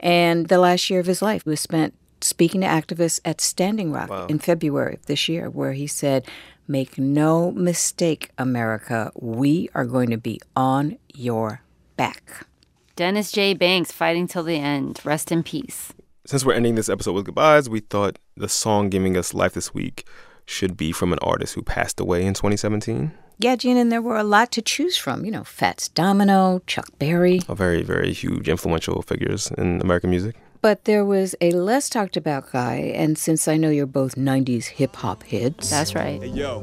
And 0.00 0.48
the 0.48 0.58
last 0.58 0.90
year 0.90 0.98
of 0.98 1.06
his 1.06 1.22
life 1.22 1.46
was 1.46 1.60
spent 1.60 1.94
speaking 2.20 2.62
to 2.62 2.66
activists 2.66 3.20
at 3.24 3.40
Standing 3.40 3.92
Rock 3.92 4.10
Wow. 4.10 4.26
in 4.26 4.40
February 4.40 4.94
of 4.94 5.06
this 5.06 5.28
year, 5.28 5.48
where 5.48 5.74
he 5.74 5.86
said, 5.86 6.26
Make 6.66 6.98
no 6.98 7.52
mistake, 7.52 8.30
America, 8.36 9.12
we 9.14 9.68
are 9.76 9.84
going 9.84 10.10
to 10.10 10.18
be 10.18 10.40
on 10.56 10.98
your 11.14 11.62
back. 11.96 12.46
Dennis 12.94 13.32
J. 13.32 13.54
Banks 13.54 13.90
fighting 13.90 14.26
till 14.26 14.42
the 14.42 14.56
end. 14.56 15.00
Rest 15.02 15.32
in 15.32 15.42
peace. 15.42 15.94
Since 16.26 16.44
we're 16.44 16.52
ending 16.52 16.74
this 16.74 16.90
episode 16.90 17.14
with 17.14 17.24
goodbyes, 17.24 17.68
we 17.68 17.80
thought 17.80 18.18
the 18.36 18.48
song 18.48 18.90
giving 18.90 19.16
us 19.16 19.32
life 19.32 19.54
this 19.54 19.72
week 19.72 20.06
should 20.44 20.76
be 20.76 20.92
from 20.92 21.12
an 21.12 21.18
artist 21.22 21.54
who 21.54 21.62
passed 21.62 21.98
away 21.98 22.24
in 22.24 22.34
2017. 22.34 23.12
Yeah, 23.38 23.56
Gene, 23.56 23.78
and 23.78 23.90
there 23.90 24.02
were 24.02 24.18
a 24.18 24.22
lot 24.22 24.52
to 24.52 24.62
choose 24.62 24.96
from. 24.96 25.24
You 25.24 25.30
know, 25.30 25.42
Fats 25.42 25.88
Domino, 25.88 26.60
Chuck 26.66 26.90
Berry. 26.98 27.40
A 27.48 27.54
very, 27.54 27.82
very 27.82 28.12
huge, 28.12 28.48
influential 28.48 29.00
figures 29.02 29.50
in 29.56 29.80
American 29.80 30.10
music. 30.10 30.36
But 30.60 30.84
there 30.84 31.04
was 31.04 31.34
a 31.40 31.50
less 31.50 31.88
talked 31.88 32.16
about 32.16 32.52
guy, 32.52 32.92
and 32.94 33.18
since 33.18 33.48
I 33.48 33.56
know 33.56 33.70
you're 33.70 33.86
both 33.86 34.14
90s 34.14 34.66
hip 34.66 34.94
hop 34.96 35.24
heads. 35.24 35.70
That's 35.70 35.94
right. 35.94 36.22
Yo. 36.22 36.60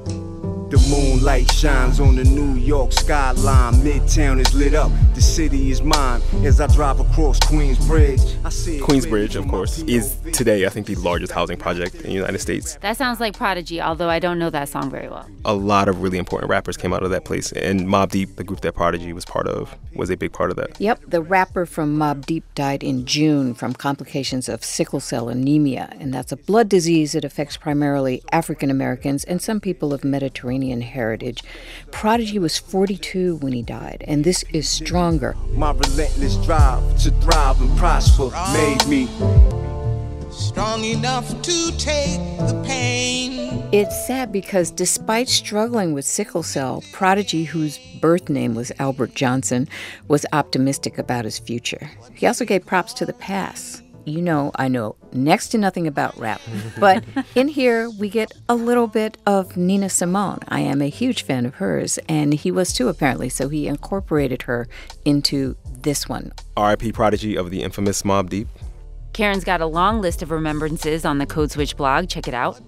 The 0.70 0.79
moonlight 0.90 1.52
shines 1.52 2.00
on 2.00 2.16
the 2.16 2.24
New 2.24 2.56
York 2.60 2.92
skyline. 2.92 3.74
Midtown 3.76 4.40
is 4.40 4.54
lit 4.54 4.74
up. 4.74 4.92
The 5.14 5.22
city 5.22 5.72
is 5.72 5.82
mine. 5.82 6.22
As 6.44 6.60
I 6.60 6.68
drive 6.68 7.00
across 7.00 7.40
Queensbridge, 7.40 8.44
I 8.44 8.50
see 8.50 8.78
it 8.78 8.84
Queensbridge, 8.84 9.36
of 9.36 9.48
course, 9.48 9.80
is 9.84 10.18
today, 10.34 10.66
I 10.66 10.70
think, 10.70 10.88
the 10.88 10.96
largest 10.96 11.32
housing 11.32 11.58
project 11.58 11.96
in 11.96 12.04
the 12.04 12.12
United 12.12 12.40
States. 12.40 12.76
That 12.82 12.98
sounds 12.98 13.20
like 13.20 13.38
Prodigy, 13.38 13.82
although 13.82 14.10
I 14.10 14.20
don't 14.20 14.40
know 14.40 14.50
that 14.50 14.70
song 14.70 14.90
very 14.90 15.08
well. 15.08 15.30
A 15.46 15.54
lot 15.54 15.88
of 15.88 16.02
really 16.02 16.18
important 16.18 16.50
rappers 16.50 16.78
came 16.78 16.94
out 16.94 17.04
of 17.04 17.12
that 17.12 17.26
place, 17.26 17.52
and 17.52 17.82
Mobb 17.82 18.10
Deep, 18.10 18.36
the 18.36 18.44
group 18.44 18.62
that 18.62 18.74
Prodigy 18.74 19.14
was 19.14 19.26
part 19.26 19.48
of, 19.48 19.76
was 19.94 20.10
a 20.10 20.18
big 20.18 20.34
part 20.34 20.50
of 20.50 20.58
that. 20.58 20.80
Yep, 20.80 21.02
the 21.08 21.22
rapper 21.22 21.66
from 21.66 21.98
Mobb 21.98 22.26
Deep 22.26 22.44
died 22.56 22.84
in 22.84 23.06
June 23.06 23.54
from 23.54 23.74
complications 23.74 24.50
of 24.50 24.64
sickle 24.64 25.00
cell 25.00 25.30
anemia, 25.30 25.96
and 26.00 26.14
that's 26.14 26.32
a 26.32 26.38
blood 26.38 26.70
disease 26.70 27.12
that 27.12 27.24
affects 27.26 27.58
primarily 27.58 28.24
African 28.32 28.72
Americans 28.72 29.24
and 29.26 29.42
some 29.42 29.60
people 29.60 29.94
of 29.94 30.04
Mediterranean 30.04 30.79
heritage. 30.82 31.44
Prodigy 31.92 32.40
was 32.40 32.58
42 32.58 33.38
when 33.38 33.54
he 33.54 33.62
died, 33.62 34.04
and 34.08 34.24
this 34.24 34.44
is 34.54 34.68
stronger. 34.70 35.36
My 35.54 35.72
relentless 35.72 36.36
drive 36.38 36.98
to 37.04 37.12
thrive 37.22 37.62
and 37.62 37.78
prosper 37.78 38.30
made 38.54 38.88
me 38.88 39.08
Strong 40.32 40.86
enough 40.86 41.28
to 41.42 41.78
take 41.78 42.20
the 42.38 42.64
pain. 42.66 43.68
It's 43.72 44.08
sad 44.08 44.32
because 44.32 44.70
despite 44.70 45.28
struggling 45.28 45.94
with 45.94 46.06
sickle 46.06 46.44
cell, 46.44 46.84
Prodigy, 46.94 47.44
whose 47.46 47.80
birth 48.00 48.30
name 48.30 48.54
was 48.54 48.72
Albert 48.78 49.16
Johnson, 49.16 49.68
was 50.08 50.28
optimistic 50.32 50.98
about 51.00 51.26
his 51.26 51.40
future. 51.40 51.90
He 52.14 52.28
also 52.28 52.46
gave 52.46 52.66
props 52.66 52.94
to 52.94 53.06
the 53.06 53.14
past. 53.14 53.84
You 54.06 54.22
know, 54.22 54.52
I 54.56 54.68
know 54.68 54.96
next 55.12 55.50
to 55.50 55.58
nothing 55.58 55.88
about 55.88 56.18
rap, 56.18 56.42
but 56.80 57.04
in 57.36 57.48
here 57.48 57.90
we 57.90 58.10
get 58.10 58.32
a 58.48 58.56
little 58.56 58.88
bit 58.88 59.18
of 59.26 59.56
Nina 59.58 59.90
Simone. 59.90 60.40
I 60.48 60.62
am 60.62 60.82
a 60.82 60.90
huge 60.90 61.24
fan 61.24 61.46
of 61.46 61.56
hers, 61.56 62.00
and 62.08 62.34
he 62.34 62.52
was 62.52 62.74
too, 62.74 62.88
apparently, 62.88 63.30
so 63.30 63.50
he 63.50 63.68
incorporated 63.68 64.44
her 64.44 64.68
into 65.06 65.56
this 65.82 66.10
one. 66.10 66.32
RIP 66.58 66.94
Prodigy 66.94 67.36
of 67.36 67.52
the 67.52 67.62
infamous 67.62 68.02
Mobb 68.04 68.30
Deep. 68.30 68.48
Karen's 69.14 69.44
got 69.44 69.62
a 69.62 69.66
long 69.66 70.02
list 70.02 70.22
of 70.22 70.32
remembrances 70.32 71.04
on 71.04 71.18
the 71.18 71.26
Code 71.26 71.52
Switch 71.52 71.76
blog. 71.76 72.08
Check 72.08 72.28
it 72.28 72.34
out. 72.34 72.62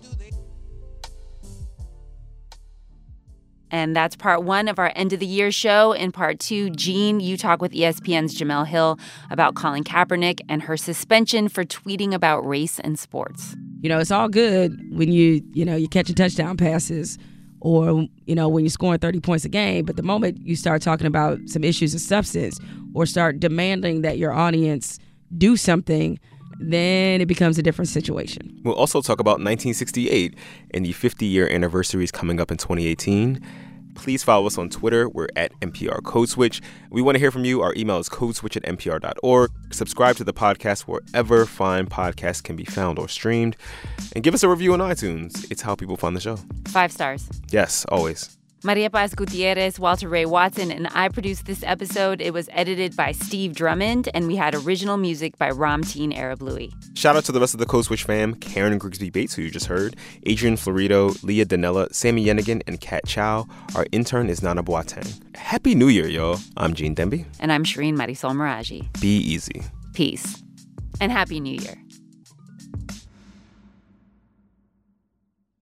And 3.72 3.96
that's 3.96 4.16
part 4.16 4.44
one 4.44 4.68
of 4.68 4.78
our 4.78 4.92
end 4.96 5.14
of 5.14 5.20
the 5.20 5.26
year 5.26 5.52
show. 5.52 5.94
In 5.94 6.12
part 6.12 6.40
two, 6.40 6.70
Gene, 6.72 7.20
you 7.22 7.38
talk 7.38 7.62
with 7.62 7.72
ESPN's 7.72 8.38
Jemele 8.38 8.68
Hill 8.68 9.00
about 9.30 9.56
Colin 9.56 9.84
Kaepernick 9.84 10.42
and 10.50 10.62
her 10.64 10.76
suspension 10.76 11.48
for 11.48 11.64
tweeting 11.64 12.14
about 12.14 12.46
race 12.46 12.80
and 12.80 13.00
sports. 13.00 13.56
You 13.80 13.90
know, 13.90 14.00
it's 14.00 14.12
all 14.12 14.28
good 14.28 14.78
when 14.92 15.12
you, 15.12 15.42
you 15.54 15.66
know, 15.66 15.76
you're 15.76 15.90
catching 15.90 16.16
touchdown 16.16 16.58
passes 16.58 17.18
or, 17.62 18.06
you 18.26 18.36
know, 18.36 18.50
when 18.50 18.66
you're 18.66 18.70
scoring 18.70 19.00
30 19.00 19.22
points 19.22 19.46
a 19.46 19.50
game. 19.50 19.86
But 19.86 19.96
the 19.96 20.04
moment 20.04 20.40
you 20.46 20.56
start 20.56 20.82
talking 20.82 21.08
about 21.08 21.40
some 21.48 21.64
issues 21.64 21.96
of 21.96 22.02
substance 22.02 22.60
or 22.94 23.06
start 23.06 23.40
demanding 23.40 24.02
that 24.02 24.18
your 24.18 24.34
audience 24.34 25.00
do 25.38 25.56
something, 25.56 26.20
then 26.62 27.22
it 27.22 27.26
becomes 27.26 27.58
a 27.58 27.64
different 27.64 27.90
situation. 27.90 28.60
We'll 28.64 28.76
also 28.76 29.02
talk 29.02 29.20
about 29.20 29.40
1968 29.40 30.36
and 30.74 30.86
the 30.86 30.92
50 30.92 31.26
year 31.26 31.48
anniversary 31.48 32.04
is 32.04 32.12
coming 32.12 32.40
up 32.40 32.52
in 32.52 32.58
2018. 32.58 33.42
Please 33.96 34.24
follow 34.24 34.48
us 34.48 34.58
on 34.58 34.70
Twitter. 34.70 35.10
We're 35.10 35.28
at 35.36 35.52
NPR 35.60 36.04
Code 36.04 36.30
Switch. 36.30 36.62
We 36.90 37.02
want 37.02 37.16
to 37.16 37.20
hear 37.20 37.32
from 37.32 37.44
you. 37.44 37.62
Our 37.62 37.74
email 37.76 38.00
is 38.00 38.10
codeswitch 38.10 38.56
at 38.56 38.64
npr.org. 38.64 39.52
Subscribe 39.72 40.16
to 40.16 40.24
the 40.24 40.34
podcast 40.34 40.82
wherever 40.82 41.46
fine 41.46 41.88
podcasts 41.88 42.42
can 42.42 42.56
be 42.56 42.64
found 42.66 42.98
or 42.98 43.08
streamed. 43.10 43.58
And 44.16 44.24
give 44.24 44.34
us 44.34 44.44
a 44.44 44.50
review 44.50 44.74
on 44.74 44.80
iTunes. 44.80 45.50
It's 45.52 45.62
how 45.62 45.76
people 45.76 45.98
find 45.98 46.16
the 46.16 46.22
show. 46.22 46.38
Five 46.68 46.92
stars. 46.92 47.28
Yes, 47.52 47.86
always. 47.90 48.38
Maria 48.64 48.92
Paz 48.92 49.16
Gutierrez, 49.16 49.80
Walter 49.80 50.08
Ray 50.08 50.26
Watson, 50.26 50.72
and 50.72 50.88
I 50.94 51.10
produced 51.10 51.48
this 51.48 51.64
episode. 51.64 52.22
It 52.22 52.32
was 52.32 52.48
edited 52.52 52.96
by 52.96 53.12
Steve 53.12 53.56
Drummond, 53.56 54.10
and 54.14 54.28
we 54.28 54.36
had 54.36 54.54
original 54.54 54.98
music 54.98 55.36
by 55.40 55.50
Ramtin 55.50 56.16
Arablouei. 56.16 56.72
Shout 56.96 57.16
out 57.16 57.24
to 57.26 57.32
the 57.32 57.40
rest 57.40 57.56
of 57.56 57.60
the 57.60 57.66
Code 57.66 57.86
Switch 57.86 58.04
fam 58.04 58.36
Karen 58.36 58.78
Grigsby 58.78 59.10
Bates, 59.10 59.34
who 59.34 59.42
you 59.42 59.50
just 59.50 59.66
heard, 59.66 59.96
Adrian 60.28 60.58
Florido, 60.58 61.22
Leah 61.24 61.48
Donnella, 61.48 61.92
Sami 61.92 62.24
Yenigun, 62.24 62.62
and 62.68 62.80
Kat 62.80 63.04
Chow. 63.08 63.48
Our 63.76 63.88
intern 63.92 64.30
is 64.30 64.44
Nana 64.44 64.64
Boateng. 64.64 65.36
Happy 65.36 65.74
New 65.74 65.88
Year, 65.88 66.08
y'all. 66.08 66.38
I'm 66.56 66.76
Gene 66.76 66.94
Demby. 66.94 67.26
And 67.40 67.52
I'm 67.52 67.64
Shireen 67.64 67.96
Marisol 67.96 68.36
Meraji. 68.36 69.02
Be 69.02 69.18
easy. 69.18 69.64
Peace. 69.94 70.44
And 71.00 71.12
Happy 71.12 71.40
New 71.40 71.60
Year. 71.60 71.81